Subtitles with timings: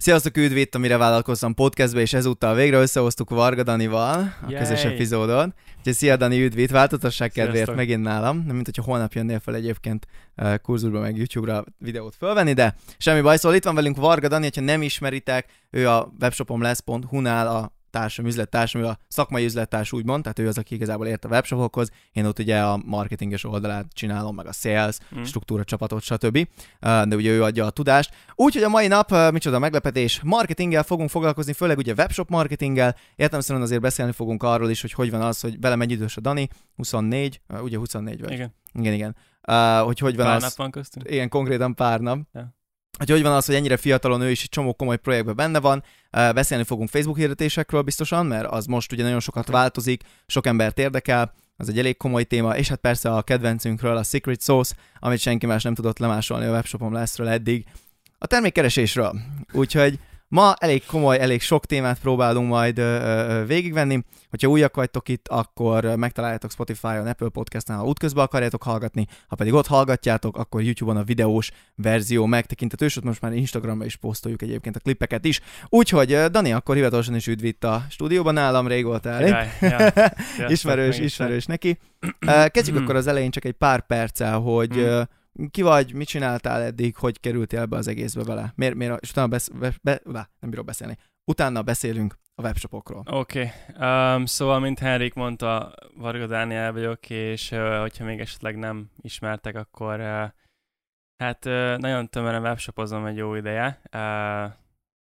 [0.00, 4.60] Sziasztok, üdv itt a Mire Vállalkoztam podcastbe, és ezúttal végre összehoztuk Varga Danival a Yay.
[4.60, 5.54] közös epizódot.
[5.78, 7.76] Úgyhogy szia Dani, üdv itt, változtasság kedvéért Sziasztok.
[7.76, 10.06] megint nálam, nem mint hogyha holnap jönnél fel egyébként
[10.62, 14.60] kurzusba meg YouTube-ra videót fölvenni, de semmi baj, szóval itt van velünk Varga Dani, ha
[14.60, 20.48] nem ismeritek, ő a webshopomlesz.hu-nál a társam, üzlettársam, ő a szakmai üzlettárs úgymond, tehát ő
[20.48, 24.52] az, aki igazából ért a webshopokhoz, én ott ugye a marketinges oldalát csinálom, meg a
[24.52, 25.22] sales, Mm.
[25.22, 26.48] struktúra csapatot, stb.
[26.80, 28.14] De ugye ő adja a tudást.
[28.34, 32.96] Úgyhogy a mai nap, micsoda meglepetés, marketinggel fogunk foglalkozni, főleg ugye webshop marketinggel.
[33.16, 36.16] Értem szerint azért beszélni fogunk arról is, hogy hogy van az, hogy vele mennyi idős
[36.16, 38.32] a Dani, 24, uh, ugye 24 vagy.
[38.32, 39.16] Igen, Igen, igen.
[39.48, 41.10] Uh, hogy hogy van pár az, nap van köztünk.
[41.10, 42.18] igen, konkrétan pár nap.
[42.32, 42.54] Ja.
[42.98, 45.82] Hogy hogy van az, hogy ennyire fiatalon ő is egy csomó komoly projektben benne van.
[46.10, 51.34] Beszélni fogunk Facebook hirdetésekről biztosan, mert az most ugye nagyon sokat változik, sok embert érdekel,
[51.56, 55.46] az egy elég komoly téma, és hát persze a kedvencünkről, a Secret Sauce, amit senki
[55.46, 57.64] más nem tudott lemásolni a webshopom leszről eddig,
[58.18, 59.20] a termékkeresésről.
[59.52, 59.98] Úgyhogy
[60.30, 64.04] ma elég komoly, elég sok témát próbálunk majd ö, ö, végigvenni.
[64.30, 69.52] Hogyha újak vagytok itt, akkor megtaláljátok Spotify-on, Apple Podcast-nál, ha útközben akarjátok hallgatni, ha pedig
[69.52, 74.76] ott hallgatjátok, akkor YouTube-on a videós verzió megtekintető, ott most már Instagramra is posztoljuk egyébként
[74.76, 75.40] a klippeket is.
[75.68, 79.24] Úgyhogy Dani, akkor hivatalosan is üdv itt a stúdióban nálam, rég voltál.
[79.24, 79.78] Király, ja.
[79.78, 81.78] Sziasztok, ismerős, ismerős neki.
[82.46, 84.80] Kezdjük akkor az elején csak egy pár perccel, hogy Mm.
[84.80, 85.02] ö,
[85.50, 88.52] ki vagy, mit csináltál eddig, hogy kerültél ebbe az egészbe bele.
[88.54, 90.96] Miért, miért, és utána besz, be, be, be, nem bírok beszélni.
[91.30, 93.02] Utána beszélünk a webshopokról.
[93.10, 94.16] Oké, okay.
[94.16, 99.56] um, szóval, mint Henrik mondta, Varga Dániel vagyok, és uh, hogyha még esetleg nem ismertek,
[99.56, 100.28] akkor uh,
[101.16, 103.80] hát uh, nagyon tömören webshopozom egy jó ideje.
[103.92, 104.52] Uh,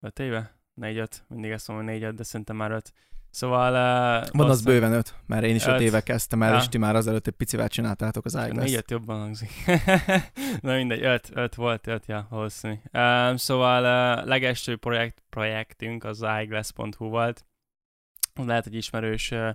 [0.01, 0.59] öt éve?
[0.75, 1.25] Négy-öt?
[1.29, 2.93] Mindig ezt mondom, négy-öt, de szerintem már öt.
[3.35, 3.73] Szóval...
[4.23, 5.81] Uh, Van az bőven öt, mert én is öt Öt.
[5.81, 6.57] éve kezdtem el, Ja.
[6.59, 8.65] és ti már azelőtt egy picivel csináltátok az iGlass.
[8.65, 9.51] Négyet jobban hangzik.
[10.61, 12.75] Na mindegy, öt, öt volt, öt, ja, valószínű.
[12.93, 13.83] Um, szóval
[14.19, 17.45] uh, legelső projekt, projektünk az iglass.hu volt.
[18.35, 19.51] Lehet, hogy ismerős uh,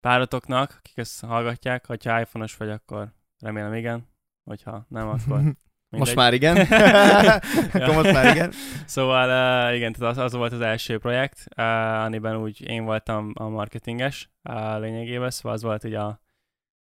[0.00, 1.86] páratoknak, akik ezt hallgatják.
[1.86, 4.08] Ha iPhone-os vagy, akkor remélem igen.
[4.44, 5.40] Hogyha nem, akkor
[5.98, 6.16] Most mindegy.
[6.16, 6.56] már igen.
[7.82, 8.52] akkor most már igen.
[8.86, 9.28] Szóval
[9.68, 13.48] uh, igen, tehát az, az volt az első projekt, uh, amiben úgy én voltam a
[13.48, 16.20] marketinges uh, lényegében, szóval az volt ugye a,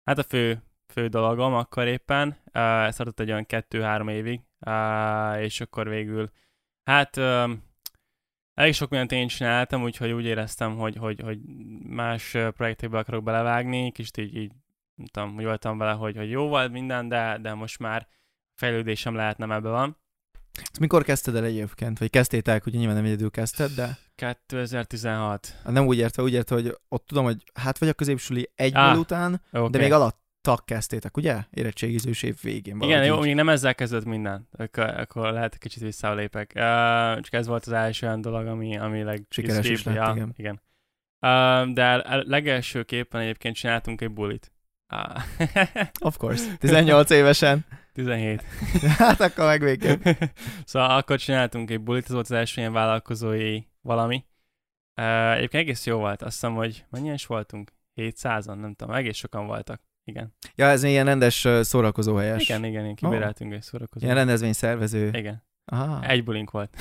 [0.04, 0.62] hát a fő,
[0.92, 2.36] fő dologom akkor éppen.
[2.54, 6.30] Uh, ez tartott egy olyan kettő-három évig, uh, és akkor végül,
[6.84, 7.64] hát um,
[8.54, 11.38] elég sok mindent én csináltam, úgyhogy úgy éreztem, hogy, hogy, hogy
[11.88, 14.52] más projektekbe akarok belevágni, kicsit így, így
[14.94, 18.08] nem tudom, úgy voltam vele, hogy, hogy jó volt minden, de, de most már
[18.56, 19.96] fejlődésem lehet nem ebbe van.
[20.60, 21.98] Ezt mikor kezdted el egyébként?
[21.98, 25.54] Vagy kezdtétek, hogy nyilván nem egyedül kezdted, de 2016.
[25.64, 28.96] nem úgy értve, úgy értve, hogy ott tudom, hogy hát vagy a középsüli egyből Á,
[28.96, 29.68] után, Okay.
[29.70, 31.42] de még alattak kezdtétek, ugye?
[31.50, 32.80] Érettségizős év végén.
[32.80, 33.22] Igen, jó, így.
[33.22, 34.48] még nem ezzel kezdett minden.
[34.52, 36.52] Akkor, akkor lehet kicsit visszalépek.
[36.54, 36.62] Uh,
[37.20, 39.26] csak ez volt az első olyan dolog, ami, ami leg...
[39.28, 40.34] Sikeres is lett, ja, igen.
[40.36, 40.60] igen.
[41.20, 44.52] Uh, de legelsőképpen egyébként csináltunk egy bulit.
[44.94, 45.22] Uh,
[46.00, 46.56] Of course.
[46.58, 47.64] 18 évesen.
[47.96, 48.42] 17.
[48.98, 50.06] hát akkor meg végképp.
[50.64, 54.24] szóval akkor csináltunk egy bulit, ez volt az első ilyen vállalkozói valami.
[55.00, 57.72] Uh, egyébként egész jó volt, azt hiszem, hogy mennyien is voltunk?
[57.94, 59.80] 700-an, nem tudom, egész sokan voltak.
[60.04, 60.34] Igen.
[60.54, 62.42] Ja, ez ilyen rendes szórakozóhelyes.
[62.42, 64.02] Igen, igen, igen, kibéreltünk egy szórakozót.
[64.02, 65.10] Ilyen rendezvény szervező.
[65.12, 65.44] Igen.
[65.64, 66.06] Aha.
[66.06, 66.76] Egy bulink volt.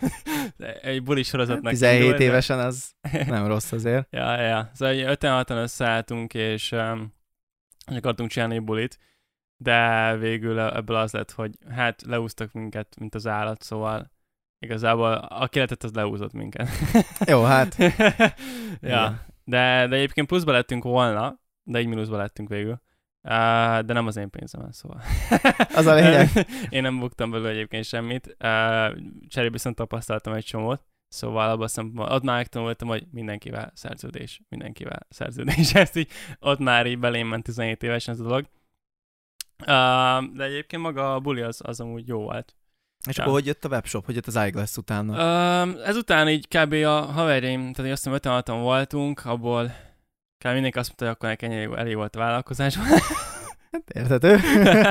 [0.82, 2.92] egy buli sorozatnak 17 indult, évesen az
[3.26, 4.06] nem rossz azért.
[4.10, 4.70] Ja, ja.
[4.74, 7.14] Szóval egy 56-an összeálltunk, és um,
[7.86, 8.98] akartunk csinálni egy bulit,
[9.62, 14.10] de végül ebből az lett, hogy hát leúztak minket, mint az állat, szóval
[14.58, 16.68] igazából aki lehetett, az leúzott minket.
[17.26, 17.76] Jó, hát.
[18.80, 22.80] ja, de, de egyébként pluszba lettünk volna, de egy mínuszba lettünk végül.
[23.22, 25.02] Uh, de nem az én pénzemen, szóval.
[25.74, 26.28] Az a lényeg.
[26.68, 28.26] én nem buktam belőle egyébként semmit.
[28.26, 28.36] Uh,
[29.28, 30.84] cserébe viszont tapasztaltam egy csomót.
[31.08, 35.74] Szóval abban a szempontból, ott már megtanultam, hogy mindenkivel szerződés, mindenkivel szerződés.
[35.84, 38.46] Ezt így, ott már így belém ment 17 évesen ez a dolog.
[39.60, 42.54] Uh, de egyébként maga a buli az, az amúgy jó volt.
[43.08, 43.22] És Ja.
[43.22, 44.04] akkor hogy jött a webshop?
[44.04, 45.12] Hogy jött az iGlass utána?
[45.62, 46.72] Um, ezután így kb.
[46.72, 49.64] a haverjaim, tehát azt hiszem 56 voltunk, abból
[50.44, 50.52] kb.
[50.52, 52.76] mindenki azt mondta, hogy akkor nekem elég, elég volt a vállalkozás.
[53.70, 54.38] Hát érthető.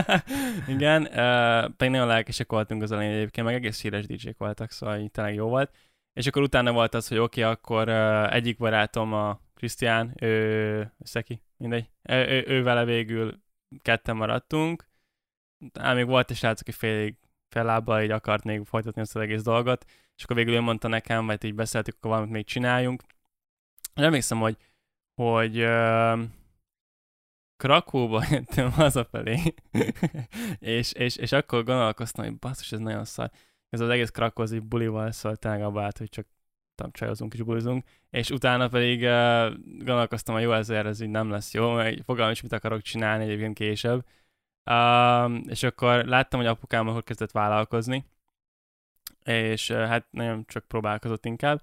[0.76, 5.00] Igen, uh, pedig nagyon lelkesek voltunk az elején egyébként, meg egész híres DJ-k voltak, szóval
[5.00, 5.76] így tényleg jó volt.
[6.14, 10.94] És akkor utána volt az, hogy oké, okay, akkor uh, egyik barátom, a Krisztián, ő,
[11.04, 13.42] Szeki, mindegy, ő, ő, ő, vele végül
[13.82, 14.88] ketten maradtunk.
[15.74, 17.16] Ám még volt egy srác, aki félig
[17.50, 19.86] fellábbal így akart még folytatni ezt az egész dolgot,
[20.16, 23.04] és akkor végül ő mondta nekem, vagy így beszéltük, akkor valamit még csináljunk.
[23.96, 24.58] És emlékszem, hogy,
[25.16, 26.20] hogy uh,
[27.56, 29.40] Krakóba jöttem hazafelé,
[30.60, 33.32] és, és, és akkor gondolkoztam, hogy basszus, ez nagyon szar.
[33.70, 36.28] ez az egész krakózi bulival szólt abba át, hogy csak
[36.80, 39.54] tudom, csajozunk és bulizunk, és utána pedig uh,
[39.86, 43.24] gondolkoztam, hogy jó, ezért ez így nem lesz jó, mert fogalmam is mit akarok csinálni
[43.24, 44.06] egyébként később.
[44.66, 48.06] Uh, és akkor láttam, hogy apukám akkor kezdett vállalkozni,
[49.24, 51.62] és uh, hát nagyon csak próbálkozott inkább,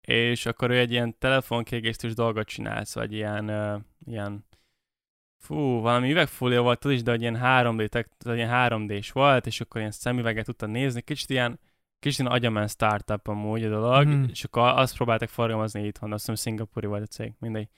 [0.00, 4.44] és akkor ő egy ilyen telefonkiegészítős dolgot csinált, szóval egy ilyen, uh, ilyen
[5.38, 9.60] fú, valami üvegfólia volt az is, de egy ilyen 3D, tehát ilyen 3D-s volt, és
[9.60, 11.58] akkor ilyen szemüveget tudta nézni, kicsit ilyen,
[12.04, 14.24] kicsit ilyen agyament startup amúgy a dolog, mm.
[14.28, 17.68] és akkor azt próbáltak forgalmazni itthon, azt hiszem szingapúri volt a cég, mindegy.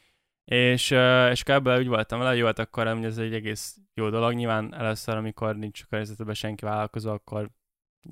[0.44, 0.90] És,
[1.31, 4.32] és ebből úgy voltam vele, jó, hát akkor hogy ez egy egész jó dolog.
[4.32, 7.50] Nyilván először, amikor nincs a környezetben senki vállalkozó, akkor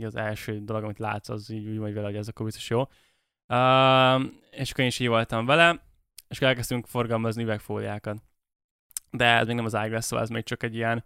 [0.01, 2.81] az első dolog, amit látsz, az így úgy vagy vele, hogy ez akkor biztos jó.
[2.81, 5.83] Uh, és akkor én is így voltam vele,
[6.29, 8.23] és akkor elkezdtünk forgalmazni üvegfóliákat.
[9.11, 11.05] De ez még nem az ág szóval ez még csak egy ilyen,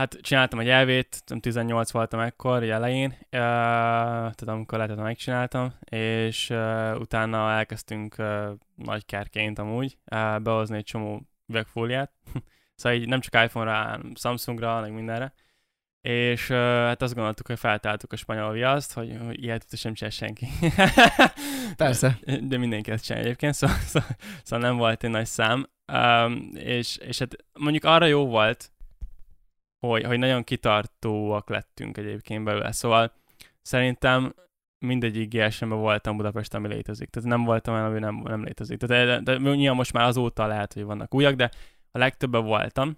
[0.00, 7.00] hát csináltam egy elvét, 18 voltam ekkor, elején, uh, tehát amikor lehetett, megcsináltam, és uh,
[7.00, 12.12] utána elkezdtünk uh, nagy kárként amúgy uh, behozni egy csomó üvegfóliát,
[12.76, 15.32] szóval így nem csak iPhone-ra, Samsungra, meg mindenre,
[16.00, 20.12] és uh, hát azt gondoltuk, hogy feltáltuk a spanyol viaszt, hogy, hogy ilyet sem csinál
[20.12, 20.46] senki.
[21.76, 22.18] Persze.
[22.40, 24.08] De mindenki ezt csinál egyébként, szóval, szóval,
[24.42, 25.66] szóval nem volt egy nagy szám.
[25.92, 28.72] Um, és, és hát mondjuk arra jó volt,
[29.80, 32.72] hogy, hogy nagyon kitartóak lettünk egyébként belőle.
[32.72, 33.12] Szóval
[33.62, 34.34] szerintem
[34.78, 37.10] mindegyik GSM-ben voltam Budapesten, ami létezik.
[37.10, 38.78] Tehát nem voltam olyan, ami nem, nem létezik.
[38.78, 41.50] Tehát, de, de, nyilván most már azóta lehet, hogy vannak újak, de
[41.90, 42.96] a legtöbben voltam.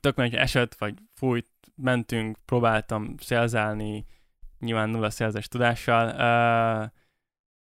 [0.00, 4.06] Tök hogy esett, vagy fújt, mentünk, próbáltam szelzálni,
[4.58, 6.90] nyilván nulla szelzes tudással, uh,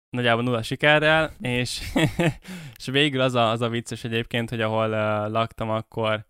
[0.10, 1.82] nagyjából nulla sikerrel, és,
[2.78, 6.26] és végül az a, az a vicces egyébként, hogy ahol uh, laktam akkor,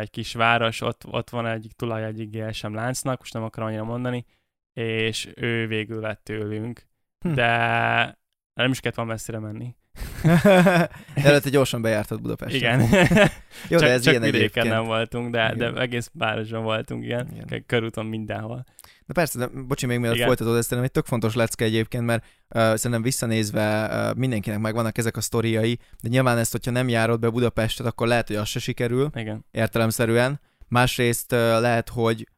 [0.00, 3.84] egy kis város, ott, ott van egyik tulaj egyik GSM láncnak, most nem akarom annyira
[3.84, 4.24] mondani,
[4.72, 6.86] és ő végül lett tőlünk,
[7.18, 7.34] hm.
[7.34, 7.48] de
[8.54, 9.74] nem is kellett van messzire menni.
[11.14, 12.60] Előtte gyorsan bejártad Budapestet.
[12.60, 12.80] Igen.
[13.68, 17.28] Jó, csak, de ez csak ilyen vidéken nem voltunk, de, de egész városban voltunk, igen.
[17.32, 17.66] igen.
[17.66, 18.64] Körúton mindenhol.
[19.06, 22.24] Na persze, de bocsi, még mielőtt folytatod, ez szerintem egy tök fontos lecke egyébként, mert
[22.24, 27.20] uh, szerintem visszanézve uh, mindenkinek megvannak ezek a sztoriai, de nyilván ezt, hogyha nem járod
[27.20, 29.44] be Budapestet, akkor lehet, hogy az se sikerül, Igen.
[29.50, 30.40] értelemszerűen.
[30.68, 32.28] Másrészt uh, lehet, hogy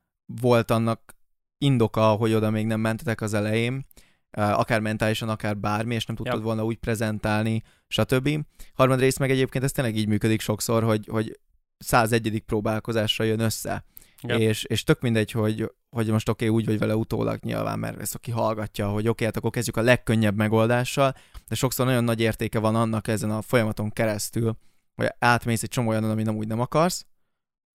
[0.40, 1.14] volt annak
[1.58, 3.86] indoka, hogy oda még nem mentetek az elején,
[4.30, 6.44] akár mentálisan, akár bármi, és nem tudtad yep.
[6.44, 8.44] volna úgy prezentálni, stb.
[8.74, 11.38] Harmadrészt meg egyébként ez tényleg így működik sokszor, hogy, hogy
[11.78, 12.42] 101.
[12.46, 13.84] próbálkozásra jön össze.
[14.22, 14.38] Yep.
[14.38, 18.00] És, és tök mindegy, hogy, hogy most oké, okay, úgy vagy vele utólag nyilván, mert
[18.00, 21.14] ezt aki hallgatja, hogy oké, okay, hát akkor kezdjük a legkönnyebb megoldással,
[21.48, 24.56] de sokszor nagyon nagy értéke van annak ezen a folyamaton keresztül,
[24.94, 27.06] hogy átmész egy csomó olyan, ami nem úgy nem akarsz,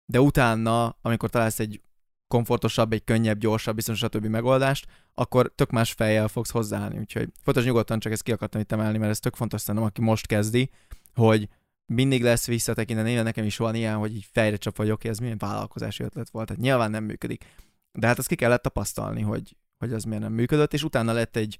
[0.06, 1.80] de utána, amikor találsz egy
[2.28, 4.26] komfortosabb, egy könnyebb, gyorsabb, biztos stb.
[4.26, 6.98] megoldást, akkor tök más fejjel fogsz hozzáállni.
[6.98, 10.00] Úgyhogy fontos nyugodtan csak ezt ki akartam itt emelni, mert ez tök fontos szerintem, aki
[10.00, 10.70] most kezdi,
[11.14, 11.48] hogy
[11.88, 16.02] mindig lesz visszatekinteni, nekem is van ilyen, hogy így fejre csap, okay, ez milyen vállalkozási
[16.02, 17.44] ötlet volt, tehát nyilván nem működik.
[17.92, 21.36] De hát azt ki kellett tapasztalni, hogy, hogy az miért nem működött, és utána lett
[21.36, 21.58] egy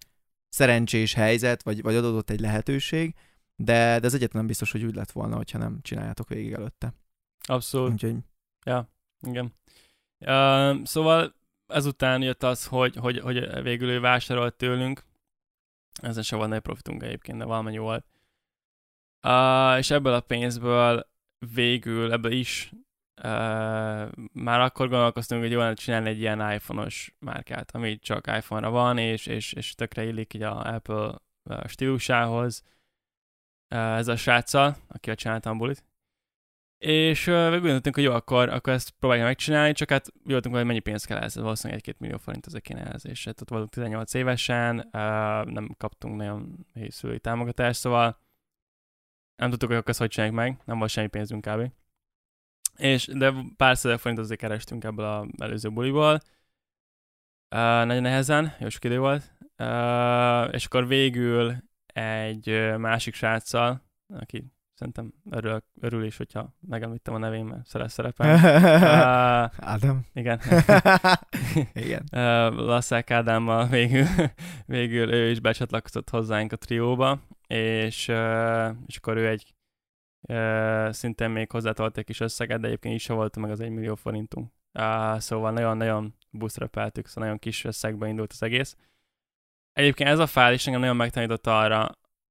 [0.48, 3.14] szerencsés helyzet, vagy, vagy adódott egy lehetőség,
[3.56, 6.94] de, de ez egyetlen biztos, hogy úgy lett volna, hogyha nem csináljátok végig előtte.
[7.46, 7.92] Abszolút.
[7.92, 8.16] Úgyhogy...
[8.64, 9.52] Ja, igen.
[10.18, 11.34] Uh, szóval
[11.66, 15.04] ezután jött az, hogy, hogy, hogy végül ő vásárolt tőlünk.
[16.02, 18.04] Ezen se volt nagy profitunk egyébként, de valamennyi volt.
[19.22, 21.08] Uh, és ebből a pénzből
[21.54, 22.72] végül, ebből is
[23.16, 28.98] uh, már akkor gondolkoztunk, hogy jól csinálni egy ilyen iPhone-os márkát, ami csak iPhone-ra van,
[28.98, 31.14] és, és, és tökre illik így a Apple
[31.66, 32.62] stílusához.
[33.74, 35.84] Uh, ez a sráccal, csináltam a bulit.
[36.78, 40.78] És uh, gondoltunk, hogy jó, akkor, akkor ezt próbáljuk megcsinálni, csak hát jöttünk, hogy mennyi
[40.78, 44.14] pénz kell ez, valószínűleg egy-két millió forint az kéne ez, és hát ott voltunk 18
[44.14, 44.90] évesen, uh,
[45.44, 48.18] nem kaptunk nagyon szülői támogatást, szóval
[49.38, 51.70] nem tudtuk, hogy ezt hogy csináljuk meg, nem volt semmi pénzünk kb.
[52.76, 56.20] És, de pár százezer forint azért kerestünk ebből az előző buliból, uh,
[57.50, 63.82] nagyon nehezen, jó sok idő volt, uh, és akkor végül egy másik sráccal,
[64.14, 68.34] aki Szerintem örül, örül is, hogyha megemlítem a nevén, mert szeret szerepel.
[68.34, 70.06] uh, Ádám.
[70.12, 70.40] Igen.
[71.84, 72.02] igen.
[72.12, 74.06] Uh, Lasszák Ádámmal végül,
[74.66, 77.20] végül ő is becsatlakozott hozzánk a trióba,
[77.54, 78.08] és,
[78.86, 79.54] és akkor ő egy
[80.90, 84.52] szintén még hozzátolt egy kis összeget, de egyébként is volt meg az egy millió forintunk.
[85.16, 88.76] Szóval nagyon-nagyon buszrepeltük, szóval nagyon kis összegbe indult az egész.
[89.72, 91.90] Egyébként ez a fájl is engem nagyon megtanította arra,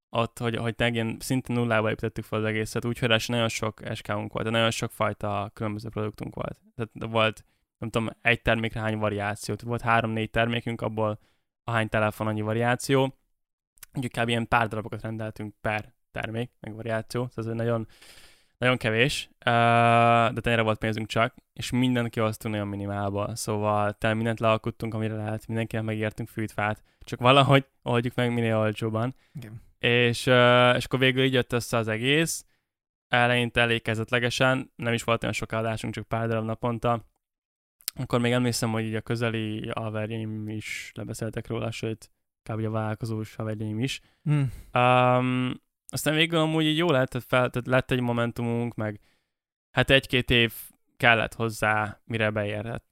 [0.09, 4.49] ott, hogy, hogy ilyen szinte nullába építettük fel az egészet, úgyhogy nagyon sok SK-unk volt,
[4.49, 6.59] nagyon sok fajta különböző produktunk volt.
[6.75, 7.43] Tehát volt
[7.77, 9.61] nem tudom, egy termékre hány variációt.
[9.61, 11.19] Volt három-négy termékünk, abból
[11.63, 13.17] a hány telefon annyi variáció.
[13.93, 14.29] Úgyhogy kb.
[14.29, 17.29] ilyen pár darabokat rendeltünk per termék, meg variáció.
[17.35, 17.87] Ez nagyon,
[18.57, 19.29] nagyon kevés,
[20.33, 23.35] de tényleg volt pénzünk csak, és mindent kihoztunk nagyon minimálba.
[23.35, 29.15] Szóval te mindent lealkuttunk, amire lehet, mindenkinek megértünk fűtfát, csak valahogy oldjuk meg minél olcsóban.
[29.33, 29.61] Igen.
[29.79, 30.25] És,
[30.75, 32.45] és akkor végül így jött össze az egész.
[33.07, 37.05] Eleinte elég kezdetlegesen, nem is volt olyan sok adásunk, csak pár darab naponta.
[37.95, 42.11] Akkor még emlékszem, hogy így a közeli haverjaim is lebeszéltek róla, sőt,
[42.47, 42.65] kb.
[42.65, 44.01] a vállalkozós haverjaim is.
[44.29, 44.41] Mm.
[44.81, 48.99] Um, aztán végül amúgy így jó lehetett fel, tehát lett egy momentumunk, meg
[49.71, 50.53] hát egy-két év
[50.97, 52.83] kellett hozzá, mire beérhet.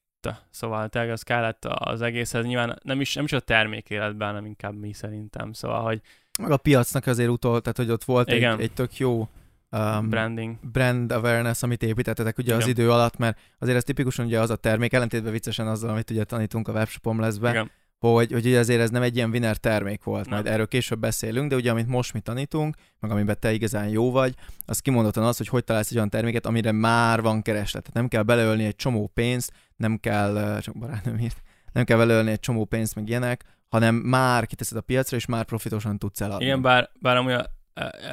[0.49, 4.45] Szóval tényleg az kellett az egészhez, nyilván nem is, nem is a termék életben, hanem
[4.45, 5.53] inkább mi szerintem.
[5.53, 6.01] Szóval, hogy...
[6.39, 9.29] Meg a piacnak azért utolt, tehát hogy ott volt egy, egy tök jó
[9.71, 10.57] um, branding.
[10.71, 12.61] brand awareness, amit építettetek ugye Igen.
[12.61, 16.09] az idő alatt, mert azért ez tipikusan ugye az a termék, ellentétben viccesen azzal, amit
[16.09, 19.57] ugye tanítunk a webshopom leszbe, Igen hogy, hogy ugye azért ez nem egy ilyen winner
[19.57, 20.33] termék volt, nem.
[20.33, 24.11] majd erről később beszélünk, de ugye amit most mi tanítunk, meg amiben te igazán jó
[24.11, 24.33] vagy,
[24.65, 27.81] az kimondottan az, hogy hogy találsz egy olyan terméket, amire már van kereslet.
[27.81, 32.31] Tehát nem kell beleölni egy csomó pénzt, nem kell, csak barátnőm írt, nem kell beleölni
[32.31, 36.45] egy csomó pénzt, meg ilyenek, hanem már kiteszed a piacra, és már profitosan tudsz eladni.
[36.45, 37.35] Igen, bár, bár amúgy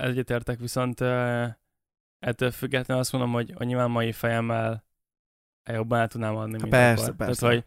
[0.02, 1.00] egyetértek, viszont
[2.18, 4.84] ettől függetlenül azt mondom, hogy, hogy nyilván mai fejemmel
[5.72, 7.40] jobban el tudnám adni, persze, persze.
[7.40, 7.64] Tehát, hogy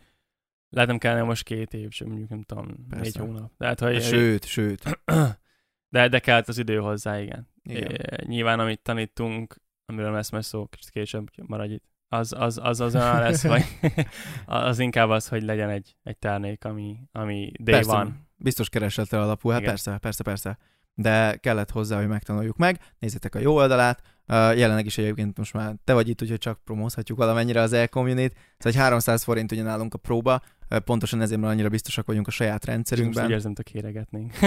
[0.75, 3.03] lehet nem kellene most két év, sem mondjuk nem tudom, Persze.
[3.03, 3.51] négy hónap.
[3.57, 4.83] Tehát, hogy, sőt, sőt.
[5.89, 7.47] De, de kellett az idő hozzá, igen.
[7.63, 7.91] igen.
[7.91, 12.79] É, nyilván, amit tanítunk, amiről lesz majd szó, kicsit később maradj itt, az, az, az,
[12.79, 13.63] az olyan lesz, vagy
[14.45, 18.27] az inkább az, hogy legyen egy, egy termék, ami, ami day persze, van.
[18.35, 19.73] Biztos keresetre alapul, hát igen.
[19.73, 20.57] persze, persze, persze.
[20.93, 22.79] De kellett hozzá, hogy megtanuljuk meg.
[22.99, 26.59] Nézzétek a jó oldalát, Uh, jelenleg is egyébként most már te vagy itt, úgyhogy csak
[26.63, 28.33] promózhatjuk valamennyire az e-communit.
[28.57, 30.41] Szóval egy 300 forint ugye nálunk a próba,
[30.85, 33.23] pontosan ezért már annyira biztosak vagyunk a saját rendszerünkben.
[33.23, 34.33] Most érzem, hogy kéregetnénk.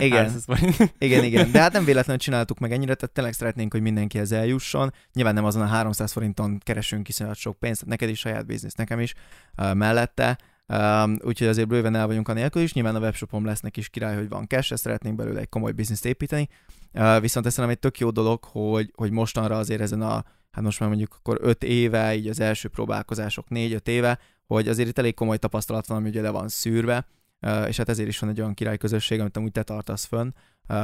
[0.00, 0.32] igen.
[0.98, 1.50] igen, igen.
[1.50, 4.92] De hát nem véletlenül csináltuk meg ennyire, tehát tényleg szeretnénk, hogy mindenkihez eljusson.
[5.12, 9.00] Nyilván nem azon a 300 forinton keresünk iszonyat sok pénzt, neked is saját biznisz, nekem
[9.00, 9.14] is
[9.56, 10.38] uh, mellette.
[10.66, 12.72] Um, úgyhogy azért bőven el vagyunk a nélkül is.
[12.72, 16.04] Nyilván a webshopon lesznek is király, hogy van cash, ezt szeretnénk belőle egy komoly bizniszt
[16.04, 16.48] építeni.
[16.92, 20.80] Uh, viszont ez egy tök jó dolog, hogy, hogy mostanra azért ezen a, hát most
[20.80, 25.14] már mondjuk akkor 5 éve, így az első próbálkozások 4-5 éve, hogy azért itt elég
[25.14, 27.06] komoly tapasztalat van, ami ugye le van szűrve,
[27.66, 30.30] és hát ezért is van egy olyan király közösség, amit amúgy te tartasz fönn,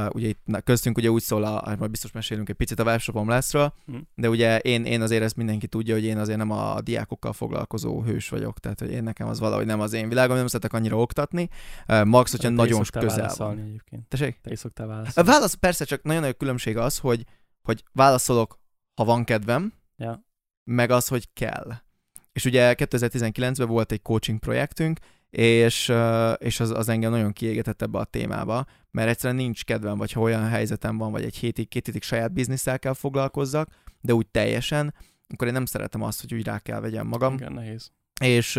[0.09, 3.73] ugye itt köztünk ugye úgy szól, a, majd biztos mesélünk egy picit a webshopom leszről,
[3.91, 3.97] mm.
[4.15, 8.01] de ugye én, én azért ezt mindenki tudja, hogy én azért nem a diákokkal foglalkozó
[8.01, 10.99] hős vagyok, tehát hogy én nekem az valahogy nem az én világom, nem szeretek annyira
[10.99, 11.49] oktatni.
[12.03, 13.59] Max, hogyha nagyon közel van.
[13.59, 14.07] Egyébként.
[14.07, 14.39] Tessék?
[14.41, 15.29] Te is szoktál válaszolni.
[15.29, 17.25] A válasz, persze, csak nagyon nagy különbség az, hogy,
[17.61, 18.59] hogy válaszolok,
[18.99, 20.25] ha van kedvem, ja.
[20.63, 21.73] meg az, hogy kell.
[22.31, 25.93] És ugye 2019-ben volt egy coaching projektünk, és,
[26.37, 30.21] és az, az engem nagyon kiégetett ebbe a témába, mert egyszerűen nincs kedvem, vagy ha
[30.21, 33.69] olyan helyzetem van, vagy egy hétig, két hétig saját bizniszel kell foglalkozzak,
[34.01, 34.93] de úgy teljesen,
[35.27, 37.33] akkor én nem szeretem azt, hogy úgy rá kell vegyem magam.
[37.33, 37.91] Igen, nehéz.
[38.21, 38.55] És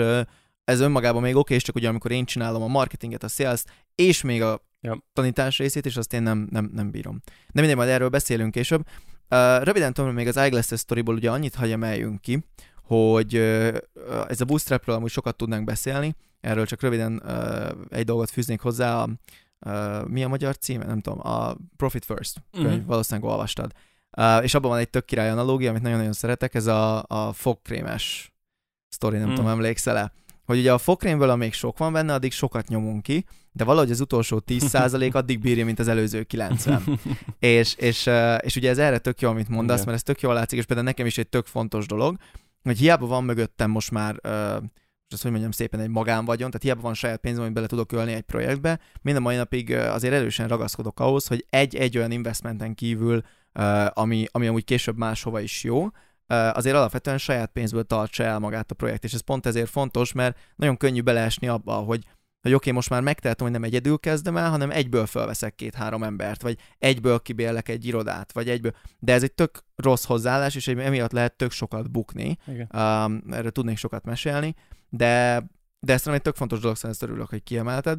[0.64, 4.22] ez önmagában még oké, és csak ugye amikor én csinálom a marketinget, a sales és
[4.22, 5.04] még a ja.
[5.12, 7.20] tanítás részét, és azt én nem, nem, nem bírom.
[7.52, 8.86] De mindegy, majd erről beszélünk később.
[9.30, 12.44] Uh, röviden tudom, még az Eyeglasses storyból ugye annyit hagy emeljünk ki,
[12.82, 13.76] hogy uh,
[14.28, 19.02] ez a bootstrapről amúgy sokat tudnánk beszélni, erről csak röviden uh, egy dolgot fűznék hozzá,
[19.02, 19.08] a,
[19.66, 20.84] uh, mi a magyar címe?
[20.84, 22.84] Nem tudom, a Profit First könyv, uh-huh.
[22.86, 23.72] valószínűleg olvastad.
[24.16, 28.32] Uh, és abban van egy tök király analógia, amit nagyon-nagyon szeretek, ez a, a fogkrémes
[28.88, 29.38] sztori, nem uh-huh.
[29.38, 30.12] tudom, emlékszel-e?
[30.50, 34.00] Hogy ugye a fogkrémből, amíg sok van benne, addig sokat nyomunk ki, de valahogy az
[34.00, 36.82] utolsó 10% addig bírja, mint az előző 90.
[37.38, 39.86] és, és, és ugye ez erre tök jó, amit mondasz, Igen.
[39.86, 42.16] mert ez tök jól látszik, és például nekem is egy tök fontos dolog,
[42.62, 44.14] hogy hiába van mögöttem most már
[45.06, 47.92] és azt, hogy mondjam szépen, egy magánvagyon, tehát hiába van saját pénzem, amit bele tudok
[47.92, 53.22] ölni egy projektbe, minden mai napig azért erősen ragaszkodok ahhoz, hogy egy-egy olyan investmenten kívül,
[53.88, 55.86] ami, ami amúgy később máshova is jó,
[56.34, 60.38] azért alapvetően saját pénzből tartsa el magát a projekt, és ez pont ezért fontos, mert
[60.56, 62.04] nagyon könnyű beleesni abba, hogy
[62.42, 66.02] hogy oké, okay, most már megtehetem, hogy nem egyedül kezdem el, hanem egyből felveszek két-három
[66.02, 68.72] embert, vagy egyből kibérlek egy irodát, vagy egyből.
[68.98, 72.36] De ez egy tök rossz hozzáállás, és emiatt lehet tök sokat bukni.
[72.46, 74.54] Um, erről tudnék sokat mesélni,
[74.88, 75.44] de,
[75.80, 77.98] de ezt egy tök fontos dolog, szóval ezt örülök, hogy kiemelted.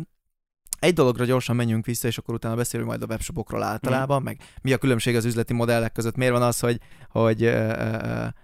[0.82, 4.24] Egy dologra gyorsan menjünk vissza, és akkor utána beszélünk majd a webshopokról általában, mm.
[4.24, 7.52] meg mi a különbség az üzleti modellek között, miért van az, hogy, hogy uh,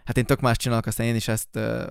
[0.06, 1.84] hát én tök más csinálok, aztán én is ezt, uh,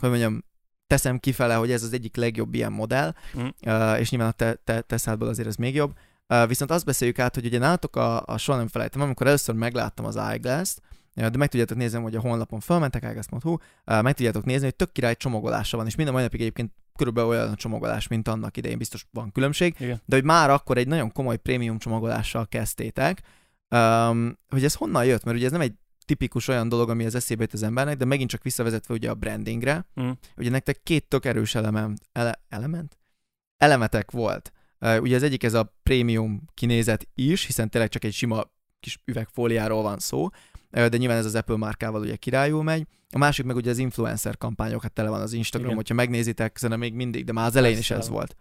[0.00, 0.44] hogy mondjam,
[0.86, 3.46] teszem kifele, hogy ez az egyik legjobb ilyen modell, mm.
[3.66, 5.92] uh, és nyilván a te, te, teszádból azért ez még jobb.
[6.28, 9.54] Uh, viszont azt beszéljük át, hogy ugye nálatok a, a soha nem felejtem, amikor először
[9.54, 10.76] megláttam az eyeglass
[11.18, 15.14] de meg tudjátok nézni, hogy a honlapon felmentek, ágász.hu, meg tudjátok nézni, hogy tök király
[15.14, 19.06] csomagolása van, és minden mai napig egyébként körülbelül olyan a csomagolás, mint annak idején, biztos
[19.10, 20.00] van különbség, Igen.
[20.04, 23.22] de hogy már akkor egy nagyon komoly prémium csomagolással kezdtétek,
[23.70, 25.72] um, hogy ez honnan jött, mert ugye ez nem egy
[26.04, 29.14] tipikus olyan dolog, ami az eszébe jut az embernek, de megint csak visszavezetve ugye a
[29.14, 30.10] brandingre, Mm.
[30.36, 32.98] ugye nektek két tök erős elem, ele, element?
[33.56, 34.52] Elemetek volt.
[34.80, 38.50] Uh, ugye az egyik ez a prémium kinézet is, hiszen tényleg csak egy sima
[38.80, 40.28] kis üvegfóliáról van szó,
[40.70, 42.86] de nyilván ez az Apple márkával ugye királyul megy.
[43.12, 45.76] A másik meg ugye az influencer kampányok, hát tele van az Instagram, Igen.
[45.76, 48.02] hogyha megnézitek, szerintem még mindig, de már az elején is Persze.
[48.02, 48.36] ez volt.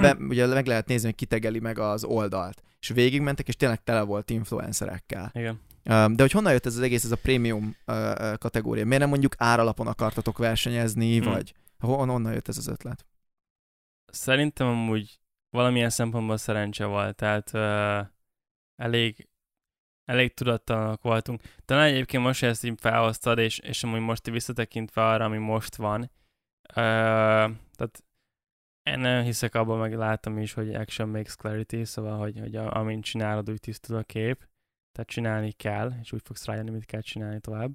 [0.00, 2.62] Be, ugye meg lehet nézni, hogy kitegeli meg az oldalt.
[2.80, 5.30] És végigmentek, és tényleg tele volt influencerekkel.
[5.34, 5.60] Igen.
[5.84, 7.76] De hogy honnan jött ez az egész, ez a prémium
[8.38, 8.84] kategória?
[8.84, 11.32] Miért nem mondjuk áralapon akartatok versenyezni, Hmm.
[11.32, 13.06] vagy hon, honnan jött ez az ötlet?
[14.06, 18.06] Szerintem amúgy valamilyen szempontból szerencse volt, tehát uh,
[18.76, 19.28] elég,
[20.10, 21.42] elég tudattalanok voltunk.
[21.64, 25.76] Talán egyébként most, hogy ezt így felhoztad, és, és amúgy most visszatekintve arra, ami most
[25.76, 26.00] van,
[26.68, 26.76] uh,
[27.76, 28.04] tehát
[28.82, 32.76] én nagyon hiszek abban, meg látom is, hogy action makes clarity, szóval, hogy, hogy a,
[32.76, 34.48] amint csinálod, úgy tisztul a kép,
[34.92, 37.70] tehát csinálni kell, és úgy fogsz rájönni, mit kell csinálni tovább.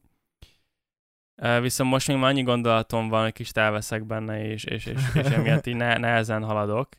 [1.62, 5.26] Viszont most még már annyi gondolatom van, hogy kicsit elveszek benne, és, és, és, és
[5.26, 6.90] emiatt így ne, nehezen haladok.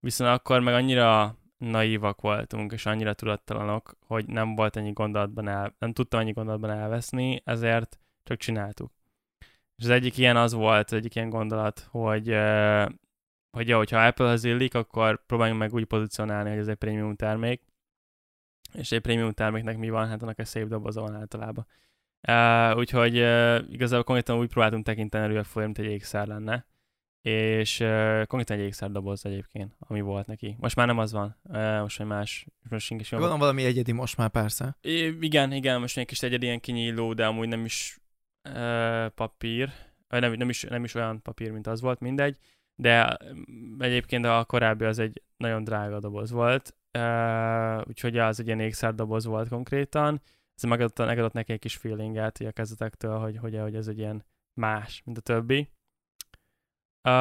[0.00, 5.74] Viszont akkor meg annyira naívak voltunk, és annyira tudattalanok, hogy nem volt ennyi gondolatban el,
[5.78, 8.92] nem tudtam ennyi gondolatban elveszni, ezért csak csináltuk.
[9.76, 12.36] És az egyik ilyen az volt, egyik ilyen gondolat, hogy,
[13.50, 17.62] hogy jó, hogyha Apple-hez illik, akkor próbáljunk meg úgy pozícionálni, hogy ez egy prémium termék,
[18.72, 20.08] és egy prémium terméknek mi van?
[20.08, 21.66] Hát annak egy szép doboza van általában.
[22.28, 26.66] Uh, úgyhogy uh, igazából konkrétan úgy próbáltunk tekinteni a üvegfolyam, mint egy ékszer lenne,
[27.26, 30.56] és uh, konkrétan egy ékszer doboz egyébként, ami volt neki.
[30.58, 34.16] Most már nem az van, uh, most egy más, most is Gondolom valami egyedi most
[34.16, 34.76] már persze.
[34.80, 37.98] I- igen, igen, most egy kis egy ilyen kinyíló, de amúgy nem is
[38.48, 39.70] uh, papír,
[40.08, 42.36] vagy nem, nem, is, nem is olyan papír, mint az volt, mindegy,
[42.74, 48.46] de mm, egyébként a korábbi az egy nagyon drága doboz volt, uh, úgyhogy az egy
[48.46, 50.22] ilyen ékszer doboz volt konkrétan,
[50.54, 54.24] ez megadott, megadott neki egy kis feelinget a kezdetektől, hogy, hogy, hogy ez egy ilyen
[54.54, 55.68] más, mint a többi.
[57.06, 57.12] Uh,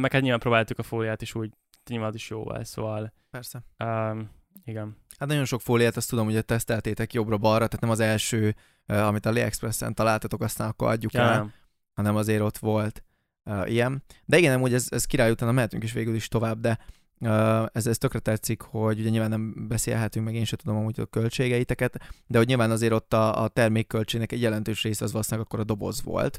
[0.00, 1.50] meg hát nyilván próbáltuk a fóliát is úgy,
[1.90, 3.62] nyilván az is jó volt, szóval Persze.
[3.84, 4.30] um,
[4.64, 4.96] igen.
[5.18, 8.54] Hát nagyon sok fóliát, azt tudom, hogy teszteltétek jobbra-balra, tehát nem az első,
[8.88, 11.52] uh, amit a AliExpress-en találtatok, aztán akkor adjuk Ja, el, nem.
[11.94, 13.04] hanem azért ott volt
[13.44, 14.02] uh, ilyen.
[14.24, 16.78] De igen, amúgy ez, ez király, utána mehetünk is végül is tovább, de
[17.20, 21.00] uh, ez, ez tökre tetszik, hogy ugye nyilván nem beszélhetünk, meg én sem tudom amúgy
[21.00, 25.46] a költségeiteket, de hogy nyilván azért ott a, a termékköltségnek egy jelentős része az valószínűleg
[25.46, 26.38] akkor a doboz volt.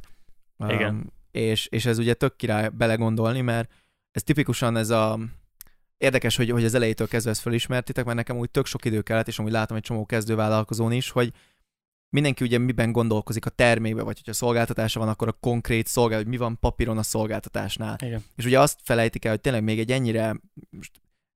[0.68, 1.14] Igen.
[1.36, 3.72] És, és ez ugye tök király belegondolni, mert
[4.12, 5.20] ez tipikusan ez a
[5.98, 9.28] érdekes, hogy, hogy az elejétől kezdve ezt felismertitek, mert nekem úgy tök sok idő kellett,
[9.28, 11.34] és amúgy látom egy csomó kezdővállalkozón is, hogy
[12.10, 16.28] mindenki ugye miben gondolkozik a termékbe, vagy hogyha szolgáltatása van, akkor a konkrét szolgál, hogy
[16.28, 17.96] mi van papíron a szolgáltatásnál.
[18.02, 18.24] Igen.
[18.36, 20.36] És ugye azt felejtik el, hogy tényleg még egy ennyire,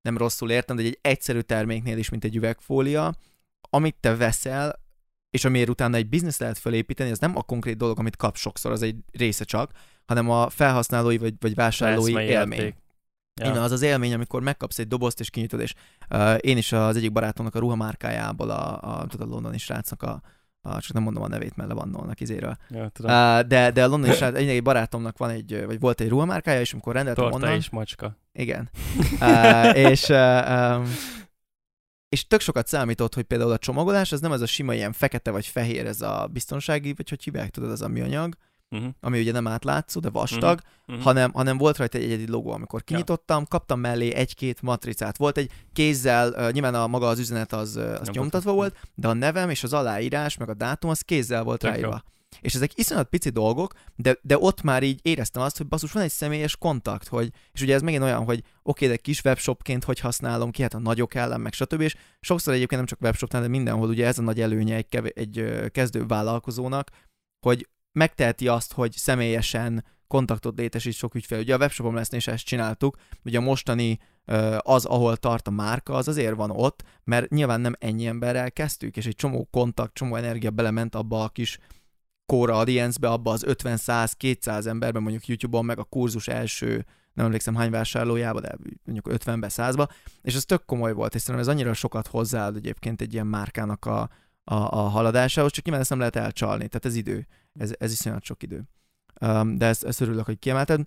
[0.01, 3.15] nem rosszul értem, de egy egyszerű terméknél is, mint egy üvegfólia,
[3.69, 4.79] amit te veszel,
[5.29, 8.71] és amiért utána egy biznisz lehet felépíteni, az nem a konkrét dolog, amit kap sokszor,
[8.71, 9.71] az egy része csak,
[10.05, 12.59] hanem a felhasználói vagy, vagy vásárlói élmény.
[12.59, 12.75] érték.
[13.41, 13.49] Ja.
[13.49, 15.73] Igen, az az élmény, amikor megkapsz egy dobozt és kinyitod, és
[16.09, 20.21] uh, én is az egyik barátomnak a ruhamárkájából, a, a, tudod, a londoni srácnak a,
[20.61, 22.57] a, csak nem mondom a nevét, mert levannolnak izéről.
[22.69, 23.11] Ja, tudom.
[23.11, 26.73] Uh, de, de a londoni srác, egy barátomnak van egy, vagy volt egy ruhamárkája, és
[26.73, 28.17] amikor rendeltem Torta onnan, és macska.
[28.31, 28.69] igen.
[29.21, 30.85] Uh, és, uh, um,
[32.09, 35.31] és tök sokat számított, hogy például a csomagolás, az nem az a sima ilyen fekete
[35.31, 38.35] vagy fehér, ez a biztonsági, vagy hogy hívják, tudod, az a műanyag,
[38.71, 38.89] Uh-huh.
[39.01, 41.03] ami ugye nem átlátszó, de vastag, Uh-huh.
[41.03, 42.51] hanem, hanem volt rajta egy egyedi logó.
[42.51, 45.17] Amikor kinyitottam, kaptam mellé egy-két matricát.
[45.17, 48.11] Volt egy kézzel, uh, nyilván a maga az üzenet az, az Nyomtatva.
[48.11, 51.69] nyomtatva volt, de a nevem és az aláírás, meg a dátum, az kézzel volt Tök
[51.69, 52.03] ráírva.
[52.41, 56.03] És ezek iszonyat pici dolgok, de, de ott már így éreztem azt, hogy basszus, van
[56.03, 59.99] egy személyes kontakt, hogy, és ugye ez megint olyan, hogy oké, de kis webshopként hogy
[59.99, 61.81] használom ki, hát a nagyok ellen, meg stb.
[61.81, 65.17] És sokszor egyébként nem csak webshopnál, de mindenhol ugye ez a nagy előnye egy, kev-
[65.17, 66.89] egy kezdő vállalkozónak,
[67.45, 71.39] hogy megteheti azt, hogy személyesen kontaktot létesít sok ügyfél.
[71.39, 72.97] Ugye a webshopom lesz, és ezt csináltuk.
[73.23, 73.99] Ugye a mostani
[74.57, 78.97] az, ahol tart a márka, az azért van ott, mert nyilván nem ennyi emberrel kezdtük,
[78.97, 81.57] és egy csomó kontakt, csomó energia belement abba a kis
[82.29, 87.71] core audience-be, abba az 50-100-200 emberben, mondjuk YouTube-on, meg a kurzus első, nem emlékszem hány
[87.71, 89.87] vásárlójába, de mondjuk 50-be, 100-ba,
[90.21, 93.85] és ez tök komoly volt, és szerintem ez annyira sokat hozzáad egyébként egy ilyen márkának
[93.85, 93.99] a,
[94.43, 97.27] a, a haladásához, csak nyilván ezt nem lehet elcsalni, tehát ez idő,
[97.59, 98.63] ez, ez iszonyat sok idő.
[99.21, 100.81] Um, de ezt, ezt örülök, hogy kiemelted.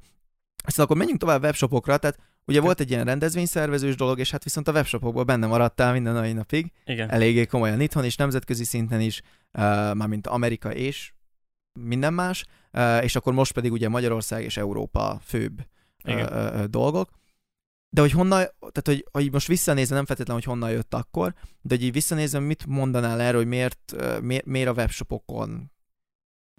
[0.64, 4.68] Aztán akkor menjünk tovább webshopokra, tehát ugye volt egy ilyen rendezvényszervezős dolog, és hát viszont
[4.68, 6.72] a webshopokból benne maradtál minden mai napig.
[6.84, 7.10] Igen.
[7.10, 9.20] Eléggé komolyan itthon is, nemzetközi szinten is,
[9.52, 9.62] uh,
[9.94, 11.12] mármint Amerika és
[11.80, 12.44] minden más,
[13.00, 15.66] és akkor most pedig ugye Magyarország és Európa főbb
[16.04, 16.70] Igen.
[16.70, 17.10] dolgok.
[17.94, 21.74] De hogy honnan, tehát hogy, hogy most visszanézem, nem feltétlenül, hogy honnan jött akkor, de
[21.74, 25.70] hogy így visszanézem, mit mondanál erről, hogy miért, miért, miért a webshopokon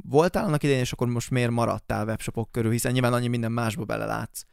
[0.04, 3.86] voltál annak idején, és akkor most miért maradtál webshopok körül, hiszen nyilván annyi minden másba
[3.86, 4.46] belelátsz.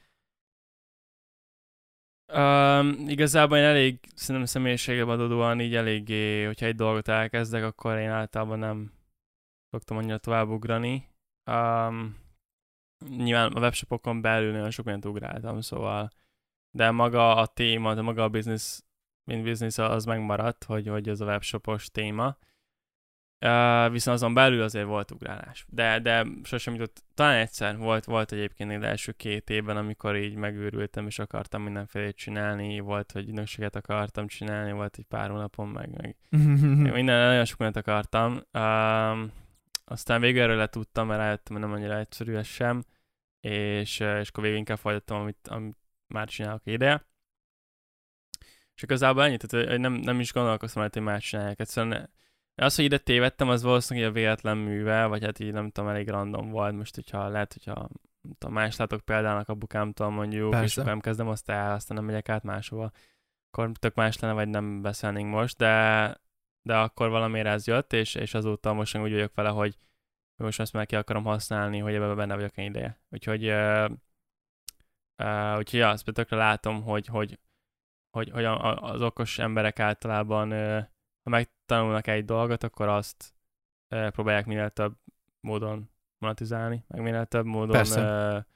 [2.32, 8.10] Um, igazából én elég, szerintem személyiségem adódóan így eléggé, hogyha egy dolgot elkezdek, akkor én
[8.10, 8.92] általában nem
[9.70, 11.08] szoktam annyira továbbugrani.
[11.50, 12.16] Um,
[13.08, 16.10] nyilván a webshopokon belül nagyon sok mindent ugráltam, szóval
[16.70, 18.80] de maga a téma, de maga a business,
[19.24, 22.36] mint business az megmaradt, hogy, hogy ez a webshopos téma.
[23.46, 25.66] Uh, viszont azon belül azért volt ugrálás.
[25.68, 30.34] De, de sosem jutott, talán egyszer volt, volt egyébként az első két évben, amikor így
[30.34, 35.90] megőrültem, és akartam mindenfélét csinálni, volt, hogy ügynökséget akartam csinálni, volt egy pár hónapon, meg,
[35.96, 36.16] meg
[36.94, 38.40] minden, nagyon sok mindent akartam.
[38.52, 39.30] Uh,
[39.90, 42.82] aztán végül erről letudtam, mert rájöttem, hogy nem annyira egyszerű ez sem,
[43.40, 45.76] és, és akkor végül inkább folytattam, amit, amit
[46.06, 47.06] már csinálok ideje.
[48.74, 51.60] És igazából ennyit, tehát nem, nem is gondolkoztam hogy más csinálják.
[51.60, 52.10] Egyszerűen
[52.54, 56.08] az, hogy ide tévedtem, az valószínűleg a véletlen műve, vagy hát így nem tudom, elég
[56.08, 56.74] random volt.
[56.74, 57.88] Most, hogyha lehet, hogyha
[58.20, 60.64] nem tudom, más látok példának a bukámtól mondjuk, Persze.
[60.64, 62.90] és akkor nem kezdem azt el, aztán nem megyek át máshova,
[63.50, 66.14] akkor tök más lenne, vagy nem beszélnénk most, de,
[66.70, 69.78] de akkor valamiért ez jött, és, és azóta most úgy vagyok vele, hogy
[70.36, 73.00] most ezt már ki akarom használni, hogy ebben benne vagyok egy ideje.
[73.08, 73.90] Úgyhogy, uh,
[75.22, 77.38] uh, úgyhogy ja, azt tökre látom, hogy, hogy,
[78.10, 80.82] hogy, hogy az okos emberek általában uh,
[81.22, 83.34] ha megtanulnak egy dolgot, akkor azt
[83.88, 84.96] e, próbálják minél több
[85.40, 88.00] módon monetizálni, meg minél több módon Persze.
[88.00, 88.46] E,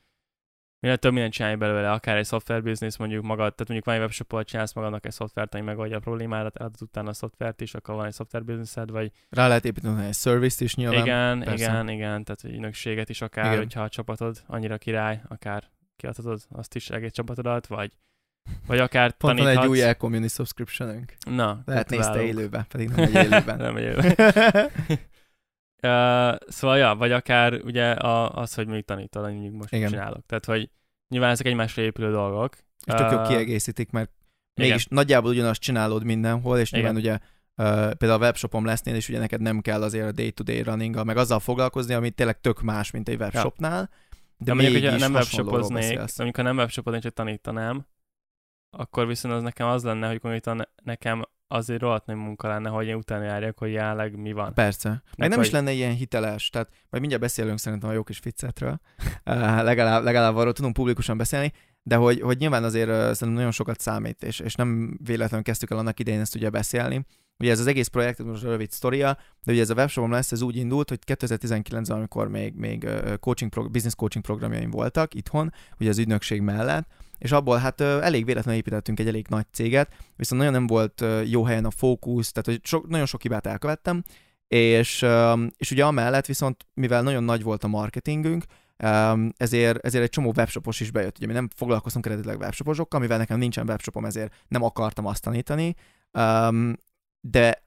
[0.85, 4.01] minél több mindent csinálni belőle, akár egy szoftver business, mondjuk magad, tehát mondjuk van egy
[4.01, 7.95] webshopot, csinálsz magadnak egy szoftvert, ami megoldja a problémádat, eladod utána a szoftvert is, akkor
[7.95, 9.11] van egy szoftver businessed, vagy...
[9.31, 11.01] Rá lehet építeni egy service is nyilván.
[11.01, 11.55] Igen, Persze.
[11.55, 13.59] igen, igen, tehát egy ügynökséget is akár, igen.
[13.59, 15.65] hogyha a csapatod annyira király, akár
[15.97, 17.93] kiadhatod azt is egész csapatodat, vagy
[18.67, 19.55] vagy akár Pont taníthatsz.
[19.55, 23.57] van egy új e-community subscription Na, Lehet nézte élőben, pedig nem egy élőben.
[23.67, 24.71] nem egy élőben.
[25.85, 29.91] uh, szóval, ja, vagy akár ugye a, az, hogy még tanítod, amit most Igen.
[29.91, 30.27] csinálok.
[30.27, 30.71] Tehát, hogy
[31.09, 32.57] nyilván ezek egymásra épülő dolgok.
[32.85, 34.11] És tök uh, jó kiegészítik, mert
[34.55, 34.71] igen.
[34.71, 37.19] mégis nagyjából ugyanazt csinálod mindenhol, és nyilván ugye
[37.57, 41.17] Uh, például a webshopom lesznél, és ugye neked nem kell azért a day-to-day running meg
[41.17, 43.91] azzal foglalkozni, ami tényleg tök más, mint egy webshopnál.
[44.37, 47.87] De, de mondjuk, hogyha nem webshopoznék, mondjuk, ha nem webshopoznék, csak tanítanám,
[48.71, 52.87] akkor viszont az nekem az lenne, hogy konkrétan nekem azért rohadt nagy munka lenne, hogy
[52.87, 54.55] én utána járjak, hogy jelenleg mi van.
[54.55, 54.89] Persze.
[55.17, 55.47] Meg nem hogy...
[55.47, 58.81] is lenne ilyen hiteles, tehát majd mindjárt beszélünk szerintem a jó kis ficcetről,
[59.27, 59.35] uh,
[59.71, 63.81] legalább, legalább arról tudunk publikusan beszélni, de hogy, hogy nyilván azért uh, szerintem nagyon sokat
[63.81, 67.07] számít, és, és nem véletlenül kezdtük el annak idején ezt ugye beszélni.
[67.39, 70.43] Ugye ez az egész projekt, most rövid sztoria, de ugye ez a webshopom lesz, ez
[70.43, 72.89] úgy indult, hogy 2019-ben, amikor még, még
[73.21, 76.87] coaching, business coaching programjaim voltak itthon, ugye az ügynökség mellett,
[77.25, 81.45] és abból hát elég véletlenül építettünk egy elég nagy céget, viszont nagyon nem volt jó
[81.45, 84.03] helyen a fókusz, tehát hogy sok, nagyon sok hibát elkövettem,
[84.49, 85.07] és,
[85.57, 88.45] és ugye amellett viszont, mivel nagyon nagy volt a marketingünk,
[89.37, 91.17] ezért, ezért egy csomó webshopos is bejött.
[91.17, 95.75] Ugye mi nem foglalkoztunk eredetileg webshoposokkal, mivel nekem nincsen webshopom, ezért nem akartam azt tanítani,
[97.21, 97.65] de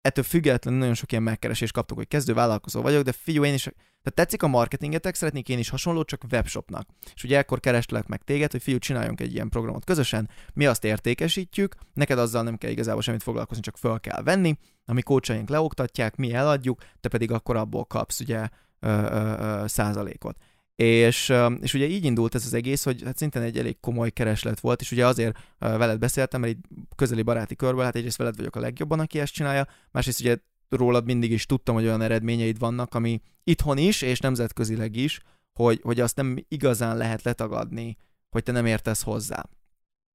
[0.00, 3.68] ettől függetlenül nagyon sok ilyen megkeresést kaptuk, hogy kezdő vállalkozó vagyok, de fiú, én is
[4.02, 6.88] tehát tetszik a marketingetek, szeretnék én is hasonló, csak webshopnak.
[7.14, 10.84] És ugye ekkor kerestelek meg téged, hogy fiú, csináljunk egy ilyen programot közösen, mi azt
[10.84, 16.16] értékesítjük, neked azzal nem kell igazából semmit foglalkozni, csak föl kell venni, ami kócsaink leoktatják,
[16.16, 18.48] mi eladjuk, te pedig akkor abból kapsz ugye
[18.80, 20.36] ö, ö, ö, százalékot.
[20.74, 24.60] És, és ugye így indult ez az egész, hogy hát szintén egy elég komoly kereslet
[24.60, 26.64] volt, és ugye azért veled beszéltem, mert így
[26.96, 30.36] közeli baráti körből, hát egyrészt veled vagyok a legjobban, aki ezt csinálja, másrészt ugye
[30.76, 35.20] rólad mindig is tudtam, hogy olyan eredményeid vannak, ami itthon is, és nemzetközileg is,
[35.52, 37.96] hogy, hogy azt nem igazán lehet letagadni,
[38.30, 39.48] hogy te nem értesz hozzá.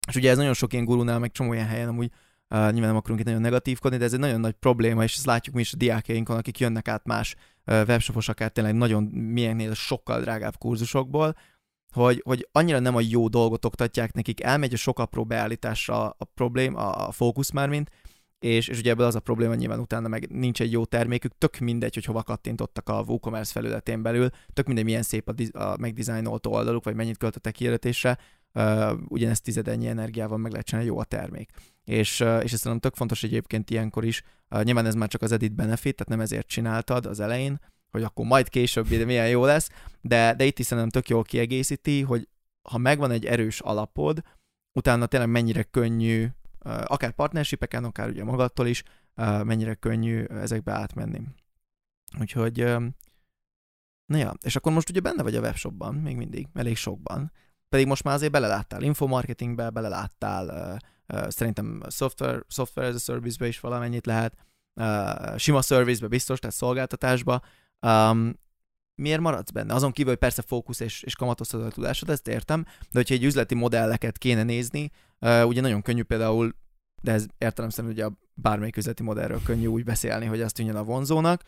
[0.08, 2.12] És ugye ez nagyon sok ilyen gurunál, meg csomó ilyen helyen amúgy
[2.50, 5.26] uh, nyilván nem akarunk itt nagyon negatívkodni, de ez egy nagyon nagy probléma, és ezt
[5.26, 9.74] látjuk mi is a diákjainkon, akik jönnek át más uh, webshopos, akár tényleg nagyon milyennél
[9.74, 11.36] sokkal drágább kurzusokból,
[11.92, 16.26] hogy, hogy annyira nem a jó dolgot oktatják nekik, elmegy a sok apró beállításra a
[16.34, 17.90] problém, a, a fókusz már mint,
[18.40, 21.58] és, és ugye ebből az a probléma, nyilván utána meg nincs egy jó termékük, tök
[21.58, 25.76] mindegy, hogy hova kattintottak a WooCommerce felületén belül, tök mindegy, milyen szép a, diz- a
[25.80, 28.18] megdizájnolt oldaluk, vagy mennyit költöttek kiirdetésre,
[28.54, 31.52] uh, ugyanezt tizedennyi energiával meg lehet csinálni, jó a termék.
[31.84, 35.22] És, uh, és ez szerintem tök fontos egyébként ilyenkor is, uh, nyilván ez már csak
[35.22, 37.60] az edit benefit, tehát nem ezért csináltad az elején,
[37.92, 39.70] hogy akkor majd később milyen jó lesz,
[40.02, 42.28] de, de itt is szerintem tök jól kiegészíti, hogy
[42.70, 44.22] ha megvan egy erős alapod,
[44.74, 46.28] utána tényleg mennyire könnyű,
[46.86, 48.84] akár partnershipeken, akár ugye magattól is,
[49.44, 51.22] mennyire könnyű ezekbe átmenni.
[52.20, 52.58] Úgyhogy,
[54.06, 57.32] na ja, és akkor most ugye benne vagy a webshopban, még mindig, elég sokban.
[57.70, 60.78] Pedig most már azért beleláttál infomarketingbe, beleláttál
[61.28, 64.38] szerintem software, software as a service-be is valamennyit lehet,
[65.38, 67.42] sima service-be biztos, tehát szolgáltatásba.
[68.98, 69.74] Miért maradsz benne?
[69.74, 73.24] Azon kívül, hogy persze fókusz és, és kamatoztad a tudásod, ezt értem, de hogyha egy
[73.24, 76.56] üzleti modelleket kéne nézni, ugye nagyon könnyű például,
[77.02, 81.44] de ez értelemszerűen ugye bármelyik üzleti modellről könnyű úgy beszélni, hogy azt tűnjön a vonzónak,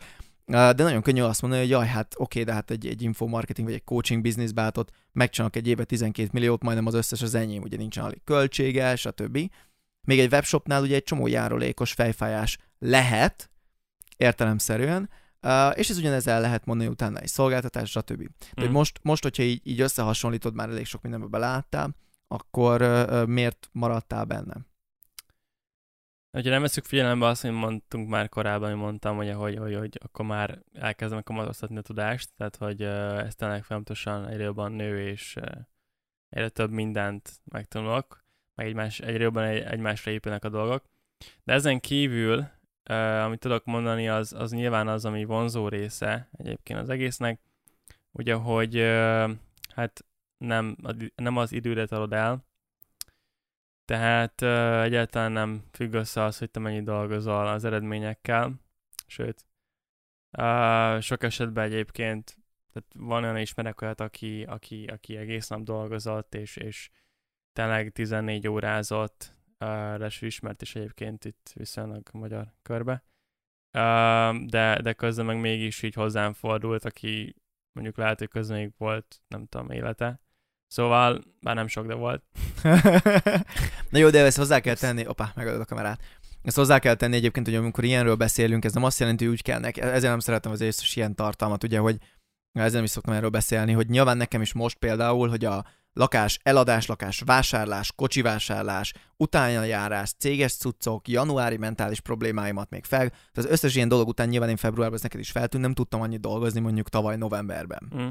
[0.50, 3.76] de nagyon könnyű azt mondani, hogy jaj, hát oké, de hát egy, egy infomarketing vagy
[3.76, 7.76] egy coaching business bátot megcsinálok egy éve 12 milliót, majdnem az összes az enyém, ugye
[7.76, 9.38] nincsen alig költsége, stb.
[10.06, 13.50] Még egy webshopnál ugye egy csomó járulékos fejfájás lehet,
[14.16, 15.10] értelemszerűen,
[15.42, 18.28] Uh, és ez ugyanezzel lehet mondani utána egy szolgáltatás, stb.
[18.54, 18.72] De mm.
[18.72, 21.96] most, most, hogyha így, így összehasonlítod, már elég sok mindenbe beláttál,
[22.28, 24.68] akkor uh, miért maradtál benne?
[26.32, 29.98] Ha nem veszük figyelembe azt, hogy mondtunk már korábban, hogy mondtam, hogy, hogy, hogy, hogy
[30.02, 35.08] akkor már elkezdem kamatoztatni a tudást, tehát hogy uh, ez tényleg folyamatosan egyre jobban nő,
[35.08, 35.50] és uh,
[36.28, 38.24] egyre több mindent megtanulok,
[38.54, 40.84] meg egymás, egyre jobban egy, egymásra épülnek a dolgok.
[41.44, 42.50] De ezen kívül,
[42.90, 47.40] uh, amit tudok mondani, az, az nyilván az, ami vonzó része egyébként az egésznek,
[48.12, 49.30] ugye, hogy uh,
[49.74, 50.04] hát
[50.38, 50.76] nem,
[51.14, 52.44] nem az idődet adod el,
[53.84, 58.54] tehát uh, egyáltalán nem függ össze az, hogy te mennyit dolgozol az eredményekkel,
[59.06, 59.46] sőt,
[60.38, 62.40] uh, sok esetben egyébként
[62.72, 66.90] tehát van olyan ismerek olyat, aki, aki, aki egész nap dolgozott, és, és
[67.52, 73.04] tényleg 14 órázott, uh, ismert is egyébként itt viszonylag magyar körbe.
[74.46, 77.36] De, de közben meg mégis így hozzám fordult, aki
[77.72, 80.20] mondjuk lehet, hogy közben még volt, nem tudom, élete,
[80.72, 82.22] Szóval, már nem sok, de volt.
[83.90, 86.00] Na jó, de ezt hozzá kell tenni, opá, megadod a kamerát.
[86.42, 89.42] Ezt hozzá kell tenni egyébként, hogy amikor ilyenről beszélünk, ez nem azt jelenti, hogy úgy
[89.42, 89.80] kell neki.
[89.80, 91.98] Ezért nem szeretem az összes ilyen tartalmat, ugye, hogy
[92.52, 96.86] ezzel is szoktam erről beszélni, hogy nyilván nekem is most például, hogy a lakás eladás,
[96.86, 103.08] lakás vásárlás, kocsi vásárlás, utánjárás, céges cuccok, januári mentális problémáimat még fel.
[103.08, 106.00] Tehát az összes ilyen dolog után nyilván én februárban ez neked is feltűnt, nem tudtam
[106.00, 107.92] annyit dolgozni mondjuk tavaly novemberben.
[107.96, 108.08] Mm.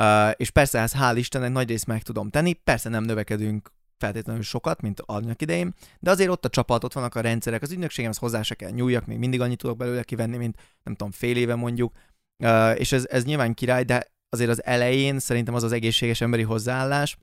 [0.00, 4.42] Uh, és persze ez hál' Istennek nagy részt meg tudom tenni, persze nem növekedünk feltétlenül
[4.42, 8.18] sokat, mint annak idején, de azért ott a csapat, ott vannak a rendszerek, az ügynökségemhez
[8.18, 11.54] hozzá se kell nyúljak, még mindig annyit tudok belőle kivenni, mint nem tudom, fél éve
[11.54, 11.92] mondjuk,
[12.44, 16.42] uh, és ez, ez nyilván király, de azért az elején szerintem az az egészséges emberi
[16.42, 17.16] hozzáállás,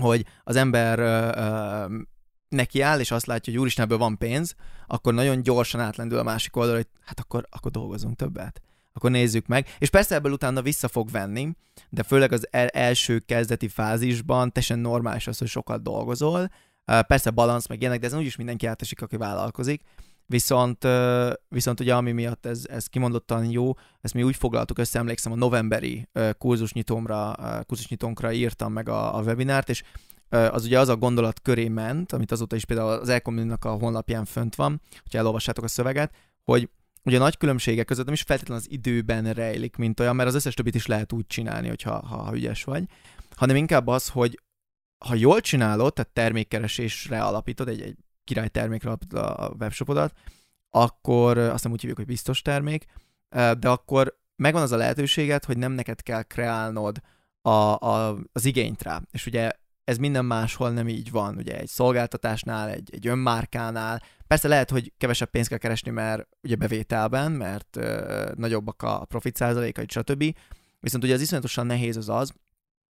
[0.00, 2.00] hogy az ember uh, uh,
[2.48, 4.54] neki áll, és azt látja, hogy úristen, ebből van pénz,
[4.86, 8.60] akkor nagyon gyorsan átlendül a másik oldalra, hogy hát akkor, akkor dolgozunk többet
[8.96, 9.74] akkor nézzük meg.
[9.78, 11.56] És persze ebből utána vissza fog venni,
[11.88, 16.50] de főleg az el- első kezdeti fázisban teljesen normális az, hogy sokat dolgozol.
[16.84, 19.82] Persze balansz meg ilyenek, de ezen úgyis mindenki átesik, aki vállalkozik.
[20.26, 20.86] Viszont,
[21.48, 25.36] viszont ugye ami miatt ez, ez kimondottan jó, ezt mi úgy foglaltuk össze, emlékszem a
[25.36, 26.08] novemberi
[26.38, 27.34] kurzusnyitómra,
[27.66, 29.82] kurzusnyitónkra írtam meg a, a webinárt, és
[30.28, 34.24] az ugye az a gondolat köré ment, amit azóta is például az Elcommunnak a honlapján
[34.24, 36.70] fönt van, hogyha elolvassátok a szöveget, hogy
[37.04, 40.34] ugye a nagy különbségek között nem is feltétlenül az időben rejlik, mint olyan, mert az
[40.34, 42.84] összes többit is lehet úgy csinálni, hogyha ha, ha ügyes vagy,
[43.36, 44.40] hanem inkább az, hogy
[45.04, 50.14] ha jól csinálod, tehát termékkeresésre alapítod, egy, egy király termékre alapítod a webshopodat,
[50.70, 52.86] akkor azt nem úgy hívjuk, hogy biztos termék,
[53.58, 57.00] de akkor megvan az a lehetőséged, hogy nem neked kell kreálnod
[57.42, 59.02] a, a, az igényt rá.
[59.10, 59.50] És ugye
[59.84, 64.02] ez minden máshol nem így van, ugye egy szolgáltatásnál, egy, egy önmárkánál.
[64.26, 69.36] Persze lehet, hogy kevesebb pénzt kell keresni, mert ugye bevételben, mert ö, nagyobbak a profit
[69.36, 70.24] százalékai, stb.
[70.80, 72.32] Viszont ugye az iszonyatosan nehéz az az,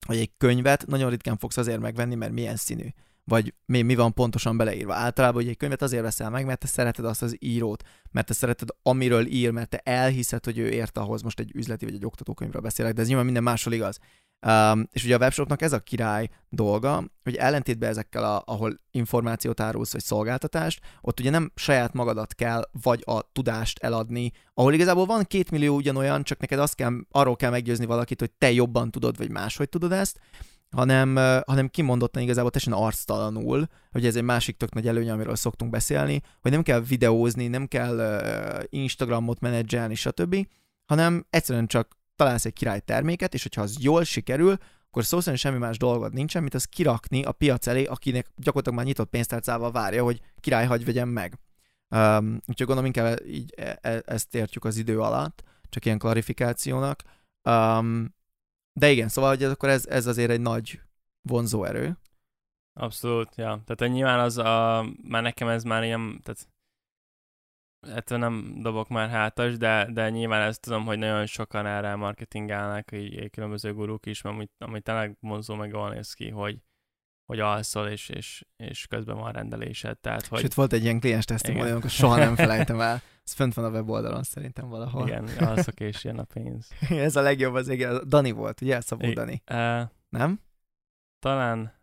[0.06, 2.88] hogy egy könyvet nagyon ritkán fogsz azért megvenni, mert milyen színű
[3.30, 4.94] vagy mi, mi van pontosan beleírva.
[4.94, 8.34] Általában hogy egy könyvet azért veszel meg, mert te szereted azt az írót, mert te
[8.34, 12.06] szereted, amiről ír, mert te elhiszed, hogy ő ért ahhoz, most egy üzleti vagy egy
[12.06, 14.00] oktatókönyvről beszélek, de ez nyilván minden máshol igaz.
[14.48, 19.60] Um, és ugye a webshopnak ez a király dolga, hogy ellentétben ezekkel, a, ahol információt
[19.60, 25.06] árulsz, vagy szolgáltatást, ott ugye nem saját magadat kell, vagy a tudást eladni, ahol igazából
[25.06, 28.92] van két millió ugyanolyan, csak neked azt kell, arról kell meggyőzni valakit, hogy te jobban
[28.92, 30.20] tudod, vagy máshogy tudod ezt,
[30.76, 35.72] hanem, hanem kimondottan igazából teljesen arctalanul, hogy ez egy másik tök nagy előny, amiről szoktunk
[35.72, 38.22] beszélni, hogy nem kell videózni, nem kell
[38.70, 40.48] Instagramot menedzselni, stb.,
[40.86, 44.58] hanem egyszerűen csak találsz egy király terméket, és hogyha az jól sikerül,
[44.90, 48.78] akkor szó szerint semmi más dolgod nincsen, mint az kirakni a piac elé, akinek gyakorlatilag
[48.78, 51.40] már nyitott pénztárcával várja, hogy király hagy vegyem meg.
[51.96, 57.02] Um, úgyhogy gondolom inkább így e- e- ezt értjük az idő alatt, csak ilyen klarifikációnak.
[57.44, 58.14] Um,
[58.80, 60.82] de igen, szóval hogy ez, akkor ez, ez azért egy nagy
[61.22, 61.98] vonzó erő.
[62.74, 63.62] Abszolút, ja.
[63.65, 66.48] Tehát nyilván az a, már nekem ez már ilyen, tehát
[67.88, 72.92] ettől nem dobok már hátas, de, de nyilván ezt tudom, hogy nagyon sokan erre marketingálnak,
[72.92, 76.62] így, így különböző guruk is, amit, amit tényleg vonzó meg jól néz ki, hogy,
[77.30, 79.98] hogy alszol, és, és, és közben van rendelésed.
[79.98, 80.39] Tehát, hogy...
[80.39, 83.02] Sőt, volt egy ilyen kliens testimonium, amikor soha nem felejtem el.
[83.26, 85.08] Ez fönt van a weboldalon szerintem valahol.
[85.08, 86.68] Igen, alszok, és jön a pénz.
[86.89, 88.02] Ez a legjobb az igen.
[88.08, 88.82] Dani volt, ugye?
[88.82, 89.44] Szabó I- Dani.
[89.52, 90.42] Uh, nem?
[91.20, 91.74] Talán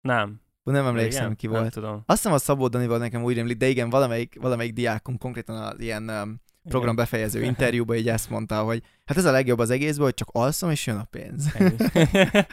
[0.00, 0.40] nem.
[0.62, 1.36] Nem emlékszem, igen?
[1.36, 1.60] ki volt.
[1.60, 2.02] Nem tudom.
[2.06, 5.56] Azt hiszem a Szabó Dani volt nekem úgy rémlik, de igen, valamelyik, valamelyik diákunk konkrétan
[5.56, 9.70] az ilyen um, program befejező interjúban így ezt mondta, hogy hát ez a legjobb az
[9.70, 11.56] egészből, hogy csak alszom, és jön a pénz.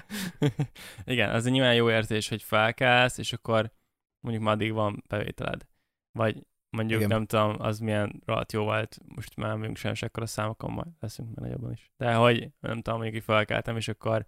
[1.06, 3.72] igen, az egy nyilván jó érzés, hogy felkelsz, és akkor
[4.20, 5.68] mondjuk már addig van bevételed.
[6.12, 7.12] Vagy mondjuk Igen.
[7.12, 10.88] nem tudom, az milyen rohadt jó volt, most már nem sem akkor a számokon, majd
[11.00, 11.92] leszünk már nagyobban is.
[11.98, 14.26] De hogy nem tudom, mondjuk így felkeltem, és akkor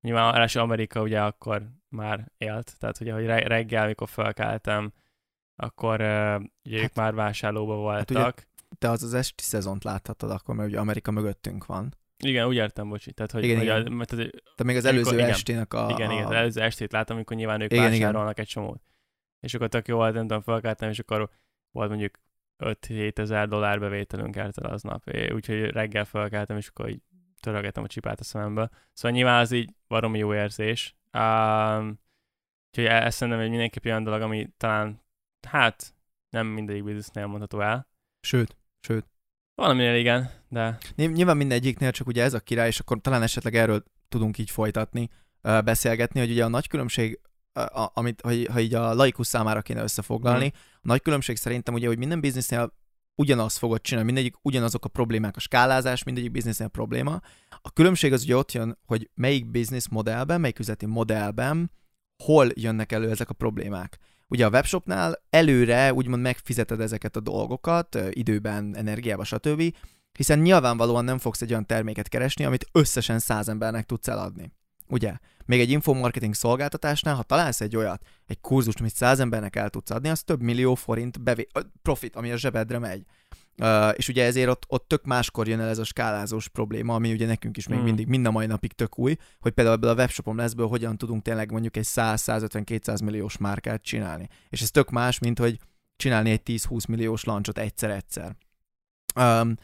[0.00, 4.92] nyilván első Amerika ugye akkor már élt, tehát ugye, hogy reggel, mikor felkeltem,
[5.56, 8.16] akkor uh, ugye hát, ők már vásárlóba voltak.
[8.16, 11.94] Hát ugye, te az az esti szezont láthatod akkor, mert ugye Amerika mögöttünk van.
[12.24, 13.12] Igen, úgy értem, bocsi.
[13.12, 13.86] Tehát, hogy, igen, hogy igen.
[13.86, 15.90] A, mert, tehát, Te még az előző amikor, estének a...
[15.90, 18.44] Igen, igen, az előző estét látom, amikor nyilván ők igen, vásárolnak igen.
[18.44, 18.82] egy csomót.
[19.40, 21.30] És akkor tök jó volt, nem tudom, felkeltem, és akkor
[21.70, 22.18] volt mondjuk
[22.64, 25.02] 5-7 ezer dollár bevételünk el aznap.
[25.32, 27.02] Úgyhogy reggel felkeltem, és akkor így
[27.40, 28.70] törögetem a csipát a szemembe.
[28.92, 30.96] Szóval nyilván az így valami jó érzés.
[31.12, 32.00] Um,
[32.68, 35.02] úgyhogy e- ezt szerintem egy mindenképp olyan dolog, ami talán,
[35.48, 35.94] hát
[36.30, 37.88] nem mindegyik biznisznél mondható el.
[38.20, 39.06] Sőt, sőt.
[39.54, 40.78] Valaminél igen, de...
[40.96, 45.08] Nyilván mindegyiknél csak ugye ez a király, és akkor talán esetleg erről tudunk így folytatni,
[45.42, 47.20] beszélgetni, hogy ugye a nagy különbség
[47.52, 50.58] a, amit, ha, ha így a laikus számára kéne összefoglalni, mm.
[50.74, 52.72] a nagy különbség szerintem ugye, hogy minden biznisznél
[53.14, 57.20] ugyanazt fogod csinálni, mindegyik ugyanazok a problémák, a skálázás, mindegyik biznisznél probléma.
[57.62, 61.70] A különbség az ugye ott jön, hogy melyik biznisz modellben, melyik üzleti modellben,
[62.24, 63.98] hol jönnek elő ezek a problémák.
[64.30, 69.62] Ugye a webshopnál előre úgymond megfizeted ezeket a dolgokat, időben, energiába, stb.,
[70.12, 74.52] hiszen nyilvánvalóan nem fogsz egy olyan terméket keresni, amit összesen száz embernek tudsz eladni.
[74.88, 75.12] Ugye?
[75.46, 79.90] Még egy infomarketing szolgáltatásnál, ha találsz egy olyat, egy kurzust, amit száz embernek el tudsz
[79.90, 81.50] adni, az több millió forint bevé-
[81.82, 83.04] profit, ami a zsebedre megy.
[83.60, 87.12] Uh, és ugye ezért ott, ott tök máskor jön el ez a skálázós probléma, ami
[87.12, 87.82] ugye nekünk is még mm.
[87.82, 91.22] mindig, mind a mai napig tök új, hogy például ebből a webshopom leszből hogyan tudunk
[91.22, 94.28] tényleg mondjuk egy 100-150-200 milliós márkát csinálni.
[94.48, 95.58] És ez tök más, mint hogy
[95.96, 98.36] csinálni egy 10-20 milliós lancsot egyszer-egyszer.
[99.20, 99.54] Um,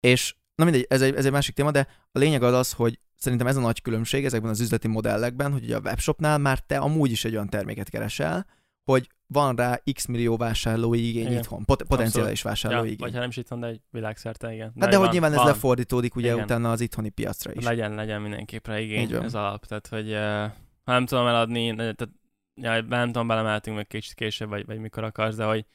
[0.00, 3.00] és na mindegy, ez egy, ez egy másik téma, de a lényeg az az, hogy
[3.22, 6.78] Szerintem ez a nagy különbség ezekben az üzleti modellekben, hogy ugye a webshopnál már te
[6.78, 8.46] amúgy is egy olyan terméket keresel,
[8.84, 11.38] hogy van rá x millió vásárlói igény igen.
[11.38, 12.98] itthon, pot- potenciális vásárlói ja, igény.
[12.98, 14.72] Vagy ha nem is itthon, de egy világszerte, igen.
[14.74, 15.40] De, hát de hogy nyilván van.
[15.40, 16.44] ez lefordítódik ugye igen.
[16.44, 17.64] utána az itthoni piacra is.
[17.64, 19.66] Legyen, legyen mindenképpen igény, ez alap.
[19.66, 20.50] Tehát, hogy uh,
[20.84, 22.08] ha nem tudom eladni, tehát
[22.54, 25.66] ja, nem tudom, belemeltünk meg kicsit később, vagy, vagy mikor akarsz, de hogy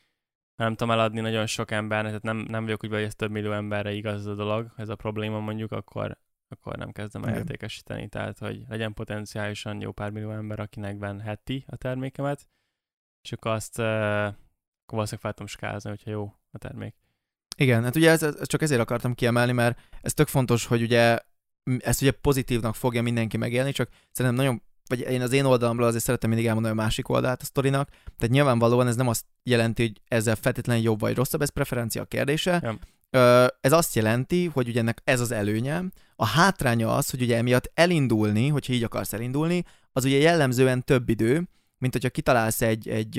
[0.55, 3.51] nem tudom eladni nagyon sok embernek, tehát nem, nem vagyok úgy, hogy ez több millió
[3.51, 6.17] emberre igaz a dolog, ez a probléma mondjuk, akkor,
[6.47, 8.07] akkor nem kezdem el értékesíteni.
[8.07, 12.47] Tehát, hogy legyen potenciálisan jó pár millió ember, akinek venheti a termékemet,
[13.21, 13.85] és akkor azt uh,
[14.85, 16.95] valószínűleg fel tudom skázni, hogyha jó a termék.
[17.57, 21.19] Igen, hát ugye ez, ez csak ezért akartam kiemelni, mert ez tök fontos, hogy ugye
[21.77, 26.03] ezt ugye pozitívnak fogja mindenki megélni, csak szerintem nagyon vagy én az én oldalamról azért
[26.03, 30.01] szeretem mindig elmondani a másik oldalt a sztorinak, tehát nyilvánvalóan ez nem azt jelenti, hogy
[30.07, 32.77] ezzel feltétlenül jobb vagy rosszabb, ez preferencia kérdése, ja.
[33.61, 35.83] Ez azt jelenti, hogy ugye ennek ez az előnye.
[36.15, 41.09] A hátránya az, hogy ugye emiatt elindulni, hogyha így akarsz elindulni, az ugye jellemzően több
[41.09, 43.17] idő, mint hogyha kitalálsz egy, egy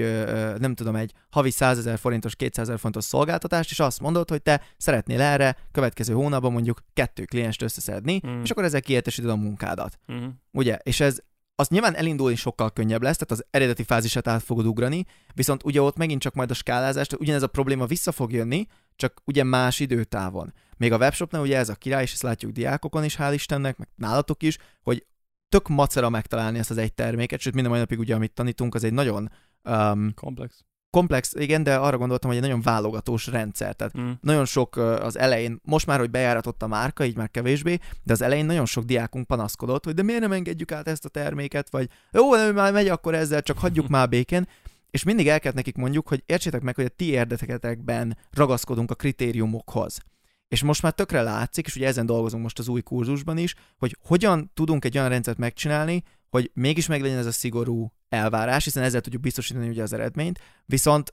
[0.58, 4.42] nem tudom, egy havi 100 ezer forintos, 200 ezer forintos szolgáltatást, és azt mondod, hogy
[4.42, 8.42] te szeretnél erre következő hónapban mondjuk kettő klienst összeszedni, mm.
[8.42, 9.98] és akkor ezzel kiértesíted a munkádat.
[10.12, 10.26] Mm.
[10.52, 10.78] Ugye?
[10.82, 11.18] És ez
[11.60, 15.82] az nyilván elindulni sokkal könnyebb lesz, tehát az eredeti fázisát át fogod ugrani, viszont ugye
[15.82, 18.66] ott megint csak majd a skálázást, ugyanez a probléma vissza fog jönni,
[18.96, 20.52] csak ugye más időtávon.
[20.76, 23.88] Még a webshopnál ugye ez a király, és ezt látjuk diákokon is, hál' Istennek, meg
[23.96, 25.06] nálatok is, hogy
[25.48, 28.84] tök macera megtalálni ezt az egy terméket, sőt minden mai napig ugye, amit tanítunk, az
[28.84, 29.30] egy nagyon
[29.64, 33.74] um, komplex komplex, igen, de arra gondoltam, hogy egy nagyon válogatós rendszer.
[33.74, 34.10] Tehát mm.
[34.20, 38.22] nagyon sok az elején, most már, hogy bejáratott a márka, így már kevésbé, de az
[38.22, 41.88] elején nagyon sok diákunk panaszkodott, hogy de miért nem engedjük át ezt a terméket, vagy
[42.12, 44.48] jó, nem, már megy akkor ezzel, csak hagyjuk már békén.
[44.90, 48.94] És mindig el kell nekik mondjuk, hogy értsétek meg, hogy a ti érdeketekben ragaszkodunk a
[48.94, 50.00] kritériumokhoz.
[50.48, 53.96] És most már tökre látszik, és ugye ezen dolgozunk most az új kurzusban is, hogy
[54.00, 59.00] hogyan tudunk egy olyan rendszert megcsinálni, hogy mégis meglegyen ez a szigorú elvárás, hiszen ezzel
[59.00, 61.12] tudjuk biztosítani ugye az eredményt, viszont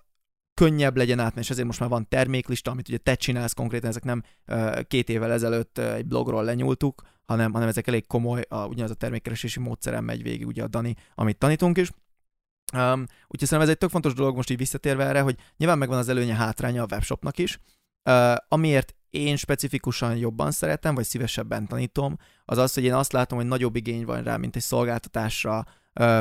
[0.54, 4.04] könnyebb legyen átmenni, és ezért most már van terméklista, amit ugye te csinálsz konkrétan, ezek
[4.04, 8.66] nem uh, két évvel ezelőtt uh, egy blogról lenyúltuk, hanem, hanem ezek elég komoly, a,
[8.66, 11.92] ugyanaz a termékkeresési módszerem megy végig ugye a Dani, amit tanítunk is.
[12.74, 15.98] Um, úgyhogy szerintem ez egy tök fontos dolog most így visszatérve erre, hogy nyilván megvan
[15.98, 17.60] az előnye hátránya a webshopnak is,
[18.10, 23.38] uh, amiért én specifikusan jobban szeretem, vagy szívesebben tanítom, az az, hogy én azt látom,
[23.38, 25.66] hogy nagyobb igény van rá, mint egy szolgáltatásra,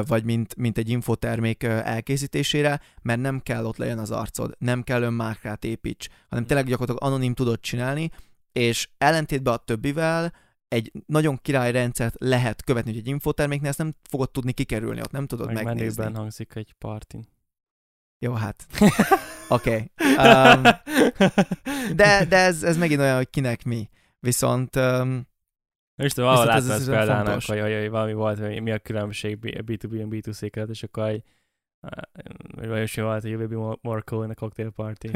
[0.07, 5.03] vagy mint, mint egy infotermék elkészítésére, mert nem kell ott legyen az arcod, nem kell
[5.03, 8.11] önmárkát építs, hanem tényleg gyakorlatilag anonim tudod csinálni,
[8.53, 10.33] és ellentétben a többivel
[10.69, 15.11] egy nagyon király rendszert lehet követni, hogy egy infoterméknél ezt nem fogod tudni kikerülni, ott
[15.11, 16.13] nem tudod Meg megnézni.
[16.13, 17.27] hangzik egy partin.
[18.19, 18.67] Jó, hát.
[19.49, 19.71] Oké.
[19.71, 19.91] Okay.
[20.15, 20.63] Um,
[21.95, 23.89] de de ez, ez megint olyan, hogy kinek mi.
[24.21, 25.27] Viszont um,
[25.97, 29.39] És te valahol láttad ezt példának, hogy, hogy, hogy, valami volt, hogy mi a különbség
[29.41, 31.23] B2B és B2C között, és akkor hogy
[32.55, 35.09] vagy vajon volt, hogy you'll be more cool in a cocktail party.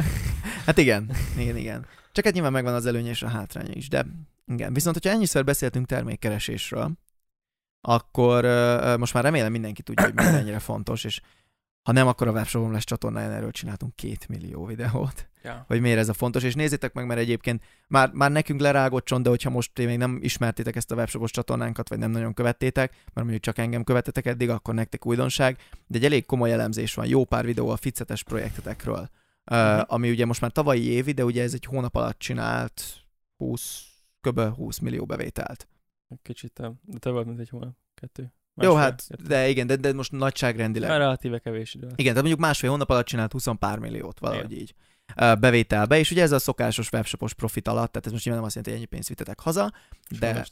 [0.66, 1.86] hát igen, igen, igen.
[2.12, 4.06] Csak hát nyilván megvan az előnye és a hátránya is, de
[4.46, 4.72] igen.
[4.72, 6.92] Viszont, hogyha ennyiszer beszéltünk termékkeresésről,
[7.80, 11.20] akkor uh, most már remélem mindenki tudja, hogy mennyire fontos, és
[11.86, 15.64] ha nem, akkor a webshopom lesz csatornáján erről csináltunk két millió videót, ja.
[15.66, 19.22] hogy miért ez a fontos, és nézzétek meg, mert egyébként már, már nekünk lerágott csont,
[19.22, 23.14] de hogyha most még nem ismertétek ezt a webshopos csatornánkat, vagy nem nagyon követtétek, mert
[23.14, 27.24] mondjuk csak engem követetek eddig, akkor nektek újdonság, de egy elég komoly elemzés van, jó
[27.24, 29.10] pár videó a ficetes projektetekről,
[29.50, 32.82] uh, ami ugye most már tavalyi évi, de ugye ez egy hónap alatt csinált
[33.36, 33.84] 20,
[34.20, 34.40] kb.
[34.40, 35.68] 20 millió bevételt.
[36.22, 38.32] Kicsit, de több mint egy hónap, kettő.
[38.56, 39.26] Másfél, Jó, hát, értem.
[39.26, 40.88] de igen, de, de most nagyságrendileg.
[40.88, 41.86] Már relatíve kevés idő.
[41.86, 44.62] Igen, tehát mondjuk másfél hónap alatt csinált 20 pár milliót, valahogy igen.
[44.62, 44.74] így
[45.16, 48.54] bevételbe, és ugye ez a szokásos webshopos profit alatt, tehát ez most nyilván nem azt
[48.54, 49.72] jelenti, hogy ennyi pénzt vitetek haza,
[50.18, 50.46] de,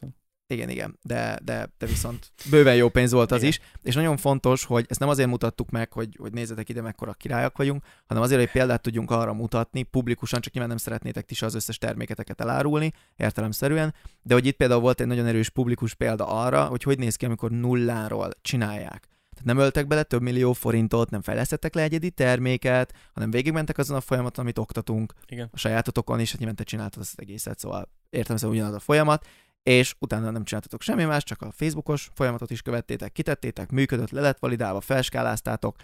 [0.46, 3.48] igen, igen, de, de, de viszont bőven jó pénz volt az igen.
[3.48, 7.12] is, és nagyon fontos, hogy ezt nem azért mutattuk meg, hogy, hogy nézzetek ide, mekkora
[7.12, 11.44] királyak vagyunk, hanem azért, hogy példát tudjunk arra mutatni, publikusan, csak nyilván nem szeretnétek ti
[11.44, 16.26] az összes terméketeket elárulni, értelemszerűen, de hogy itt például volt egy nagyon erős publikus példa
[16.26, 19.08] arra, hogy hogy néz ki, amikor nulláról csinálják.
[19.34, 23.96] Tehát nem öltek bele több millió forintot, nem fejlesztettek le egyedi terméket, hanem végigmentek azon
[23.96, 25.48] a folyamaton, amit oktatunk Igen.
[25.52, 28.78] a sajátotokon, és hát nyilván te csináltad ezt az egészet, szóval értem, hogy ugyanaz a
[28.78, 29.26] folyamat,
[29.64, 34.20] és utána nem csináltatok semmi más, csak a Facebookos folyamatot is követtétek, kitettétek, működött, le
[34.20, 35.76] lett validálva, felskáláztátok,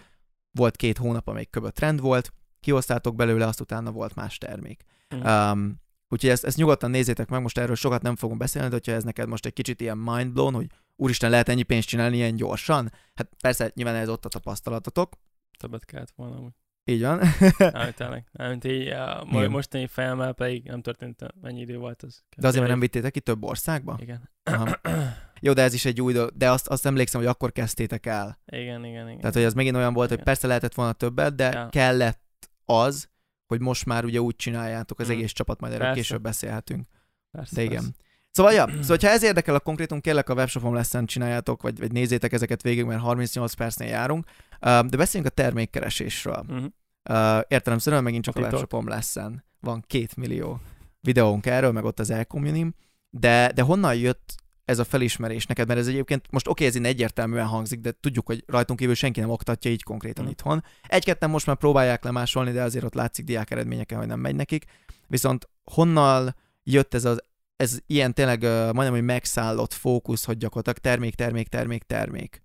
[0.51, 4.83] volt két hónap, amelyik köbött trend volt, kihoztátok belőle, azt utána volt más termék.
[5.15, 5.21] Mm.
[5.21, 8.91] Um, úgyhogy ezt, ezt nyugodtan nézzétek meg, most erről sokat nem fogunk beszélni, de hogyha
[8.91, 12.91] ez neked most egy kicsit ilyen mindblown, hogy úristen, lehet ennyi pénzt csinálni ilyen gyorsan?
[13.13, 15.13] Hát persze, nyilván ez ott a tapasztalatotok.
[15.59, 16.53] Többet kellett volna
[16.83, 17.19] így van.
[17.57, 18.25] nem, tényleg.
[18.31, 22.23] Nem, így, a mostani fejemmel pedig nem történt, mennyi idő volt az.
[22.37, 23.97] De azért, mert nem vittétek ki több országba?
[23.99, 24.29] Igen.
[24.43, 24.79] Aha.
[25.43, 28.39] Jó, de ez is egy új dolog, de azt, azt emlékszem, hogy akkor kezdtétek el.
[28.45, 29.19] Igen, igen, igen.
[29.19, 30.17] Tehát, hogy ez megint olyan volt, igen.
[30.17, 31.69] hogy persze lehetett volna többet, de ja.
[31.69, 33.09] kellett az,
[33.47, 35.11] hogy most már ugye úgy csináljátok az mm.
[35.11, 36.01] egész csapat, majd erről persze.
[36.01, 36.87] később beszélhetünk.
[37.31, 37.83] Persze, de igen.
[37.83, 38.09] Persze.
[38.31, 41.91] Szóval, ja, szóval, ha ez érdekel a konkrétum, kérlek a webshopon leszen csináljátok, vagy, vagy
[41.91, 44.25] nézzétek ezeket végig, mert 38 percnél járunk.
[44.59, 46.45] De beszéljünk a termékkeresésről.
[46.47, 46.65] Uh-huh.
[47.09, 49.43] Uh, értelemszerűen megint csak a, a webshopom leszen.
[49.59, 50.61] Van két millió
[51.01, 52.73] videónk erről, meg ott az elcommunim,
[53.09, 55.67] de, de honnan jött ez a felismerés neked?
[55.67, 59.19] Mert ez egyébként, most oké, okay, ez egyértelműen hangzik, de tudjuk, hogy rajtunk kívül senki
[59.19, 60.29] nem oktatja így konkrétan mm.
[60.29, 60.63] itthon.
[60.87, 64.65] Egy-ketten most már próbálják lemásolni, de azért ott látszik diák eredményeken, hogy nem megy nekik.
[65.07, 67.23] Viszont honnan jött ez az
[67.61, 72.41] ez ilyen tényleg uh, majdnem, hogy megszállott fókusz, hogy gyakorlatilag termék, termék, termék, termék.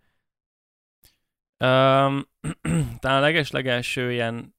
[1.65, 2.25] Um,
[3.01, 4.55] talán a leges-legelső ilyen,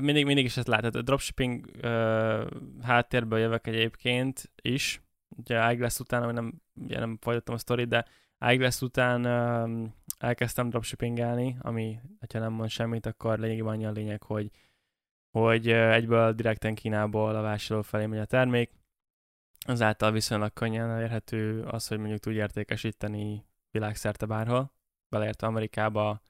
[0.00, 2.46] mindig, mindig is ezt látod, a dropshipping uh,
[2.82, 8.04] háttérből jövök egyébként is, ugye Eyeglass után, hogy nem, ugye nem folytattam a sztorit, de
[8.38, 9.88] Eyeglass után uh,
[10.18, 12.00] elkezdtem dropshippingelni, ami,
[12.32, 14.50] ha nem mond semmit, akkor lényegében annyi a lényeg, hogy,
[15.30, 18.70] hogy egyből direkten Kínából a vásárló felé megy a termék,
[19.66, 24.72] azáltal viszonylag könnyen elérhető az, hogy mondjuk tudj értékesíteni világszerte bárhol,
[25.08, 26.22] beleértve Amerikába,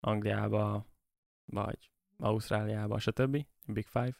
[0.00, 0.86] Angliába,
[1.44, 3.46] vagy Ausztráliába, stb.
[3.66, 4.06] Big Five.
[4.06, 4.14] Uh,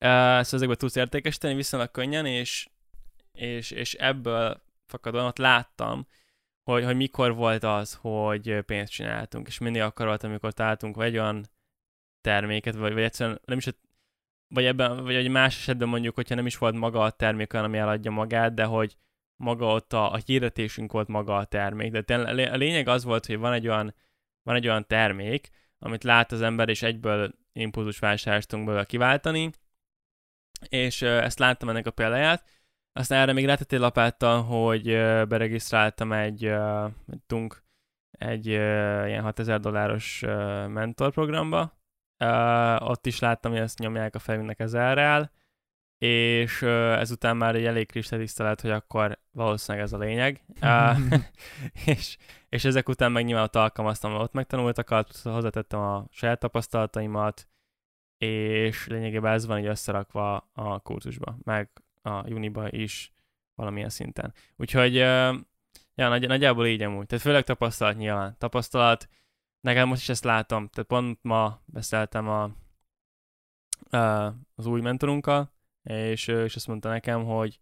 [0.00, 2.68] szóval ezekben tudsz értékesíteni viszonylag könnyen, és,
[3.32, 6.06] és, és ebből fakadóan ott láttam,
[6.62, 11.18] hogy, hogy mikor volt az, hogy pénzt csináltunk, és mindig akkor volt, amikor találtunk vagy
[11.18, 11.46] olyan
[12.20, 13.66] terméket, vagy, vagy egyszerűen nem is
[14.48, 17.66] vagy ebben, vagy egy más esetben mondjuk, hogyha nem is volt maga a termék olyan,
[17.66, 18.96] ami eladja magát, de hogy
[19.36, 21.92] maga ott a, a hirdetésünk volt maga a termék.
[21.92, 22.14] De
[22.50, 23.94] a lényeg az volt, hogy van egy olyan,
[24.42, 29.50] van egy olyan termék, amit lát az ember, és egyből impulzus vásárlástunk belőle kiváltani,
[30.68, 32.44] és ezt láttam ennek a példáját.
[32.92, 34.84] Aztán erre még rátettél lapáttal, hogy
[35.28, 36.52] beregisztráltam egy
[37.26, 37.62] tunk,
[38.10, 40.20] egy ilyen 6000 dolláros
[40.68, 41.77] mentorprogramba,
[42.24, 45.30] uh, ott is láttam, hogy ezt nyomják a felünknek ezerrel,
[45.98, 50.44] és uh, ezután már egy elég kristálytiszta lett, hogy akkor valószínűleg ez a lényeg.
[50.62, 50.98] uh,
[51.96, 52.16] és,
[52.48, 57.48] és ezek után meg nyilván ott alkalmaztam ott megtanultakat, hozzátettem a saját tapasztalataimat,
[58.18, 61.70] és lényegében ez van így összerakva a kurzusba, meg
[62.02, 63.12] a Uniba is
[63.54, 64.34] valamilyen szinten.
[64.56, 65.36] Úgyhogy uh,
[65.94, 67.06] ja, nagy, nagyjából így amúgy.
[67.06, 68.36] Tehát főleg tapasztalat nyilván.
[68.38, 69.08] Tapasztalat,
[69.60, 70.68] nekem most is ezt látom.
[70.68, 72.44] Tehát pont ma beszéltem a,
[73.90, 75.52] uh, az új mentorunkkal,
[75.82, 77.60] és, és azt mondta nekem, hogy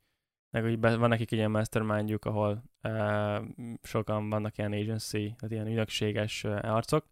[0.51, 3.45] hogy van nekik egy ilyen mastermindjuk, ahol uh,
[3.83, 7.07] sokan vannak ilyen agency, tehát ilyen ügynökséges uh, arcok,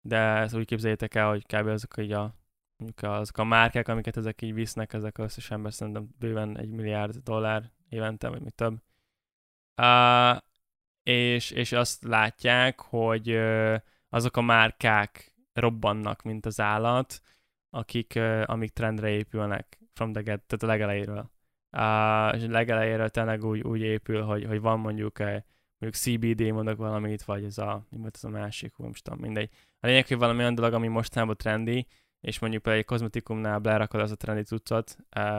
[0.00, 1.66] de ezt úgy képzeljétek el, hogy kb.
[1.66, 2.34] azok így a
[2.76, 7.72] mondjuk azok a márkák, amiket ezek így visznek, ezek összesen szerintem bőven egy milliárd dollár
[7.88, 8.82] évente, vagy még több.
[9.82, 10.38] Uh,
[11.02, 13.76] és, és azt látják, hogy uh,
[14.14, 17.20] azok a márkák robbannak, mint az állat,
[17.70, 21.30] akik, amik trendre épülnek from the get, tehát a legelejéről.
[21.76, 25.18] Uh, és a legelejéről tényleg úgy, úgy épül, hogy, hogy van mondjuk
[25.78, 29.50] mondjuk CBD mondok valamit, vagy ez a, mi volt ez a másik, nem tudom, mindegy.
[29.80, 31.86] A lényeg, hogy valami olyan dolog, ami mostanában trendi,
[32.20, 34.96] és mondjuk például egy kozmetikumnál belerakod az a trendi cuccot,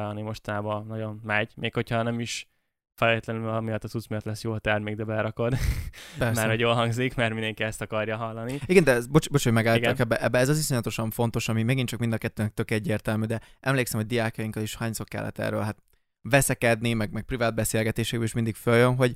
[0.10, 2.48] ami mostanában nagyon megy, még hogyha nem is
[2.96, 5.58] feltétlenül amiatt a cucc miatt lesz jó a termék, de berakod.
[6.20, 8.60] mert hogy jól hangzik, mert mindenki ezt akarja hallani.
[8.66, 11.88] Igen, de ez, bocs, bocs hogy megálltak, ebbe, ebbe, ez az iszonyatosan fontos, ami megint
[11.88, 15.78] csak mind a kettőnek tök egyértelmű, de emlékszem, hogy diákjainkkal is hányszor kellett erről hát
[16.22, 19.14] veszekedni, meg, meg privát beszélgetésekből is mindig följön, hogy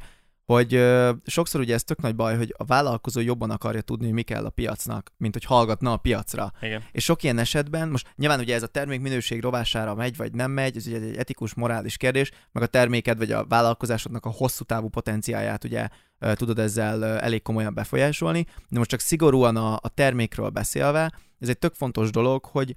[0.53, 4.13] hogy ö, sokszor ugye ez tök nagy baj, hogy a vállalkozó jobban akarja tudni, hogy
[4.13, 6.51] mi kell a piacnak, mint hogy hallgatna a piacra.
[6.61, 6.83] Igen.
[6.91, 10.51] És sok ilyen esetben, most nyilván ugye ez a termék minőség rovására megy, vagy nem
[10.51, 14.63] megy, ez ugye egy etikus, morális kérdés, meg a terméked vagy a vállalkozásodnak a hosszú
[14.63, 15.87] távú potenciáját ugye
[16.19, 21.13] ö, tudod ezzel ö, elég komolyan befolyásolni, de most csak szigorúan a, a termékről beszélve,
[21.39, 22.75] ez egy tök fontos dolog, hogy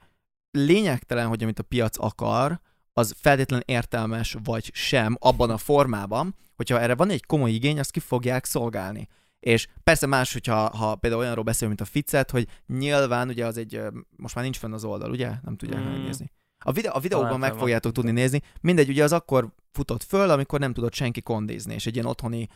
[0.51, 2.61] lényegtelen, hogy amit a piac akar,
[2.93, 7.91] az feltétlenül értelmes vagy sem abban a formában, hogyha erre van egy komoly igény, azt
[7.91, 9.09] ki fogják szolgálni.
[9.41, 13.57] És persze más, hogyha ha például olyanról beszélünk, mint a Ficet, hogy nyilván ugye az
[13.57, 13.81] egy,
[14.17, 15.31] most már nincs fenn az oldal, ugye?
[15.43, 15.89] Nem tudják mm.
[15.89, 16.31] megnézni.
[16.65, 18.41] A, videó, a videóban Talán meg fogjátok tudni nézni.
[18.61, 22.49] Mindegy, ugye az akkor futott föl, amikor nem tudott senki kondízni, és egy ilyen otthoni,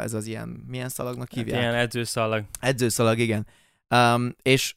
[0.00, 1.60] ez az ilyen, milyen szalagnak hát hívják?
[1.60, 2.44] Hát ilyen edzőszalag.
[2.60, 3.46] Edzőszalag, igen.
[3.90, 4.74] Um, és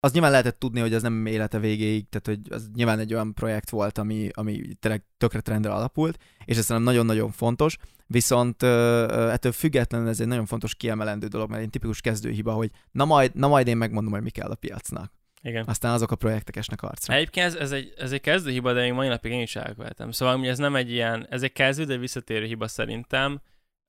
[0.00, 3.34] az nyilván lehetett tudni, hogy az nem élete végéig, tehát hogy az nyilván egy olyan
[3.34, 7.76] projekt volt, ami, ami tényleg tökre trendre alapult, és ez szerintem nagyon-nagyon fontos,
[8.06, 13.04] viszont ettől függetlenül ez egy nagyon fontos kiemelendő dolog, mert egy tipikus kezdőhiba, hogy na
[13.04, 15.12] majd, na majd én megmondom, hogy mi kell a piacnak.
[15.42, 15.64] Igen.
[15.66, 17.14] Aztán azok a projektek esnek arcra.
[17.14, 20.10] Egyébként ez, ez, egy, ez egy kezdőhiba, de még mai napig én is elkövetem.
[20.10, 23.40] Szóval ez nem egy ilyen, ez egy kezdő, de visszatérő hiba szerintem.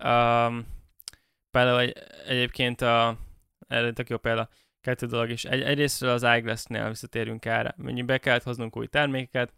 [0.03, 0.65] Um,
[1.51, 1.97] például egy,
[2.27, 3.17] egyébként a,
[3.67, 4.49] erre tök jó példa,
[4.81, 5.45] kettő dolog is.
[5.45, 7.73] Egy, egyrésztről az iGlass-nél visszatérünk erre.
[7.77, 9.53] Mondjuk be kellett hoznunk új termékeket,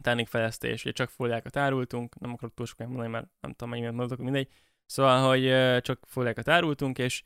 [0.00, 4.18] termékfejlesztés, ugye csak fóliákat árultunk, nem akarok túl sokat mondani, mert nem tudom, mennyire mondok,
[4.18, 4.48] mindegy.
[4.86, 7.22] Szóval, hogy csak fóliákat árultunk, és,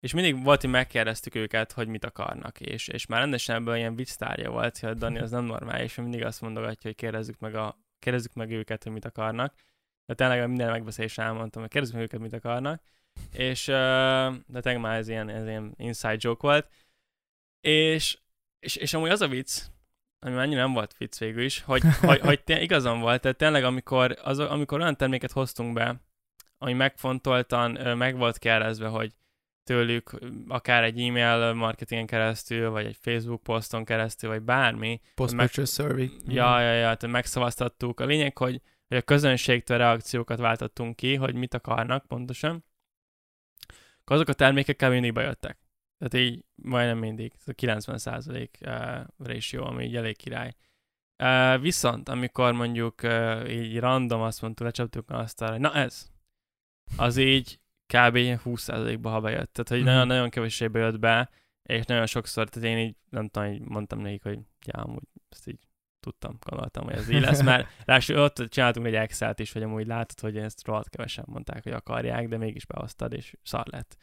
[0.00, 3.96] és mindig volt, hogy megkérdeztük őket, hogy mit akarnak, és, és már rendesen ebből ilyen
[3.96, 7.78] vicc volt, hogy Dani az nem normális, és mindig azt mondogatja, hogy kérdezzük meg, a,
[7.98, 9.54] kérdezzük meg őket, hogy mit akarnak.
[10.06, 12.82] De tényleg minden megbeszélés elmondtam, hogy kérdezzük meg őket, mit akarnak
[13.32, 13.64] és
[14.46, 16.68] de tényleg már ez ilyen, ez ilyen inside joke volt,
[17.60, 18.18] és,
[18.58, 19.62] és, és amúgy az a vicc,
[20.18, 23.64] ami annyira nem volt vicc végül is, hogy, hogy, hogy té- igazam volt, tehát tényleg
[23.64, 26.00] amikor, az, amikor olyan terméket hoztunk be,
[26.58, 29.12] ami megfontoltan meg volt kérdezve, hogy
[29.64, 35.00] tőlük akár egy e-mail marketingen keresztül, vagy egy Facebook poszton keresztül, vagy bármi.
[35.14, 36.10] Post-purchase survey.
[36.26, 38.00] Ja, ja, ja, tehát megszavaztattuk.
[38.00, 42.64] A lényeg, hogy, hogy a közönségtől reakciókat váltottunk ki, hogy mit akarnak pontosan
[44.12, 44.90] azok a termékek kb.
[44.90, 45.58] mindig bejöttek.
[45.98, 50.54] Tehát így majdnem mindig, ez a 90% uh, ratio, ami így elég király.
[51.22, 56.10] Uh, viszont, amikor mondjuk uh, így random azt mondtuk, lecsaptuk azt hogy na ez,
[56.96, 58.16] az így kb.
[58.16, 59.52] 20%-ba ha bejött.
[59.52, 59.86] Tehát, hogy mm-hmm.
[59.86, 61.30] nagyon-nagyon kevésbé bejött be,
[61.62, 65.48] és nagyon sokszor, tehát én így, nem tudom, így mondtam nekik, hogy ja, amúgy ezt
[65.48, 65.68] így
[66.02, 69.86] tudtam, gondoltam, hogy ez így lesz, mert ráadásul ott csináltunk egy Excel-t is, hogy amúgy
[69.86, 73.96] látod, hogy ezt rohadt kevesen mondták, hogy akarják, de mégis behoztad, és szar lett.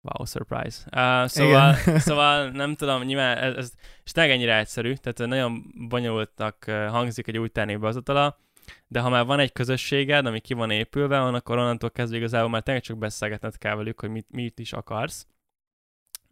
[0.00, 0.84] Wow, surprise.
[0.84, 1.74] Uh, szóval,
[2.06, 3.72] szóval nem tudom, nyilván ez, ez
[4.04, 8.38] és ennyire egyszerű, tehát nagyon bonyolultnak hangzik egy új termékbehozatala,
[8.86, 12.62] de ha már van egy közösséged, ami ki van épülve, akkor onnantól kezdve igazából már
[12.62, 15.26] tényleg csak beszélgetned kell velük, hogy mit, mit is akarsz,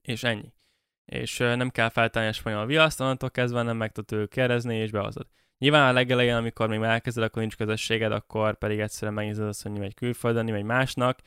[0.02, 0.52] és ennyi
[1.12, 5.26] és nem kell feltenni a spanyol viaszt, onnantól kezdve nem meg tudod kérdezni, és behozod.
[5.58, 9.78] Nyilván a legelején, amikor még elkezded, akkor nincs közösséged, akkor pedig egyszerűen megnézed azt, hogy
[9.78, 11.18] megy külföldön, vagy másnak,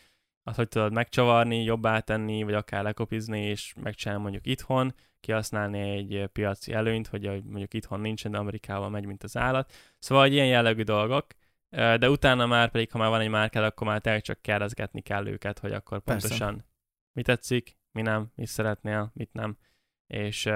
[0.44, 6.28] azt hogy tudod megcsavarni, jobbá tenni, vagy akár lekopizni, és megcsinálni mondjuk itthon, kihasználni egy
[6.28, 9.74] piaci előnyt, hogy mondjuk itthon nincsen, de Amerikában megy, mint az állat.
[10.00, 11.26] Szóval egy ilyen jellegű dolgok,
[11.70, 15.28] de utána már pedig, ha már van egy márkád, akkor már tényleg csak kérdezgetni kell
[15.28, 16.28] őket, hogy akkor Persze.
[16.28, 16.66] pontosan
[17.14, 19.58] mi tetszik, mi nem, mit szeretnél, mit nem
[20.08, 20.50] és,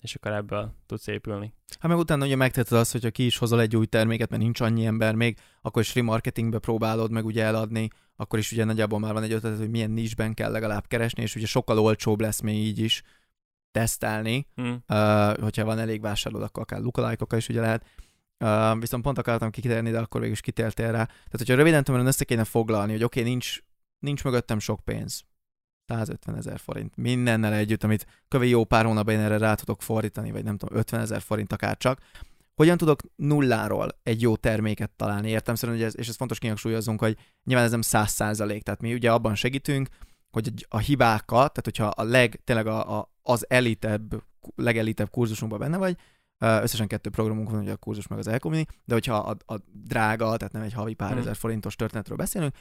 [0.00, 1.52] és akkor ebből tudsz épülni.
[1.78, 4.60] Hát meg utána ugye megteheted azt, hogyha ki is hozol egy új terméket, mert nincs
[4.60, 9.12] annyi ember még, akkor is remarketingbe próbálod meg ugye eladni, akkor is ugye nagyjából már
[9.12, 12.56] van egy ötlet, hogy milyen nisben kell legalább keresni, és ugye sokkal olcsóbb lesz még
[12.56, 13.02] így is
[13.70, 14.84] tesztelni, hmm.
[14.88, 17.86] uh, hogyha van elég vásárlód, akkor akár lookalike is ugye lehet.
[18.38, 21.04] Uh, viszont pont akartam kikiterni, de akkor végül is kitértél rá.
[21.04, 23.58] Tehát, hogyha röviden tudom, össze kéne foglalni, hogy oké, okay, nincs,
[23.98, 25.24] nincs mögöttem sok pénz,
[25.86, 30.30] 150 ezer forint mindennel együtt, amit kövi jó pár hónapban én erre rá tudok fordítani,
[30.30, 32.00] vagy nem tudom, 50 ezer forint akár csak.
[32.54, 35.28] Hogyan tudok nulláról egy jó terméket találni?
[35.28, 38.80] Értem szerint, hogy ez, és ez fontos kihangsúlyozunk, hogy nyilván ez nem száz százalék, tehát
[38.80, 39.88] mi ugye abban segítünk,
[40.30, 44.22] hogy a hibákat, tehát hogyha a leg, tényleg a, a, az elitebb,
[44.54, 45.96] legelitebb kurzusunkban benne vagy,
[46.38, 50.36] Összesen kettő programunk van, ugye a kurzus meg az elkomini, de hogyha a, a drága,
[50.36, 51.18] tehát nem egy havi pár hmm.
[51.18, 52.54] ezer forintos történetről beszélünk,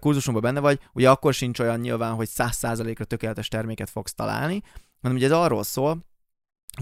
[0.00, 4.62] kurzusunkban benne vagy, ugye akkor sincs olyan nyilván, hogy száz százalékra tökéletes terméket fogsz találni,
[5.00, 6.08] hanem ugye ez arról szól,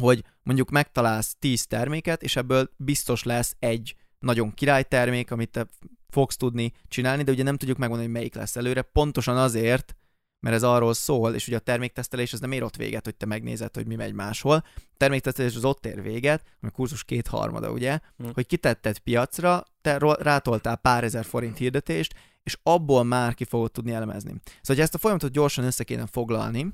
[0.00, 5.66] hogy mondjuk megtalálsz 10 terméket, és ebből biztos lesz egy nagyon király termék, amit te
[6.08, 9.96] fogsz tudni csinálni, de ugye nem tudjuk megmondani, hogy melyik lesz előre, pontosan azért,
[10.40, 13.26] mert ez arról szól, és ugye a terméktesztelés ez nem ér ott véget, hogy te
[13.26, 14.64] megnézed, hogy mi megy máshol.
[14.76, 18.30] A terméktesztelés az ott ér véget, ami a kurzus kétharmada, ugye, hmm.
[18.34, 23.92] hogy kitetted piacra, te rátoltál pár ezer forint hirdetést, és abból már ki fogod tudni
[23.92, 24.30] elemezni.
[24.30, 26.72] Szóval, hogy ezt a folyamatot gyorsan össze kéne foglalni,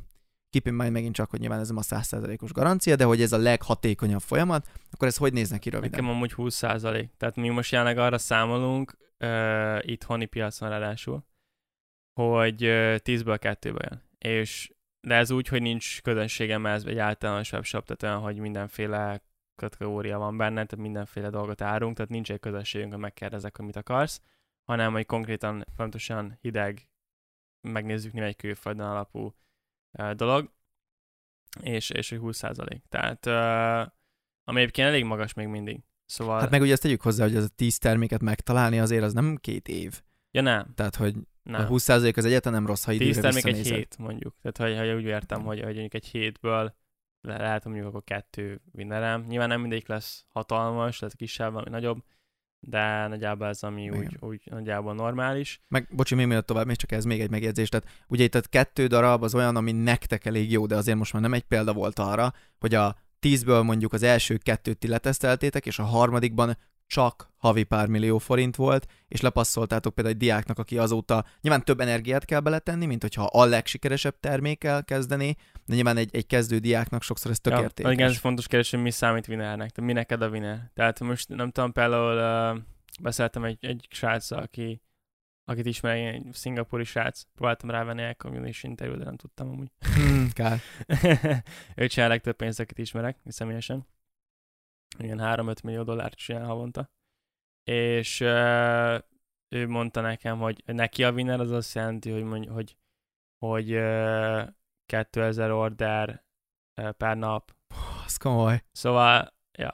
[0.50, 3.38] keep mind megint csak, hogy nyilván ez nem a 100%-os garancia, de hogy ez a
[3.38, 5.90] leghatékonyabb folyamat, akkor ez hogy néz neki röviden?
[5.90, 7.08] Nekem amúgy 20%.
[7.16, 11.24] Tehát mi most jelenleg arra számolunk, uh, itthoni piacon ráadásul,
[12.14, 14.02] hogy 10-ből 2 jön.
[14.18, 19.22] És de ez úgy, hogy nincs közönségem ez egy általános webshop, tehát olyan, hogy mindenféle
[19.54, 23.76] kategória van benne, tehát mindenféle dolgot árunk, tehát nincs egy közönségünk, hogy megkérdezek, hogy mit
[23.76, 24.20] akarsz,
[24.64, 26.88] hanem hogy konkrétan fontosan hideg,
[27.60, 29.34] megnézzük mi egy külföldön alapú
[29.98, 30.52] uh, dolog,
[31.60, 33.92] és, és hogy 20% Tehát, uh,
[34.44, 35.82] ami egyébként elég magas még mindig.
[36.06, 36.40] Szóval...
[36.40, 39.36] Hát meg ugye ezt tegyük hozzá, hogy ez a 10 terméket megtalálni azért az nem
[39.36, 40.02] két év.
[40.30, 40.74] Ja nem.
[40.74, 41.14] Tehát, hogy
[41.44, 41.60] nem.
[41.60, 44.34] A 20% az egyetlen nem rossz, ha időre 10 termék egy hét, mondjuk.
[44.42, 46.74] Tehát, hogy, hogy úgy értem, hogy, hogy mondjuk egy hétből
[47.20, 49.24] le, lehet, mondjuk akkor kettő winnerem.
[49.28, 52.04] Nyilván nem mindig lesz hatalmas, lehet kisebb, valami nagyobb,
[52.60, 55.60] de nagyjából ez, ami úgy, úgy, nagyjából normális.
[55.68, 57.68] Meg, bocsi, még mielőtt tovább, még csak ez még egy megjegyzés.
[57.68, 61.12] Tehát ugye itt a kettő darab az olyan, ami nektek elég jó, de azért most
[61.12, 65.66] már nem egy példa volt arra, hogy a tízből mondjuk az első kettőt ti leteszteltétek,
[65.66, 66.56] és a harmadikban
[66.86, 71.80] csak havi pár millió forint volt, és lepasszoltátok például egy diáknak, aki azóta nyilván több
[71.80, 77.02] energiát kell beletenni, mint hogyha a legsikeresebb termékkel kezdeni, de nyilván egy, egy kezdő diáknak
[77.02, 77.90] sokszor ez tök ja.
[77.90, 80.70] Igen, ez fontos kérdés, hogy mi számít winnernek, tehát mi neked a winner.
[80.74, 82.62] Tehát most nem tudom, például uh,
[83.02, 84.82] beszéltem egy, egy sráccal, aki
[85.44, 89.70] akit ismer, egy szingapúri srác, próbáltam rávenni el community interjú, de nem tudtam amúgy.
[89.94, 90.58] Hmm, kár.
[91.76, 93.86] ő csinál legtöbb pénzt, akit ismerek, személyesen
[94.98, 96.90] ilyen 3-5 millió dollárt csinál havonta.
[97.64, 98.98] És uh,
[99.48, 102.76] ő mondta nekem, hogy neki a winner az azt jelenti, hogy, mondj, hogy,
[103.38, 104.48] hogy uh,
[104.86, 106.24] 2000 order
[106.80, 107.56] uh, per nap.
[108.04, 108.62] Az komoly.
[108.72, 109.72] Szóval, ja,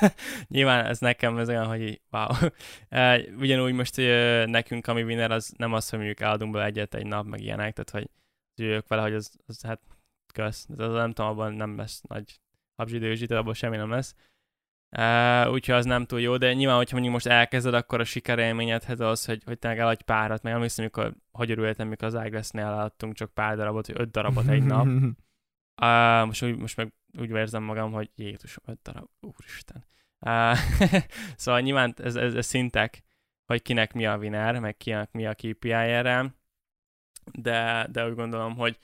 [0.48, 2.26] nyilván ez nekem ez olyan, hogy wow.
[2.90, 6.94] Uh, ugyanúgy most uh, nekünk, ami winner, az nem az, hogy mondjuk eladunk be egyet
[6.94, 8.10] egy nap, meg ilyenek, tehát hogy
[8.54, 9.80] jöjjök vele, hogy az, az hát
[10.34, 10.66] kösz.
[10.76, 12.40] Az, nem tudom, abban nem lesz nagy
[12.76, 14.14] habzsidőzsit, abban semmi nem lesz.
[14.98, 19.00] Uh, úgyhogy az nem túl jó, de nyilván, hogyha mondjuk most elkezded, akkor a sikerélményedhez
[19.00, 23.14] az, hogy, hogy te eladj párat, meg emlékszem, amikor hogy örültem, mikor az Ágresznél eladtunk
[23.14, 24.86] csak pár darabot, vagy öt darabot egy nap.
[25.82, 29.84] Uh, most, úgy, most meg úgy érzem magam, hogy Jézus, öt darab, úristen.
[30.20, 30.58] Uh,
[31.36, 33.02] szóval nyilván ez, ez, ez szintek,
[33.46, 36.34] hogy kinek mi a winner, meg kinek mi a KPI erre,
[37.32, 38.78] de, de úgy gondolom, hogy,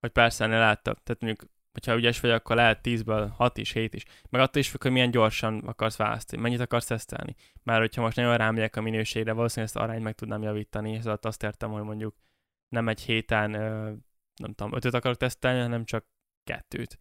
[0.00, 1.02] hogy persze ne láttak.
[1.02, 4.04] Tehát mondjuk hogyha ügyes vagy, akkor lehet 10-ből 6 is, 7 is.
[4.30, 7.34] Meg attól is függ, hogy milyen gyorsan akarsz választani, mennyit akarsz tesztelni.
[7.62, 11.42] Már hogyha most nagyon rámegyek a minőségre, valószínűleg ezt arányt meg tudnám javítani, szóval azt
[11.42, 12.16] értem, hogy mondjuk
[12.68, 13.50] nem egy héten,
[14.36, 16.06] nem tudom, ötöt akarok tesztelni, hanem csak
[16.44, 16.98] kettőt.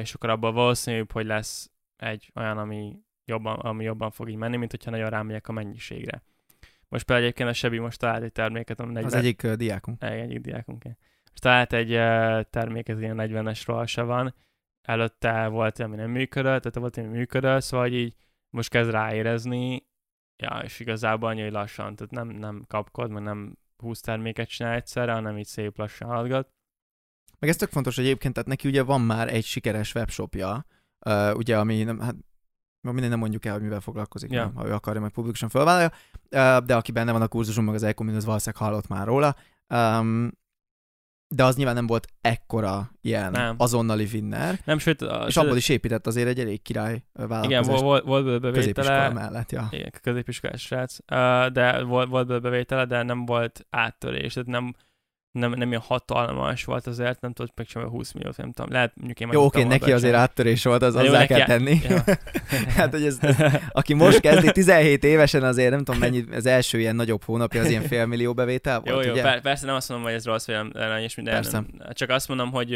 [0.00, 4.56] És akkor abban valószínűbb, hogy lesz egy olyan, ami jobban, ami jobban fog így menni,
[4.56, 6.22] mint hogyha nagyon rámegyek a mennyiségre.
[6.88, 9.12] Most például egyébként a Sebi most talált egy terméket, ami 40...
[9.12, 10.02] Az egyik uh, diákunk.
[10.02, 10.84] Egyik diákunk,
[11.38, 11.88] talált egy
[12.50, 14.34] termék, ez ilyen 40-es rohasa van,
[14.82, 18.14] előtte volt, ami nem működött, tehát volt, ami működött, szóval így
[18.50, 19.86] most kezd ráérezni,
[20.42, 24.74] ja, és igazából annyi, hogy lassan, tehát nem, nem kapkod, meg nem 20 terméket csinál
[24.74, 26.48] egyszerre, hanem így szép lassan haladgat.
[27.38, 30.66] Meg ez tök fontos egyébként, tehát neki ugye van már egy sikeres webshopja,
[31.06, 32.14] uh, ugye, ami nem, hát
[32.80, 34.44] minden nem mondjuk el, hogy mivel foglalkozik, Ja.
[34.44, 35.90] nem, ha ő akarja, majd publikusan felvállalja,
[36.22, 39.36] uh, de aki benne van a kurzuson, meg az Ecomin, az valószínűleg hallott már róla.
[39.74, 40.30] Um,
[41.28, 43.54] de az nyilván nem volt ekkora ilyen Nem.
[43.58, 47.62] azonnali winner, Nem, sőt, a, és abból is épített azért egy elég király ö, igen,
[47.62, 49.68] volt, volt, belőle középiskola bevétele, mellett, ja.
[49.70, 54.74] igen, középiskolás srác, uh, de volt, volt bevétele, de nem volt áttörés, tehát nem,
[55.38, 58.92] nem, nem ilyen hatalmas volt azért, nem tudott meg sem 20 milliót, nem tudom, lehet
[58.96, 60.22] mondjuk én Jó, oké, megtudtam neki azért sem.
[60.22, 61.80] áttörés volt, az hozzá kell tenni.
[61.88, 62.02] Ja.
[62.76, 63.36] hát, hogy ez, ez,
[63.70, 67.70] aki most kezdi 17 évesen, azért nem tudom mennyi, az első ilyen nagyobb hónapja az
[67.70, 69.22] ilyen félmillió bevétel volt, Jó, jó, ugye?
[69.22, 71.34] per- persze nem azt mondom, hogy ez rossz, vagy nem, nem és minden.
[71.34, 71.52] Persze.
[71.52, 72.70] Nem, csak azt mondom, hogy,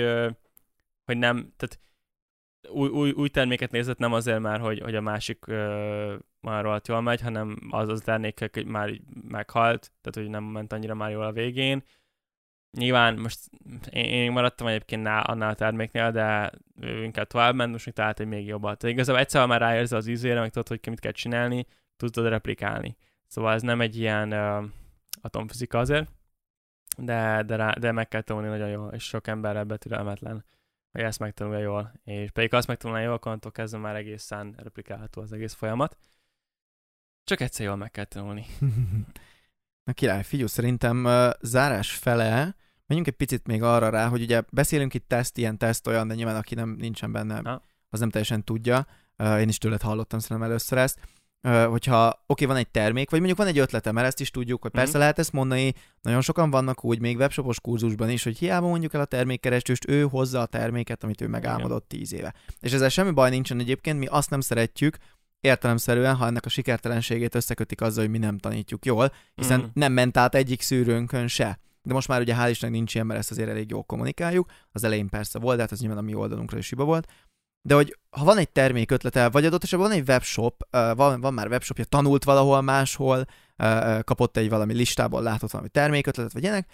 [1.05, 1.79] hogy nem, tehát
[2.69, 6.89] új, új, új terméket nézett nem azért már, hogy, hogy a másik ö, már rohadt
[6.89, 8.91] jól megy, hanem az az termékek hogy már
[9.29, 11.83] meghalt, tehát hogy nem ment annyira már jól a végén.
[12.79, 13.39] Nyilván most
[13.91, 18.21] én, én maradtam egyébként ná, annál a terméknél, de ő inkább tovább ment, most talált
[18.21, 18.79] egy még jobbat.
[18.79, 21.67] Tehát igazából egyszer már ráérzel az ízére, meg tudod, hogy mit kell csinálni,
[21.97, 22.97] tudod replikálni.
[23.27, 24.65] Szóval ez nem egy ilyen uh,
[25.21, 26.11] atomfizika azért,
[26.97, 30.45] de, de, rá, de meg kell tanulni nagyon jól, és sok ember ebbe türelmetlen,
[30.91, 31.93] hogy ezt megtanulja jól.
[32.05, 35.97] És pedig azt megtanulja jól, akkor kezdve már egészen replikálható az egész folyamat.
[37.25, 38.47] Csak egyszer jól meg kell tanulni.
[39.85, 42.55] Na király, figyelj, szerintem uh, zárás fele,
[42.87, 46.15] menjünk egy picit még arra rá, hogy ugye beszélünk itt teszt, ilyen teszt, olyan, de
[46.15, 47.63] nyilván aki nem nincsen benne, Na.
[47.91, 48.87] az nem teljesen tudja.
[49.39, 50.99] Én is tőled hallottam szerintem először ezt.
[51.69, 54.71] Hogyha oké, van egy termék, vagy mondjuk van egy ötletem, mert ezt is tudjuk, hogy
[54.71, 54.99] persze Mhm.
[55.01, 59.01] lehet ezt mondani, nagyon sokan vannak úgy, még webshopos kurzusban is, hogy hiába mondjuk el
[59.01, 62.35] a termékkerestőst, ő hozza a terméket, amit ő megálmodott tíz éve.
[62.61, 64.97] És ezzel semmi baj nincsen egyébként, mi azt nem szeretjük,
[65.41, 69.69] értelemszerűen, ha ennek a sikertelenségét összekötik azzal, hogy mi nem tanítjuk jól, hiszen Mhm.
[69.73, 71.59] nem ment át egyik szűrőnkön se.
[71.83, 74.51] De most már ugye hál' Istennek nincs ilyen, mert ezt azért elég jól kommunikáljuk.
[74.73, 77.07] Az elején persze volt, de hát az nyilván a mi oldalunkra is hiba volt.
[77.69, 81.35] De hogy ha van egy termék ötlete, vagy adott esetben van egy webshop, van, van
[81.35, 83.25] már webshopja, tanult valahol máshol,
[84.05, 86.69] kapott egy valami listából, látott valami termékötletet, vagy ilyenek,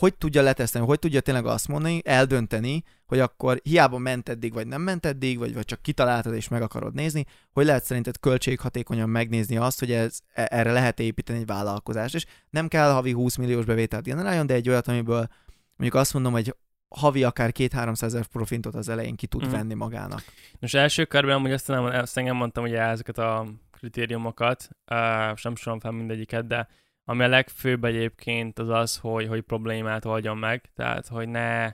[0.00, 4.66] hogy tudja letesztelni, hogy tudja tényleg azt mondani, eldönteni, hogy akkor hiába ment eddig, vagy
[4.66, 9.08] nem ment eddig, vagy, vagy csak kitaláltad és meg akarod nézni, hogy lehet szerinted költséghatékonyan
[9.08, 12.14] megnézni azt, hogy ez, e- erre lehet építeni egy vállalkozást.
[12.14, 15.28] És nem kell havi 20 milliós bevételt generáljon, de egy olyat, amiből
[15.76, 16.56] mondjuk azt mondom, hogy
[16.88, 19.50] havi akár 2-300 ezer profintot az elején ki tud Mhm.
[19.50, 20.22] venni magának.
[20.60, 24.96] Most első körben amúgy azt, nem, azt engem mondtam ugye ezeket a kritériumokat, uh,
[25.42, 26.68] nem sorom fel mindegyiket, de
[27.04, 31.64] ami a legfőbb egyébként az az, hogy, hogy problémát oldjon meg, tehát hogy ne,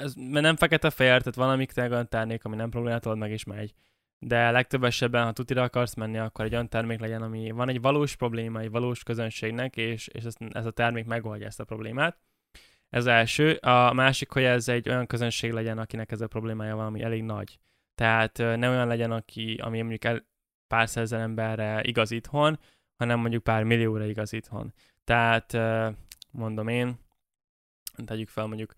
[0.00, 3.44] ez, mert nem fekete-fehér, tehát valami tényleg olyan termék, ami nem problémát old meg és
[3.44, 3.74] megy.
[4.18, 7.80] De legtöbb esetben, ha tutira akarsz menni, akkor egy olyan termék legyen, ami van egy
[7.80, 12.18] valós probléma, egy valós közönségnek, és, és ez, ez a termék megoldja ezt a problémát.
[12.88, 13.52] Ez első.
[13.52, 17.22] A másik, hogy ez egy olyan közönség legyen, akinek ez a problémája van, ami elég
[17.22, 17.58] nagy.
[17.94, 20.26] Tehát ne olyan legyen, aki, ami mondjuk el
[20.66, 22.58] pár százezer emberre igaz itthon,
[23.02, 24.72] hanem mondjuk pár millióra igaz itthon.
[25.04, 25.56] Tehát
[26.30, 26.98] mondom én,
[28.04, 28.74] tegyük fel mondjuk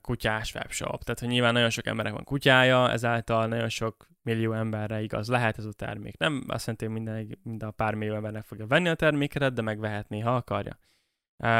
[0.00, 1.02] kutyás webshop.
[1.02, 5.58] Tehát, hogy nyilván nagyon sok emberek van kutyája, ezáltal nagyon sok millió emberre igaz lehet
[5.58, 6.18] ez a termék.
[6.18, 9.62] Nem azt jelenti, hogy minden, minden a pár millió embernek fogja venni a terméket, de
[9.62, 10.78] megvehetné, ha akarja.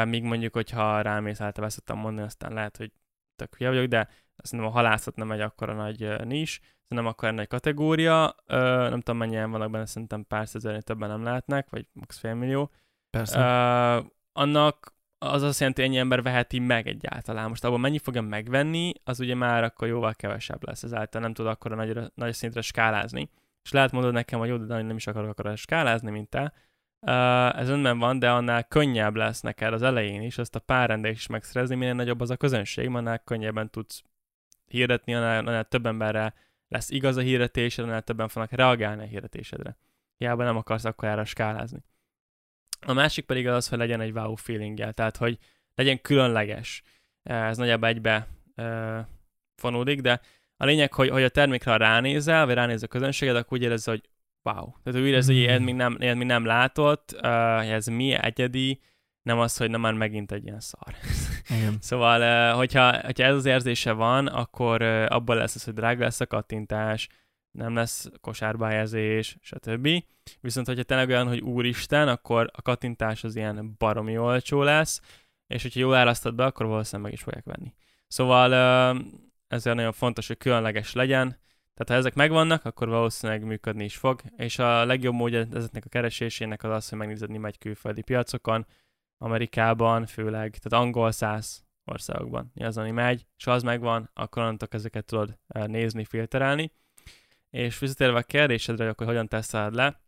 [0.05, 2.91] Míg mondjuk, hogyha rámész által szoktam mondani, aztán lehet, hogy
[3.35, 4.09] tök hülye vagyok, de
[4.43, 8.35] szerintem a halászat nem egy akkora nagy nis, nem akkora nagy kategória,
[8.89, 12.17] nem tudom mennyien vannak benne, szerintem pár százernél többen nem lehetnek, vagy max.
[12.17, 12.71] félmillió.
[13.09, 13.39] Persze.
[13.39, 14.93] Uh, annak
[15.25, 17.49] az azt jelenti, hogy ennyi ember veheti meg egyáltalán.
[17.49, 21.45] Most abban mennyi fogja megvenni, az ugye már akkor jóval kevesebb lesz, ezáltal nem tud
[21.45, 23.29] akkor nagy, nagy szintre skálázni.
[23.63, 26.53] És lehet mondod nekem, hogy jó, de nem is akarok akkor skálázni, mint te.
[27.07, 30.89] Uh, ez önben van, de annál könnyebb lesz neked az elején is azt a pár
[30.89, 34.03] rendelést is megszerezni, minél nagyobb az a közönség, annál könnyebben tudsz
[34.71, 36.33] hirdetni, annál, annál több emberre
[36.67, 39.77] lesz igaz a hirdetésed, annál többen fognak reagálni a hirdetésedre.
[40.17, 41.83] Hiába nem akarsz akkor erre skálázni.
[42.85, 45.37] A másik pedig az, hogy legyen egy wow feelinggel, tehát hogy
[45.75, 46.83] legyen különleges.
[47.23, 48.99] Ez nagyjából egybe uh,
[49.55, 50.21] fonódik, de
[50.57, 54.09] a lényeg, hogy, hogy a termékre ránézel, vagy ránéz a közönséged, akkor úgy érezd, hogy
[54.41, 54.71] wow.
[54.83, 58.81] Tehát úgy érezd, hogy ilyet még nem, ilyet még nem látott, ez mi egyedi,
[59.21, 60.95] nem az, hogy nem már megint egy ilyen szar.
[61.57, 61.77] Igen.
[61.79, 66.03] Szóval, uh, hogyha, hogyha ez az érzése van, akkor uh, abban lesz az, hogy drága
[66.03, 67.09] lesz a kattintás,
[67.51, 69.89] nem lesz kosárba helyezés, stb.
[70.41, 75.01] Viszont, hogyha tényleg olyan, hogy úristen, akkor a kattintás az ilyen baromi olcsó lesz,
[75.47, 77.73] és hogyha jól árasztod be, akkor valószínűleg meg is fogják venni.
[78.07, 78.53] Szóval
[79.47, 81.39] ezért nagyon fontos, hogy különleges legyen,
[81.73, 85.89] Tehát ha ezek megvannak, akkor valószínűleg működni is fog, és a legjobb módja ezeknek a
[85.89, 88.65] keresésének az az, hogy megnézed, mi megy külföldi piacokon,
[89.23, 95.05] Amerikában főleg, tehát angol száz országokban az, ami megy, és az megvan, akkor onnantól ezeket
[95.05, 96.71] tudod eh, nézni, filterelni.
[97.49, 100.01] És visszatérve a kérdésedre, hogy akkor hogyan teszed le,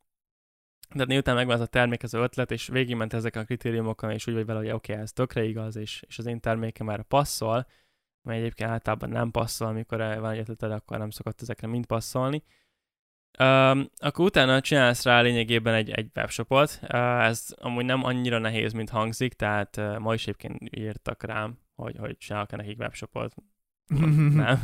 [0.94, 4.34] de miután megvan az a termék, az ötlet, és végigment ezek a kritériumokon, és úgy
[4.34, 7.68] vagy vele, hogy oké, okay, ez tökre igaz, és, és az én termékem már passzol,
[8.22, 12.44] mert egyébként általában nem passzol, amikor van egy ötleted, akkor nem szokott ezekre mind passzolni.
[13.40, 16.80] Um, akkor utána csinálsz rá lényegében egy, egy webshopot.
[16.82, 21.58] Uh, ez amúgy nem annyira nehéz, mint hangzik, tehát uh, ma is egyébként írtak rám,
[21.76, 23.34] hogy, hogy csinálok-e nekik webshopot.
[24.34, 24.60] nem.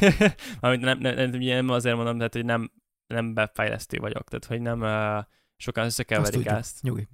[0.60, 2.70] nem, nem, nem, nem, azért mondom, tehát, hogy nem,
[3.06, 5.24] nem befejlesztő vagyok, tehát hogy nem uh,
[5.56, 6.82] sokan összekeverik Azt ezt.
[6.82, 7.08] Nyugi.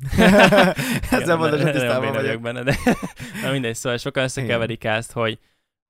[1.10, 2.40] Ezzel hogy tisztában vagyok.
[2.40, 2.76] benne, de
[3.42, 5.38] na mindegy, szóval sokan összekeverik ezt, hogy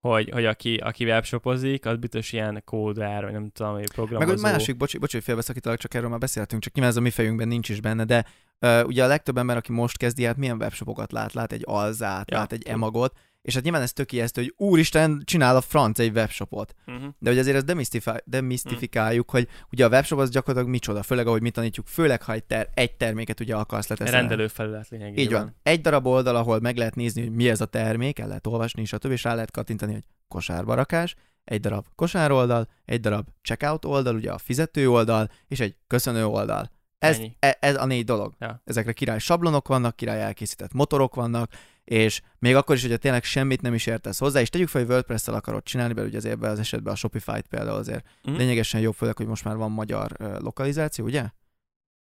[0.01, 4.28] hogy, hogy aki, aki webshopozik, az biztos ilyen kódár, vagy nem tudom, hogy programozó.
[4.28, 7.03] Meg a másik, bocs, bocs hogy félbeszakítalak, csak erről már beszéltünk, csak nyilván ez a
[7.03, 8.24] mi fejünkben nincs is benne, de
[8.61, 11.32] uh, ugye a legtöbb ember, aki most kezdi, hát milyen webshopokat lát?
[11.32, 15.22] Lát egy alzát, ja, lát egy emagot, és hát nyilván ez tök ijesztő, hogy úristen,
[15.24, 16.74] csinál a franc egy webshopot.
[16.86, 17.05] Uh-huh.
[17.18, 19.41] De hogy azért ezt demisztifi- demisztifikáljuk, uh-huh.
[19.41, 22.78] hogy ugye a webshop az gyakorlatilag micsoda, főleg ahogy mi tanítjuk, főleg ha egy, ter-
[22.78, 24.12] egy terméket ugye akarsz letezni.
[24.12, 25.24] Rendelőfelület lényegében.
[25.24, 25.57] Így van.
[25.62, 28.82] Egy darab oldal, ahol meg lehet nézni, hogy mi ez a termék, el lehet olvasni,
[28.82, 31.14] és a többi, és rá lehet kattintani, hogy kosárba rakás,
[31.45, 36.24] egy darab kosár oldal, egy darab checkout oldal, ugye a fizető oldal, és egy köszönő
[36.26, 36.70] oldal.
[37.01, 38.34] Ez, e, ez a négy dolog.
[38.38, 38.62] Ja.
[38.64, 41.53] Ezekre király sablonok vannak, király elkészített motorok vannak,
[41.84, 44.90] és még akkor is, hogyha tényleg semmit nem is értesz hozzá, és tegyük fel, hogy
[44.90, 48.34] WordPress-tel akarod csinálni, mert ugye azért ebben az esetben a Shopify-t például azért mm.
[48.34, 51.24] lényegesen jobb, főleg, hogy most már van magyar lokalizáció, ugye?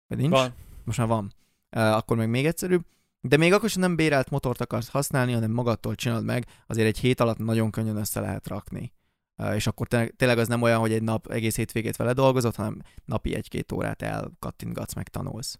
[0.07, 0.33] Vagy nincs?
[0.33, 0.55] Van.
[0.85, 1.33] Most már van.
[1.71, 2.85] Akkor meg még egyszerűbb.
[3.21, 6.99] De még akkor sem nem bérelt motort akarsz használni, hanem magadtól csinálod meg, azért egy
[6.99, 8.93] hét alatt nagyon könnyen össze lehet rakni.
[9.55, 13.35] És akkor tényleg az nem olyan, hogy egy nap egész hétvégét vele dolgozott, hanem napi
[13.35, 15.59] egy-két órát elkattintgatsz, meg tanulsz.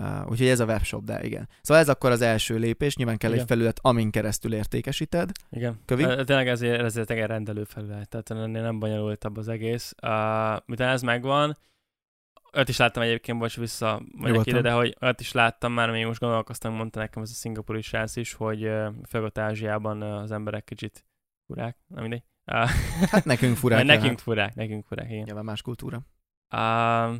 [0.00, 1.48] Uh, úgyhogy ez a webshop, de igen.
[1.62, 3.42] Szóval ez akkor az első lépés, nyilván kell igen.
[3.42, 5.30] egy felület, amin keresztül értékesíted.
[5.50, 5.80] Igen.
[5.84, 6.02] Kövi?
[6.02, 9.94] Tényleg ezért, ezért egy rendelő felület, tehát ennél nem bonyolultabb az egész.
[10.02, 10.10] Uh,
[10.66, 11.56] miután ez megvan,
[12.52, 16.06] öt is láttam egyébként, bocs, vissza vagyok ide, de hogy öt is láttam már, még
[16.06, 20.30] most gondolkoztam, mondta nekem ez a szingapúri srác is, hogy uh, főleg Ázsiában uh, az
[20.30, 21.04] emberek kicsit
[21.46, 22.22] furák, nem mindegy.
[23.12, 23.84] Hát nekünk furák.
[23.84, 24.20] nekünk hát.
[24.20, 25.22] furák, nekünk furák, igen.
[25.24, 26.00] Nyilván más kultúra.
[26.54, 27.16] Uh,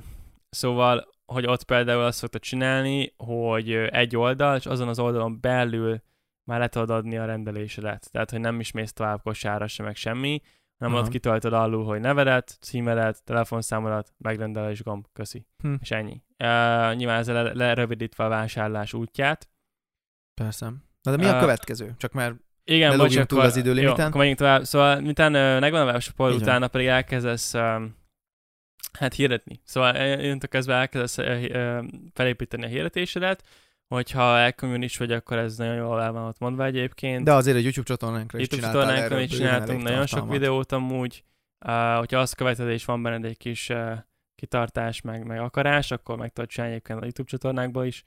[0.50, 6.02] szóval hogy ott például azt szokta csinálni, hogy egy oldal, és azon az oldalon belül
[6.44, 8.10] már le tudod adni a rendelésedet.
[8.10, 10.40] Tehát, hogy nem is mész tovább kosárra sem, meg semmi,
[10.78, 11.04] hanem Aha.
[11.04, 15.46] ott kitöltöd alul, hogy nevedet, címedet, telefonszámodat, megrendelés gomb, köszi.
[15.62, 15.74] Hm.
[15.80, 16.22] És ennyi.
[16.28, 19.48] Uh, nyilván ezzel lerövidítve a vásárlás útját.
[20.40, 20.72] Persze.
[21.02, 21.94] Na de mi a uh, következő?
[21.96, 22.34] Csak már
[22.68, 23.96] igen, bocs, túl az időlimiten.
[23.98, 24.64] Jó, akkor menjünk tovább.
[24.64, 27.94] Szóval, miután uh, megvan a webshop utána pedig elkezdesz um,
[28.96, 29.60] Hát hirdetni.
[29.64, 31.18] Szóval innentől kezdve elkezdesz
[32.12, 33.44] felépíteni a hirdetésedet,
[33.88, 37.24] hogyha elkommun is vagy, akkor ez nagyon jól el van ott mondva egyébként.
[37.24, 40.08] De azért egy YouTube csatornánkra is YouTube csatornánkra is csináltunk nagyon tartalmat.
[40.08, 41.24] sok videót amúgy.
[41.66, 43.92] Uh, hogyha azt követed, és van benned egy kis uh,
[44.34, 48.02] kitartás, meg, meg akarás, akkor meg tudod csinálni egyébként a YouTube csatornákból is.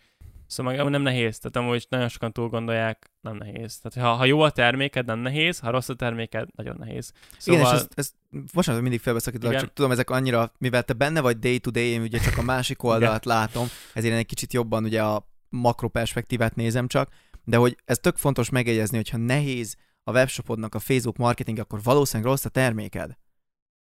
[0.50, 3.80] Szóval meg nem nehéz, tehát amúgy nagyon sokan túl gondolják, nem nehéz.
[3.80, 7.12] Tehát ha, ha jó a terméked, nem nehéz, ha rossz a terméked, nagyon nehéz.
[7.38, 7.62] Szóval...
[7.62, 8.14] Igen, és ezt, ezt
[8.54, 12.02] bocsánat, mindig felbeszakítok, csak tudom, ezek annyira, mivel te benne vagy day to day, én
[12.02, 16.88] ugye csak a másik oldalt látom, ezért én egy kicsit jobban ugye a makroperspektívát nézem
[16.88, 17.10] csak,
[17.44, 22.32] de hogy ez tök fontos megjegyezni, hogyha nehéz a webshopodnak a Facebook marketing, akkor valószínűleg
[22.32, 23.18] rossz a terméked.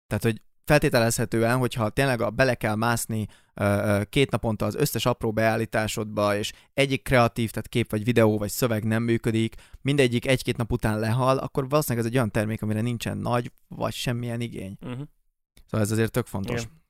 [0.07, 3.27] Tehát, hogy feltételezhetően, hogyha tényleg a, bele kell mászni
[4.09, 8.85] két naponta az összes apró beállításodba, és egyik kreatív, tehát kép vagy videó vagy szöveg
[8.85, 13.19] nem működik, mindegyik egy-két nap után lehal, akkor valószínűleg ez egy olyan termék, amire nincsen
[13.19, 14.77] nagy vagy semmilyen igény.
[14.81, 15.07] Uh-huh.
[15.67, 16.61] Szóval ez azért tök fontos.
[16.61, 16.81] Igen.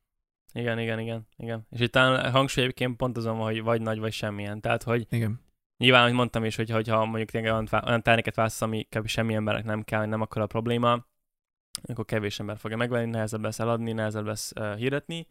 [0.55, 1.67] Igen, igen, igen, igen.
[1.71, 4.61] És itt a hangsúly egyébként pont azon, hogy vagy nagy, vagy semmilyen.
[4.61, 5.41] Tehát, hogy igen.
[5.77, 9.07] nyilván, hogy mondtam is, hogy, hogyha mondjuk tényleg olyan, olyan terméket válasz, ami kb.
[9.07, 11.07] semmi embernek nem kell, nem akkor a probléma,
[11.83, 15.27] akkor kevés ember fogja megvenni, nehezebb lesz eladni, nehezebb lesz uh, hirdetni,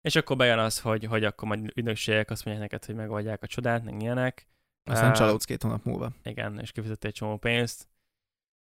[0.00, 3.46] és akkor bejön az, hogy, hogy akkor majd ügynökségek azt mondják neked, hogy megoldják a
[3.46, 4.46] csodát, meg ilyenek.
[4.84, 6.12] Aztán uh, csalódsz két hónap múlva.
[6.22, 7.88] Igen, és kifizet egy csomó pénzt.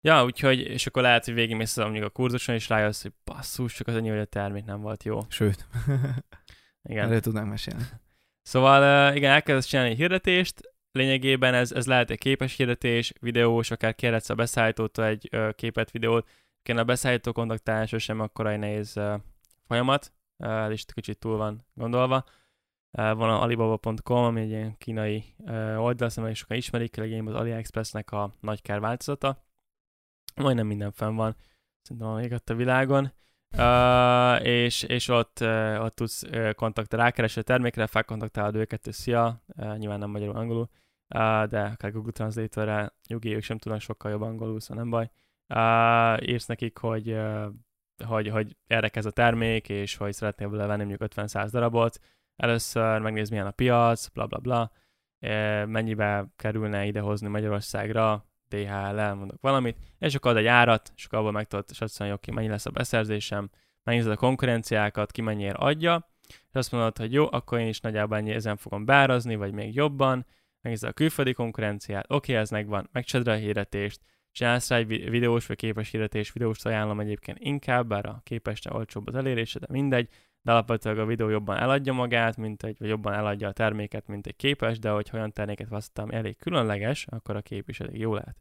[0.01, 3.87] Ja, úgyhogy, és akkor lehet, hogy végigmész mondjuk a kurzuson, és rájössz, hogy basszus, csak
[3.87, 5.21] az annyi, hogy a termék nem volt jó.
[5.29, 5.67] Sőt.
[6.89, 7.07] igen.
[7.07, 7.83] Erről tudnánk mesélni.
[8.43, 10.61] Szóval igen, elkezdesz csinálni egy hirdetést,
[10.93, 15.91] lényegében ez, ez lehet egy képes hirdetés, videós, akár kérhetsz a beszállítótól egy ö, képet,
[15.91, 16.29] videót,
[16.69, 19.01] kéne a beszállító kontaktálása sem akkora egy nehéz
[19.67, 22.25] folyamat, uh, is kicsit túl van gondolva.
[22.91, 28.13] Van a alibaba.com, ami egy ilyen kínai uh, oldal, szóval sokan ismerik, legyen az AliExpressnek
[28.13, 29.45] a nagy kár változata.
[30.35, 31.37] Majdnem minden fenn van,
[31.83, 33.13] szerintem égett a világon.
[33.57, 39.43] Uh, és, és ott, uh, ott tudsz uh, kontaktálni, rákereső termékre, felkontaktálod őket, és szia,
[39.47, 40.69] uh, nyilván nem magyarul, angolul,
[41.15, 45.05] uh, de akár Google Translator-re, nyugi, ők sem tudnak sokkal jobb angolul, szóval nem baj.
[45.05, 45.28] Uh,
[46.21, 47.47] írsz nekik, hogy, uh,
[48.07, 51.99] hogy, hogy erre a termék, és hogy szeretnél vele venni mondjuk 50-100 darabot,
[52.37, 54.71] először megnéz milyen a piac, bla bla bla,
[55.21, 61.19] uh, mennyibe kerülne idehozni Magyarországra, DHL, elmondok valamit, és akkor ad egy árat, és akkor
[61.19, 63.51] abból meg tudod satszolni, hogy mennyi lesz a beszerzésem,
[63.83, 68.17] megnézed a konkurenciákat, ki mennyiért adja, és azt mondod, hogy jó, akkor én is nagyjából
[68.17, 70.27] ennyi ezen fogom beárazni, vagy még jobban,
[70.61, 74.01] megnézed a külföldi konkurenciát, oké, ez megvan, megcsedre a hirdetést,
[74.39, 79.07] csinálsz rá egy videós vagy képes hirdetés, videós ajánlom egyébként inkább, bár a képesre olcsóbb
[79.07, 80.09] az elérése, de mindegy,
[80.43, 84.27] de alapvetően a videó jobban eladja magát, mint egy, vagy jobban eladja a terméket, mint
[84.27, 88.15] egy képes, de hogy olyan terméket választottam elég különleges, akkor a kép is elég jó
[88.15, 88.37] lehet.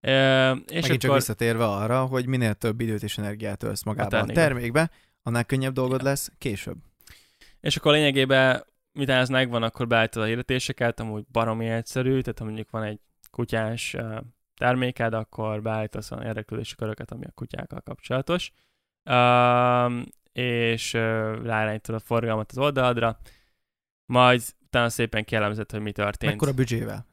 [0.00, 0.98] E, és Megint akkor...
[0.98, 4.90] csak visszatérve arra, hogy minél több időt és energiát ölsz magába a, a termékbe,
[5.22, 6.08] annál könnyebb dolgod ja.
[6.08, 6.76] lesz később.
[7.60, 12.44] És akkor lényegében, miután ez megvan, akkor beállítod a hirdetéseket, amúgy baromi egyszerű, tehát ha
[12.44, 13.96] mondjuk van egy kutyás
[14.64, 18.52] terméked, akkor beállítasz a érdeklődési köröket, ami a kutyákkal kapcsolatos.
[19.10, 20.92] Um, és
[21.42, 23.18] ráirányítod a forgalmat az oldaladra,
[24.06, 26.32] majd utána szépen kielemzett, hogy mi történt.
[26.32, 27.06] Mekkora büdzsével?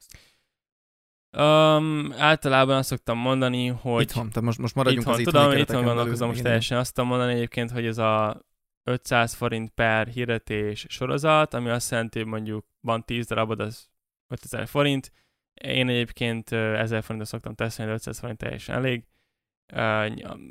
[1.36, 4.02] Um, általában azt szoktam mondani, hogy...
[4.02, 6.78] Itthon, tehát most, most maradjunk itthon, az Tudom, itthon gondolkozom most teljesen.
[6.78, 8.42] Azt tudom mondani egyébként, hogy ez a
[8.84, 13.90] 500 forint per hirdetés sorozat, ami azt jelenti, hogy mondjuk van 10 darabod, az
[14.28, 15.12] 5000 forint.
[15.54, 19.04] Én egyébként 1000 forintot szoktam tesztelni, 500 forint teljesen elég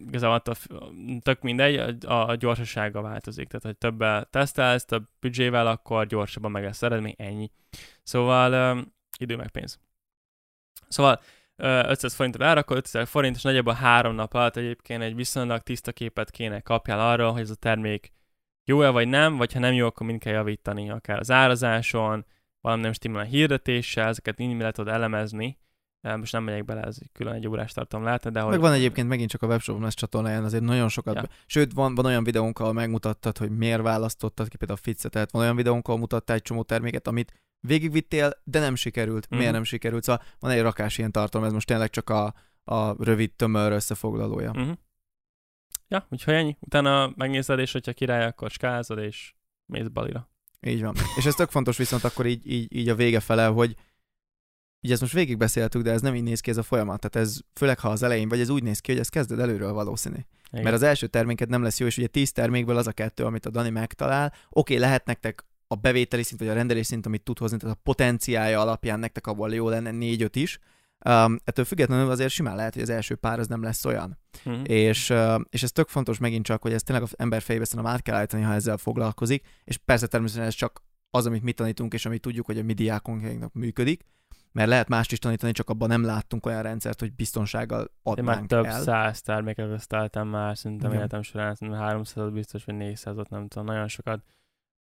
[0.08, 0.56] igazából attól,
[1.20, 3.48] tök mindegy, a, a gyorsasága változik.
[3.48, 7.52] Tehát, hogy többel tesztelsz, több büdzsével, akkor gyorsabban meg lesz eredmény, ennyi.
[8.04, 8.84] Szóval uh,
[9.18, 9.80] idő meg pénz.
[10.88, 11.22] Szóval
[11.58, 15.92] uh, 500 forintra rárakod, 5000 forint, és nagyjából három nap alatt egyébként egy viszonylag tiszta
[15.92, 18.12] képet kéne kapjál arról, hogy ez a termék
[18.64, 22.26] jó-e vagy nem, vagy ha nem jó, akkor mind kell javítani, akár az árazáson,
[22.62, 25.58] valami nem stimmel a hirdetéssel, ezeket mind lehet tudod elemezni,
[26.02, 28.52] most nem megyek bele, ez külön egy órás tartom lehet, de hogy...
[28.52, 31.24] Meg van egyébként megint csak a webshop lesz csatornáján azért nagyon sokat, ja.
[31.46, 35.42] sőt van, van olyan videónk, ahol megmutattad, hogy miért választottad ki például a tehát van
[35.42, 39.28] olyan videónk, ahol mutattál egy csomó terméket, amit végigvittél, de nem sikerült.
[39.36, 39.38] Mm.
[39.38, 40.04] Miért nem sikerült?
[40.04, 42.34] Szóval van egy rakás ilyen tartalom, ez most tényleg csak a,
[42.64, 44.54] a rövid tömör összefoglalója.
[44.58, 44.72] Mm-hmm.
[45.88, 46.58] Ja, úgyhogy ennyi.
[46.60, 49.34] Utána megnézed, és hogyha király, akkor skázod, és
[49.66, 50.30] mész balira.
[50.68, 50.96] Így van.
[51.18, 53.76] és ez tök fontos viszont akkor így, így, így a vége fele, hogy
[54.84, 57.00] ugye ezt most végigbeszéltük, de ez nem így néz ki ez a folyamat.
[57.00, 59.74] Tehát ez főleg ha az elején vagy, ez úgy néz ki, hogy ez kezded előről
[59.74, 60.18] valószínű.
[60.52, 60.64] Igen.
[60.64, 63.46] Mert az első terméket nem lesz jó, és ugye 10 termékből az a kettő, amit
[63.46, 64.26] a Dani megtalál.
[64.28, 67.76] Oké, okay, lehet nektek a bevételi szint, vagy a rendelés szint, amit tud hozni, tehát
[67.76, 70.60] a potenciája alapján nektek abból jó lenne 4-5 is.
[71.10, 74.18] Um, ettől függetlenül azért simán lehet, hogy az első pár az nem lesz olyan.
[74.50, 74.62] Mm.
[74.64, 77.94] És, uh, és ez tök fontos megint csak, hogy ez tényleg az ember fejébe szerintem
[77.94, 81.94] át kell állítani, ha ezzel foglalkozik, és persze természetesen ez csak az, amit mi tanítunk,
[81.94, 84.06] és amit tudjuk, hogy a mi diákonknak működik,
[84.52, 88.36] mert lehet mást is tanítani, csak abban nem láttunk olyan rendszert, hogy biztonsággal adnánk Én
[88.36, 88.82] már több el.
[88.82, 93.88] száz terméket veszteltem már, szerintem életem során, szerintem 300 biztos, vagy 400 nem tudom, nagyon
[93.88, 94.24] sokat.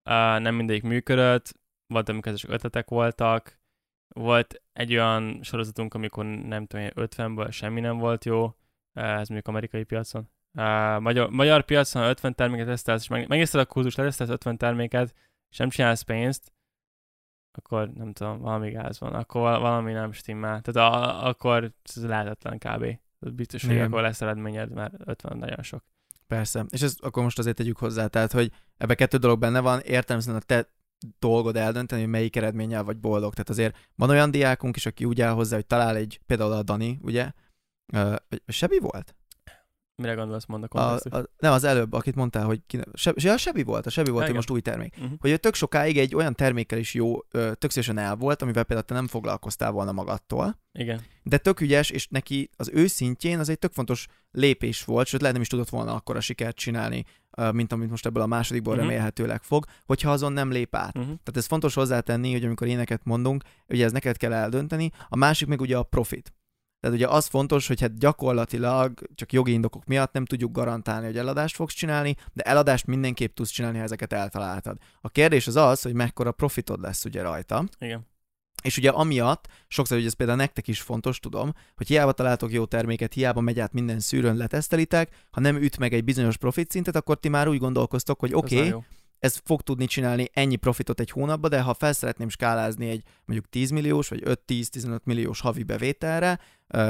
[0.09, 3.60] Uh, nem mindig működött, volt, amikor csak ötletek voltak,
[4.13, 8.53] volt egy olyan sorozatunk, amikor nem tudom, 50-ből semmi nem volt jó, uh,
[8.93, 10.29] ez mondjuk amerikai piacon.
[10.53, 15.13] Uh, magyar, magyar piacon 50 terméket tesztelsz, és meg, megnézted a kurzust, letesztelsz 50 terméket,
[15.49, 16.53] és nem csinálsz pénzt,
[17.51, 20.61] akkor nem tudom, valami gáz van, akkor valami nem stimmel.
[20.61, 22.99] Tehát a, akkor ez lehetetlen kb.
[23.19, 25.83] Biztos, hogy akkor lesz eredményed, mert 50 nagyon sok.
[26.27, 29.79] Persze, és ezt akkor most azért tegyük hozzá, tehát, hogy ebbe kettő dolog benne van,
[29.79, 30.69] értelmesen a te
[31.19, 33.33] dolgod eldönteni, hogy melyik eredménnyel vagy boldog.
[33.33, 36.63] Tehát azért van olyan diákunk is, aki úgy áll hozzá, hogy talál egy, például a
[36.63, 37.31] Dani, ugye,
[37.93, 38.15] uh,
[38.47, 39.15] Sebi volt?
[40.01, 43.37] Mire gondolsz, mond a, a, a Nem, az előbb, akit mondtál, hogy ki, se, a
[43.37, 44.95] Sebi volt, a Sebi volt, hogy most új termék.
[44.97, 45.17] Uh-huh.
[45.19, 48.93] Hogy tök sokáig egy olyan termékkel is jó, tök szívesen el volt, amivel például te
[48.93, 50.59] nem foglalkoztál volna magadtól.
[50.71, 51.01] Igen.
[51.23, 55.19] De tök ügyes, és neki az ő szintjén az egy tök fontos lépés volt, sőt
[55.19, 57.05] lehet nem is tudott volna akkor a sikert csinálni,
[57.51, 58.87] mint amit most ebből a másodikból uh-huh.
[58.87, 60.97] remélhetőleg fog, hogyha azon nem lép át.
[60.97, 61.05] Uh-huh.
[61.05, 65.47] Tehát ez fontos hozzátenni, hogy amikor éneket mondunk, ugye ez neked kell eldönteni, a másik
[65.47, 66.33] meg ugye a profit.
[66.79, 71.17] Tehát ugye az fontos, hogy hát gyakorlatilag csak jogi indokok miatt nem tudjuk garantálni, hogy
[71.17, 74.77] eladást fogsz csinálni, de eladást mindenképp tudsz csinálni, ha ezeket eltaláltad.
[75.01, 77.63] A kérdés az az, hogy mekkora profitod lesz ugye rajta.
[77.79, 78.07] Igen.
[78.61, 82.65] És ugye amiatt, sokszor, hogy ez például nektek is fontos, tudom, hogy hiába találtok jó
[82.65, 86.95] terméket, hiába megy át minden szűrőn, letesztelitek, ha nem üt meg egy bizonyos profit szintet,
[86.95, 88.81] akkor ti már úgy gondolkoztok, hogy oké, okay,
[89.21, 93.49] ez fog tudni csinálni ennyi profitot egy hónapba, de ha fel szeretném skálázni egy mondjuk
[93.49, 96.39] 10 milliós vagy 5-10-15 milliós havi bevételre,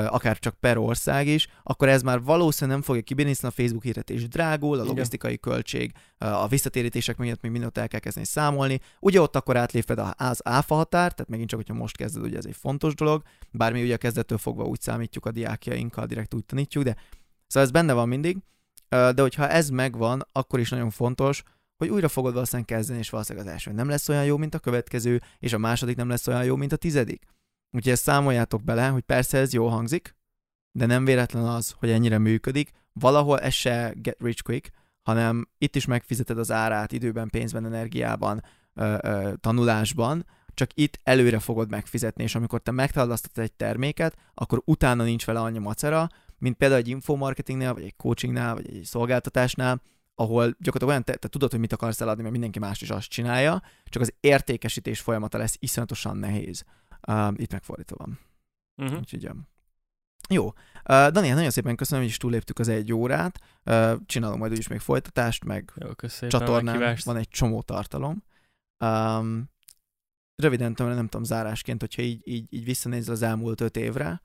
[0.08, 3.84] akár csak per ország is, akkor ez már valószínűleg nem fogja kibírni, hiszen a Facebook
[3.84, 8.80] hirdetés drágul, a logisztikai költség, a visszatérítések miatt még mindent el kell kezdeni számolni.
[9.00, 12.46] Ugye ott akkor átléped az áfa határ, tehát megint csak, hogyha most kezded, ugye ez
[12.46, 16.84] egy fontos dolog, bármi ugye a kezdettől fogva úgy számítjuk a diákjainkkal, direkt úgy tanítjuk,
[16.84, 16.96] de
[17.48, 18.38] szóval ez benne van mindig,
[18.90, 21.44] de hogyha ez megvan, akkor is nagyon fontos,
[21.82, 24.60] hogy újra fogod valószínűleg kezdeni, és valószínűleg az első nem lesz olyan jó, mint a
[24.60, 27.24] következő, és a második nem lesz olyan jó, mint a tizedik.
[27.72, 30.16] Úgyhogy ezt számoljátok bele, hogy persze ez jó hangzik,
[30.72, 32.72] de nem véletlen az, hogy ennyire működik.
[32.94, 34.72] Valahol ez se get rich quick,
[35.02, 41.40] hanem itt is megfizeted az árát időben, pénzben, energiában, ö, ö, tanulásban, csak itt előre
[41.40, 46.56] fogod megfizetni, és amikor te megtalálasztatod egy terméket, akkor utána nincs vele annyi macera, mint
[46.56, 49.82] például egy infomarketingnél, vagy egy coachingnál, vagy egy szolgáltatásnál,
[50.22, 53.10] ahol gyakorlatilag olyan, te, te tudod, hogy mit akarsz eladni, mert mindenki más is azt
[53.10, 56.64] csinálja, csak az értékesítés folyamata lesz iszonyatosan nehéz.
[57.08, 58.20] Uh, itt megfordítva van.
[58.82, 59.00] Uh-huh.
[59.00, 59.36] Úgyhogy, ja.
[60.30, 60.46] Jó.
[60.46, 60.54] Uh,
[61.08, 63.40] Daniel, nagyon szépen köszönöm, hogy is túléptük az egy órát.
[63.66, 65.90] Uh, csinálom majd úgyis még folytatást, meg Jó,
[66.30, 68.24] csatornán van egy csomó tartalom.
[68.86, 69.50] Um,
[70.36, 74.22] röviden, nem tudom, zárásként, hogyha így, így, így visszanézel az elmúlt öt évre,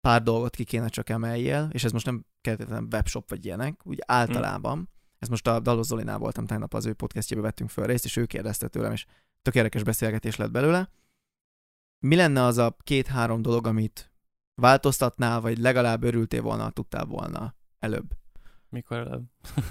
[0.00, 4.02] pár dolgot ki kéne csak emeljél, és ez most nem keretében webshop vagy ilyenek, úgy
[4.06, 4.78] általában.
[4.78, 4.82] Mm.
[5.18, 8.26] Ez most a Dalos Zolinál voltam tegnap, az ő podcastjébe vettünk föl részt, és ő
[8.26, 9.06] kérdezte tőlem, és
[9.42, 10.90] tök érdekes beszélgetés lett belőle.
[11.98, 14.12] Mi lenne az a két-három dolog, amit
[14.54, 18.16] változtatnál, vagy legalább örültél volna, tudtál volna előbb?
[18.68, 19.24] Mikor előbb?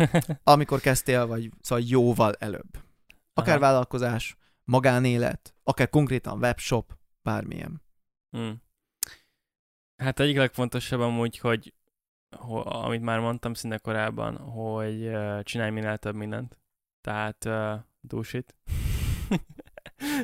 [0.44, 2.78] Amikor kezdtél, vagy szóval jóval előbb.
[3.34, 3.66] Akár Aha.
[3.66, 7.82] vállalkozás, magánélet, akár konkrétan webshop, bármilyen.
[8.38, 8.52] Mm.
[10.00, 11.74] Hát egyik legfontosabb amúgy, hogy,
[12.30, 16.58] hogy amit már mondtam szinte korábban, hogy uh, csinálj minél több mindent.
[17.02, 18.56] Tehát uh, do shit.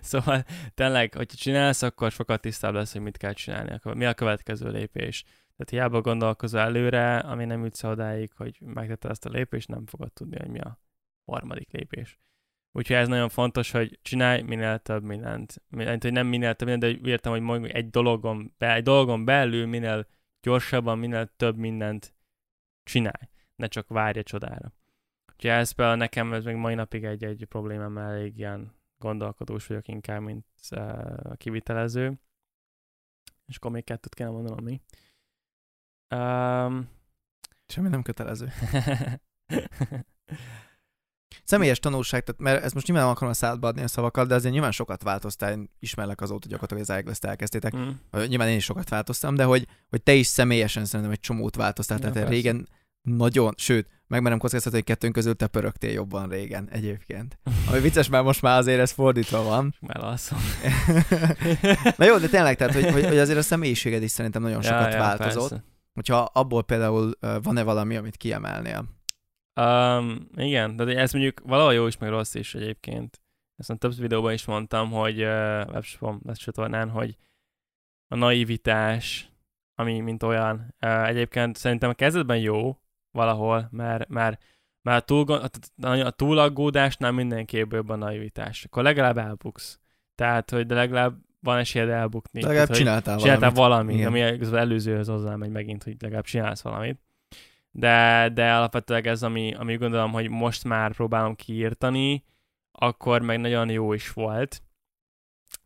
[0.01, 3.79] szóval tényleg, hogyha csinálsz, akkor sokkal tisztább lesz, hogy mit kell csinálni.
[3.83, 5.23] Mi a következő lépés.
[5.23, 10.13] Tehát hiába gondolkozol előre, ami nem jutsz odáig, hogy megtetted ezt a lépést, nem fogod
[10.13, 10.79] tudni, hogy mi a
[11.25, 12.19] harmadik lépés.
[12.77, 15.61] Úgyhogy ez nagyon fontos, hogy csinálj minél több mindent.
[15.67, 19.25] Mindent, hogy nem minél több mindent, de értem, hogy mondjuk egy dologon, be, egy dologon
[19.25, 20.07] belül minél
[20.41, 22.15] gyorsabban, minél több mindent
[22.83, 23.29] csinálj.
[23.55, 24.73] Ne csak várj a csodára.
[25.33, 30.21] Úgyhogy ez például nekem ez még mai napig egy-egy problémám, elég ilyen gondolkodós vagyok inkább,
[30.21, 32.19] mint uh, kivitelező.
[33.45, 34.81] És akkor még kettőt kéne mondanom mi.
[36.15, 36.89] Um,
[37.67, 38.47] Semmi nem kötelező.
[41.43, 44.35] Személyes tanulság, tehát, mert ezt most nyilván nem akarom a szádba adni a szavakat, de
[44.35, 47.77] azért nyilván sokat változtál, én ismerlek azóta gyakorlatilag, hogy az iGlass-t elkezdtétek.
[47.77, 47.89] Mm.
[48.27, 51.99] Nyilván én is sokat változtam, de hogy, hogy te is személyesen szerintem egy csomót változtál,
[52.01, 52.67] ja, tehát régen
[53.01, 57.39] nagyon, sőt, megmerem kockáztatni, hogy kettőnk közül te pörögtél jobban régen egyébként.
[57.69, 59.75] Ami vicces, mert most már azért ez fordítva van.
[59.87, 60.39] Már alszom.
[61.97, 64.91] Na jó, de tényleg, tehát, hogy, hogy, hogy azért a személyiséged is szerintem nagyon sokat
[64.91, 65.49] ja, ja, változott.
[65.49, 65.63] Persze.
[65.93, 67.11] Hogyha abból például
[67.43, 68.85] van-e valami, amit kiemelnél?
[69.61, 73.21] Um, igen, de ez mondjuk valahol jó is, meg rossz is egyébként.
[73.55, 75.27] Ezt a több videóban is mondtam, hogy uh,
[75.71, 77.17] webshopon, csatornán, hogy
[78.07, 79.31] a naivitás,
[79.75, 82.79] ami mint olyan, uh, egyébként szerintem a kezdetben jó
[83.11, 84.43] valahol, mert, mert,
[84.81, 85.41] mert a, túl,
[85.81, 88.63] a túlaggódásnál mindenképp jobb a naivitás.
[88.65, 89.79] Akkor legalább elbuksz.
[90.15, 92.41] Tehát, hogy de legalább van esélyed elbukni.
[92.41, 93.33] De legalább Tehát, csináltál valamit.
[93.33, 97.04] Csináltál valamit, ami az előzőhöz hozzámegy megint, hogy legalább csinálsz valamit
[97.77, 102.23] de, de alapvetően ez, ami, ami gondolom, hogy most már próbálom kiírtani,
[102.71, 104.61] akkor meg nagyon jó is volt,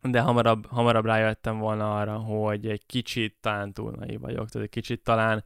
[0.02, 4.72] de hamarabb, hamarabb rájöttem volna arra, hogy egy kicsit talán túl naiv vagyok, tehát egy
[4.72, 5.44] kicsit talán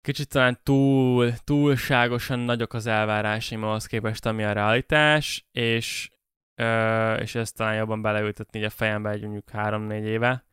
[0.00, 6.10] kicsit talán túl, túlságosan nagyok az elvárásaim ahhoz képest, ami a realitás, és,
[6.54, 10.44] ö, és ezt talán jobban beleültetni így a fejembe egy mondjuk három-négy éve,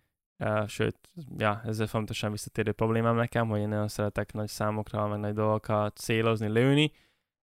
[0.67, 0.97] sőt,
[1.37, 5.33] ja, ez egy fontosan visszatérő problémám nekem, hogy én nagyon szeretek nagy számokra, meg nagy
[5.33, 6.91] dolgokat célozni, lőni,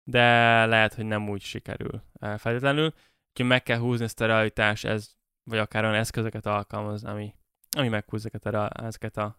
[0.03, 2.95] de lehet, hogy nem úgy sikerül feltétlenül.
[3.31, 7.35] Úgyhogy meg kell húzni ezt a realitás, ez, vagy akár olyan eszközöket alkalmazni, ami,
[7.77, 9.39] ami meghúz ezeket a, ezeket a,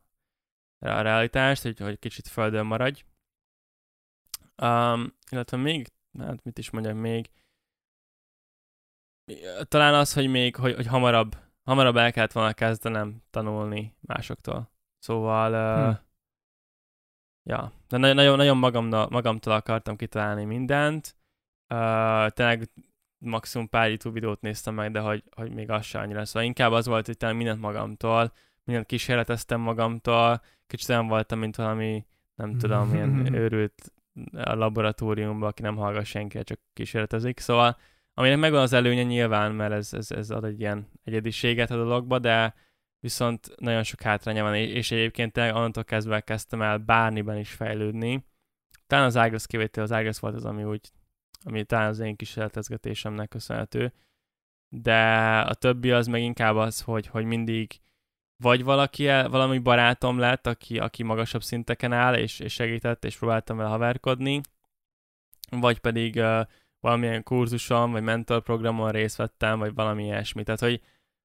[0.80, 3.04] a realitást, hogy, hogy kicsit földön maradj.
[4.62, 5.88] Um, illetve még,
[6.20, 7.30] hát mit is mondjak még,
[9.64, 14.72] talán az, hogy még, hogy, hogy hamarabb hamarabb el kellett volna kezdenem tanulni másoktól.
[15.00, 15.90] Szóval, hm.
[15.90, 15.98] uh,
[17.44, 21.16] ja, de nagyon, nagyon, magamna, magamtól akartam kitalálni mindent.
[21.74, 22.70] Uh, tényleg
[23.18, 26.26] maximum pár YouTube videót néztem meg, de hogy, hogy még az sem annyira.
[26.26, 28.34] Szóval inkább az volt, hogy tényleg mindent magamtól,
[28.64, 32.06] mindent kísérleteztem magamtól, kicsit olyan voltam, mint valami,
[32.36, 33.94] nem tudom, ilyen őrült
[34.32, 37.40] a laboratóriumban, aki nem hallgat senki, csak kísérletezik.
[37.40, 37.78] Szóval
[38.18, 42.20] aminek megvan az előnye nyilván, mert ez, ez, ez ad egy ilyen egyediséget a dologba,
[42.20, 42.54] de
[43.00, 48.26] viszont nagyon sok hátránya van, és egyébként onnantól kezdve kezdtem el bármiben is fejlődni.
[48.88, 50.92] Talán az Ágres kivétel, az Ágres volt az, ami úgy,
[51.44, 53.94] ami talán az én kísérletezgetésemnek köszönhető,
[54.70, 57.80] de a többi az meg inkább az, hogy, hogy mindig
[58.38, 63.58] vagy valaki, valami barátom lett, aki, aki magasabb szinteken áll, és, és segített, és próbáltam
[63.58, 64.42] vele haverkodni,
[65.50, 66.42] vagy pedig uh,
[66.86, 70.44] valamilyen kurzuson, vagy mentorprogramon részt vettem, vagy valami ilyesmi.
[70.44, 70.82] Tehát, hogy,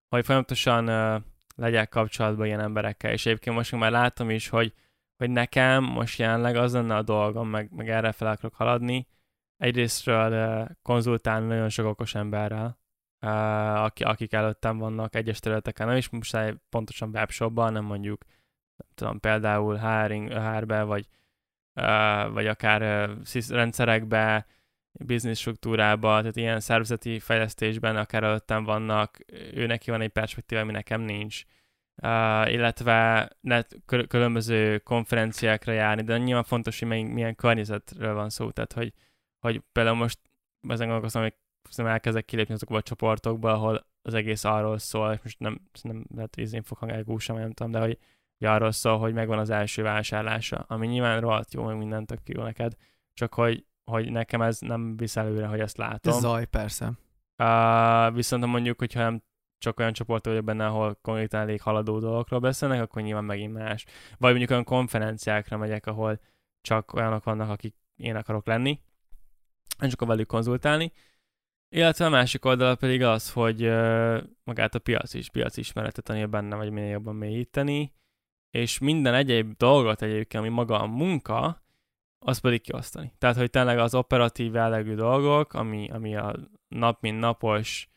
[0.09, 1.23] hogy folyamatosan uh,
[1.57, 4.75] legyek kapcsolatban ilyen emberekkel, és egyébként most már látom is, hogy,
[5.17, 9.07] hogy nekem most jelenleg az lenne a dolgom, meg, meg erre fel akarok haladni,
[9.57, 12.79] egyrésztről uh, konzultálni nagyon sok okos emberrel,
[13.21, 16.37] uh, akik előttem vannak egyes területeken, nem is most
[16.69, 18.25] pontosan webshopban, nem mondjuk
[18.77, 21.09] nem tudom, például HR-be, HR vagy,
[22.33, 24.47] vagy akár uh, rendszerekbe,
[24.93, 29.19] business struktúrába, tehát ilyen szervezeti fejlesztésben akár előttem vannak,
[29.53, 31.43] ő neki van egy perspektíva, ami nekem nincs.
[32.03, 33.77] Uh, illetve net,
[34.09, 38.93] különböző konferenciákra járni, de nyilván fontos, hogy milyen környezetről van szó, tehát hogy,
[39.39, 40.19] hogy például most
[40.69, 45.21] ezen gondolkozom, hogy szerintem elkezdek kilépni azokba a csoportokba, ahol az egész arról szól, és
[45.23, 47.99] most nem, nem lehet, hogy én fog hangálni sem, nem tudom, de hogy,
[48.39, 52.29] hogy arról szól, hogy megvan az első vásárlása, ami nyilván rohadt jó, meg mindent tök
[52.29, 52.73] jó neked,
[53.15, 56.13] csak hogy, hogy nekem ez nem visz előre, hogy ezt látom.
[56.13, 56.93] Ez zaj, persze.
[57.43, 59.23] Uh, viszont ha mondjuk, hogyha nem
[59.59, 63.85] csak olyan csoport vagyok benne, ahol konkrétan elég haladó dolgokról beszélnek, akkor nyilván megint más.
[64.19, 66.21] Vagy mondjuk olyan konferenciákra megyek, ahol
[66.61, 68.81] csak olyanok vannak, akik én akarok lenni,
[69.81, 70.93] és akkor velük konzultálni,
[71.77, 76.27] illetve a másik oldala pedig az, hogy uh, magát a piac is, piac ismeretet tanulja
[76.27, 77.95] benne, vagy minél jobban mélyíteni,
[78.51, 81.63] és minden egyéb dolgot egyébként, ami maga a munka,
[82.27, 83.13] az pedig kiosztani.
[83.19, 86.37] Tehát, hogy tényleg az operatív jellegű dolgok, ami, ami a
[86.69, 87.89] nap mint napos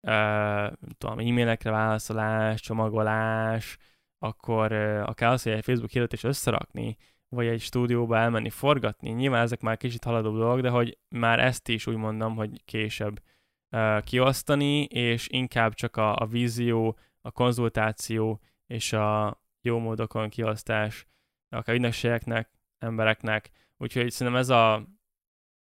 [0.00, 3.76] uh, tudom, e-mailekre válaszolás, csomagolás,
[4.18, 6.96] akkor uh, akár az, hogy egy Facebook hirdetés összerakni,
[7.28, 9.10] vagy egy stúdióba elmenni forgatni.
[9.10, 13.22] Nyilván ezek már kicsit haladó dolgok, de hogy már ezt is úgy mondom, hogy később
[13.70, 21.06] uh, kiosztani, és inkább csak a, a vízió, a konzultáció és a jó módokon kiosztás
[21.48, 23.50] akár ügynökségeknek, embereknek.
[23.78, 24.74] Úgyhogy szerintem ez a,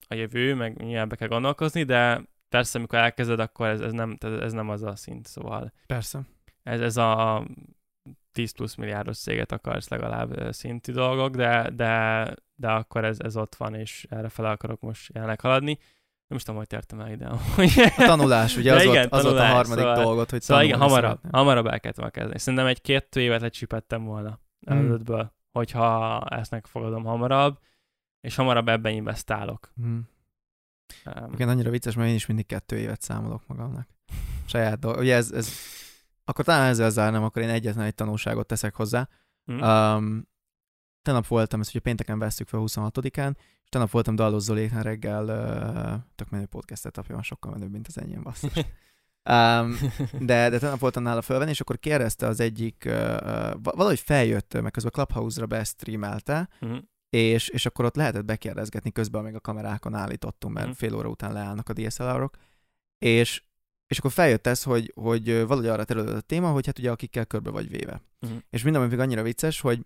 [0.09, 4.16] a jövő, meg nyilván be kell gondolkozni, de persze, amikor elkezded, akkor ez, ez, nem,
[4.20, 5.72] ez nem az a szint, szóval.
[5.86, 6.20] Persze.
[6.62, 7.44] Ez, ez a
[8.32, 13.55] 10 plusz milliárdos céget akarsz legalább szintű dolgok, de, de, de akkor ez, ez ott
[13.55, 15.78] van, és erre fel akarok most jelenleg haladni.
[16.26, 17.26] Nem is tudom, hogy tértem el ide.
[17.26, 17.40] a
[17.97, 20.78] tanulás, ugye az, igen, volt, az tanulás, volt a harmadik szóval, dolgot, hogy Szóval igen,
[20.78, 22.39] hamarabb, hamarabb elkezdtem kezdeni.
[22.39, 24.76] Szerintem egy két évet lecsipettem volna hmm.
[24.78, 27.59] előttből, hogyha ezt megfogadom hamarabb,
[28.28, 29.72] és hamarabb ebben investálok.
[29.76, 30.09] Hmm.
[31.05, 33.88] Um, igen, annyira vicces, mert én is mindig kettő évet számolok magamnak.
[34.46, 34.98] Saját dolog.
[34.98, 35.50] Ugye ez, ez
[36.24, 39.09] akkor talán ezzel zárnám, akkor én egyetlen egy tanulságot teszek hozzá.
[39.52, 39.60] Mm.
[39.60, 40.28] Um,
[41.02, 46.00] tenap voltam, ezt ugye pénteken vesztük fel 26-án, és tenap voltam Dallos Zoléknál reggel, uh,
[46.14, 48.52] tök menő podcastet apja van, sokkal menőbb, mint az enyém, basszus.
[49.32, 49.76] um,
[50.20, 52.92] de, de tenap voltam nála fölvenni, és akkor kérdezte az egyik, uh,
[53.62, 56.76] valahogy feljött, meg közben Clubhouse-ra bestreamelte, mm.
[57.10, 60.70] És, és akkor ott lehetett bekérdezgetni, közben még a kamerákon állítottunk, mert mm.
[60.70, 62.36] fél óra után leállnak a DSLR-ok,
[62.98, 63.43] és
[63.89, 67.26] és akkor feljött ez, hogy, hogy valahogy arra terülött a téma, hogy hát ugye akikkel
[67.26, 68.02] körbe vagy véve.
[68.20, 68.39] Uh-huh.
[68.51, 69.80] És minden még annyira vicces, hogy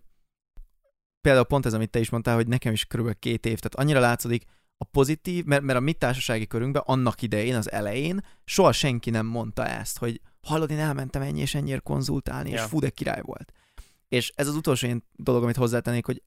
[1.21, 3.99] például pont ez, amit te is mondtál, hogy nekem is körülbelül két év, tehát annyira
[3.99, 4.45] látszik
[4.77, 9.25] a pozitív, mert, mert a mi társasági körünkben annak idején, az elején soha senki nem
[9.25, 12.55] mondta ezt, hogy hallod, én elmentem ennyi és ennyire konzultálni, ja.
[12.55, 13.53] és fú, de király volt.
[14.07, 16.23] És ez az utolsó én dolog, amit hozzátennék, hogy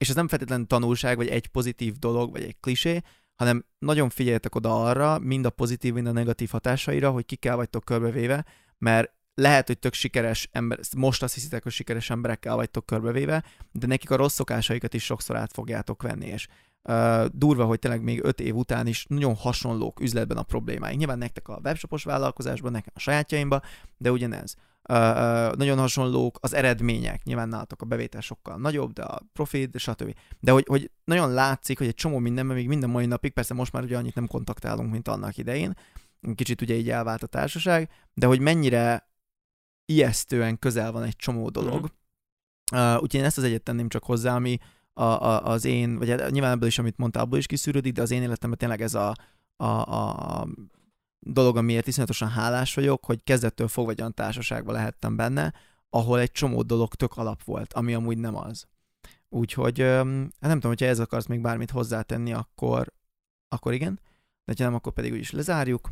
[0.00, 3.00] és ez nem feltétlenül tanulság, vagy egy pozitív dolog, vagy egy klisé,
[3.34, 7.84] hanem nagyon figyeljetek oda arra, mind a pozitív, mind a negatív hatásaira, hogy kikkel vagytok
[7.84, 8.44] körbevéve,
[8.78, 13.86] mert lehet, hogy tök sikeres ember, most azt hiszitek, hogy sikeres emberekkel vagytok körbevéve, de
[13.86, 16.46] nekik a rossz szokásaikat is sokszor át fogjátok venni, és
[16.82, 20.98] uh, durva, hogy tényleg még öt év után is nagyon hasonlók üzletben a problémáink.
[20.98, 23.62] Nyilván nektek a webshopos vállalkozásban, nekem a sajátjaimban,
[23.96, 24.69] de ugyanez uh,
[25.56, 30.14] nagyon hasonlók az eredmények, nyilván nálatok a bevétel sokkal nagyobb, de a profit, stb.
[30.40, 33.72] De hogy, hogy nagyon látszik, hogy egy csomó mindenben még minden mai napig, persze most
[33.72, 35.76] már ugye annyit nem kontaktálunk, mint annak idején,
[36.34, 39.10] kicsit ugye így elvált a társaság, de hogy mennyire
[39.84, 41.80] ijesztően közel van egy csomó dolog.
[41.80, 42.78] Mm.
[42.78, 44.58] Uh, úgyhogy én ezt az egyet tenném csak hozzá, ami
[44.92, 48.02] a, a, az én, vagy hát nyilván ebből is, amit mondtál, abból is kiszűrődik, de
[48.02, 49.14] az én életemben tényleg ez a,
[49.56, 50.46] a, a
[51.20, 55.54] dolog, amiért iszonyatosan hálás vagyok, hogy kezdettől fogva egy olyan társaságban lehettem benne,
[55.90, 58.66] ahol egy csomó dolog tök alap volt, ami amúgy nem az.
[59.28, 60.04] Úgyhogy hát
[60.40, 62.92] nem tudom, hogyha ez akarsz még bármit hozzátenni, akkor,
[63.48, 64.00] akkor igen.
[64.44, 65.88] De ha nem, akkor pedig úgyis lezárjuk.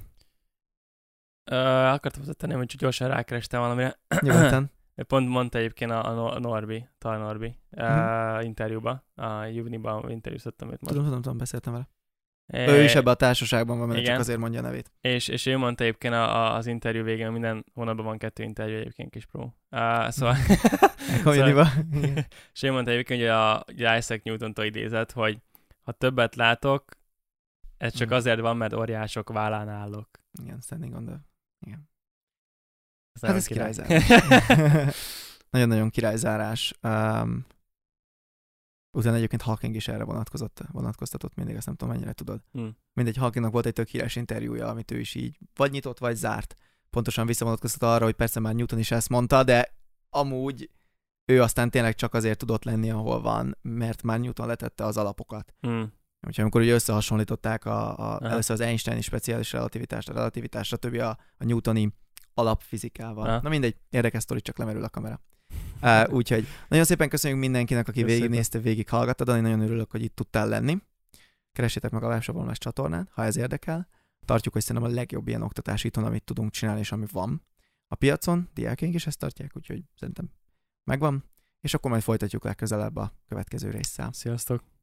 [1.50, 3.98] Uh, akartam hozzátenni, hogy csak gyorsan rákerestem valamire.
[4.20, 4.70] Nyugodtan.
[5.06, 8.44] Pont mondta egyébként a, a No- a Norbi, Tal Norbi uh, Mhm.
[8.44, 10.92] interjúba, a Juvniban interjúztattam őt most.
[10.92, 11.88] Tudom, tudom, tudom, beszéltem vele.
[12.52, 14.92] Ő is ebben a társaságban van, mert csak azért mondja a nevét.
[15.00, 18.76] És, és ő mondta egyébként a, a, az interjú végén, minden hónapban van kettő interjú
[18.76, 19.42] egyébként kis pro.
[19.70, 20.36] Uh, szóval...
[21.24, 21.68] Community-ba.
[22.54, 25.38] és ő mondta egyébként, hogy a, hogy Isaac Newton-tól idézett, hogy
[25.82, 26.84] ha többet látok,
[27.76, 28.16] ez csak Mhm.
[28.16, 30.08] azért van, mert óriások vállán állok.
[30.42, 31.14] Igen, standing on the...
[31.66, 31.90] Igen.
[33.12, 33.72] Ez Hát ez király.
[33.72, 34.96] királyzárás.
[35.50, 36.74] Nagyon-nagyon királyzárás.
[36.82, 37.46] Um,
[38.90, 42.40] utána egyébként Hawking is erre vonatkozott, vonatkoztatott mindig, azt nem tudom, mennyire tudod.
[42.52, 42.76] Hmm.
[42.92, 46.54] Mindegy, Hawkingnak volt egy tök híres interjúja, amit ő is így vagy nyitott, vagy zárt.
[46.90, 49.74] Pontosan visszavonatkoztat arra, hogy persze már Newton is ezt mondta, de
[50.10, 50.70] amúgy
[51.24, 55.54] ő aztán tényleg csak azért tudott lenni, ahol van, mert már Newton letette az alapokat.
[55.60, 55.92] Hmm.
[56.26, 58.28] Úgyhogy amikor ugye összehasonlították a, a, Aha.
[58.28, 60.94] először az Einstein-i speciális relativitást, a relativitást, stb.
[60.94, 61.08] a,
[61.38, 61.92] a Newtoni
[62.34, 63.28] alapfizikával.
[63.28, 63.40] Aha.
[63.42, 65.20] Na mindegy, érdekes sztori, csak lemerül a kamera.
[65.82, 68.22] Uh, úgyhogy nagyon szépen köszönjük mindenkinek, aki Köszönjük.
[68.22, 70.78] végignézte, végig hallgatta, Dani, nagyon örülök, hogy itt tudtál lenni.
[71.52, 73.88] Keressétek meg a Lábsavolmás csatornát, ha ez érdekel.
[74.24, 77.42] Tartjuk, hogy szerintem a legjobb ilyen oktatási itthon, amit tudunk csinálni, és ami van
[77.86, 78.48] a piacon.
[78.54, 80.30] Diákjaink is ezt tartják, úgyhogy szerintem
[80.84, 81.24] megvan.
[81.60, 84.12] És akkor majd folytatjuk legközelebb a következő résszel.
[84.12, 84.77] Sziasztok!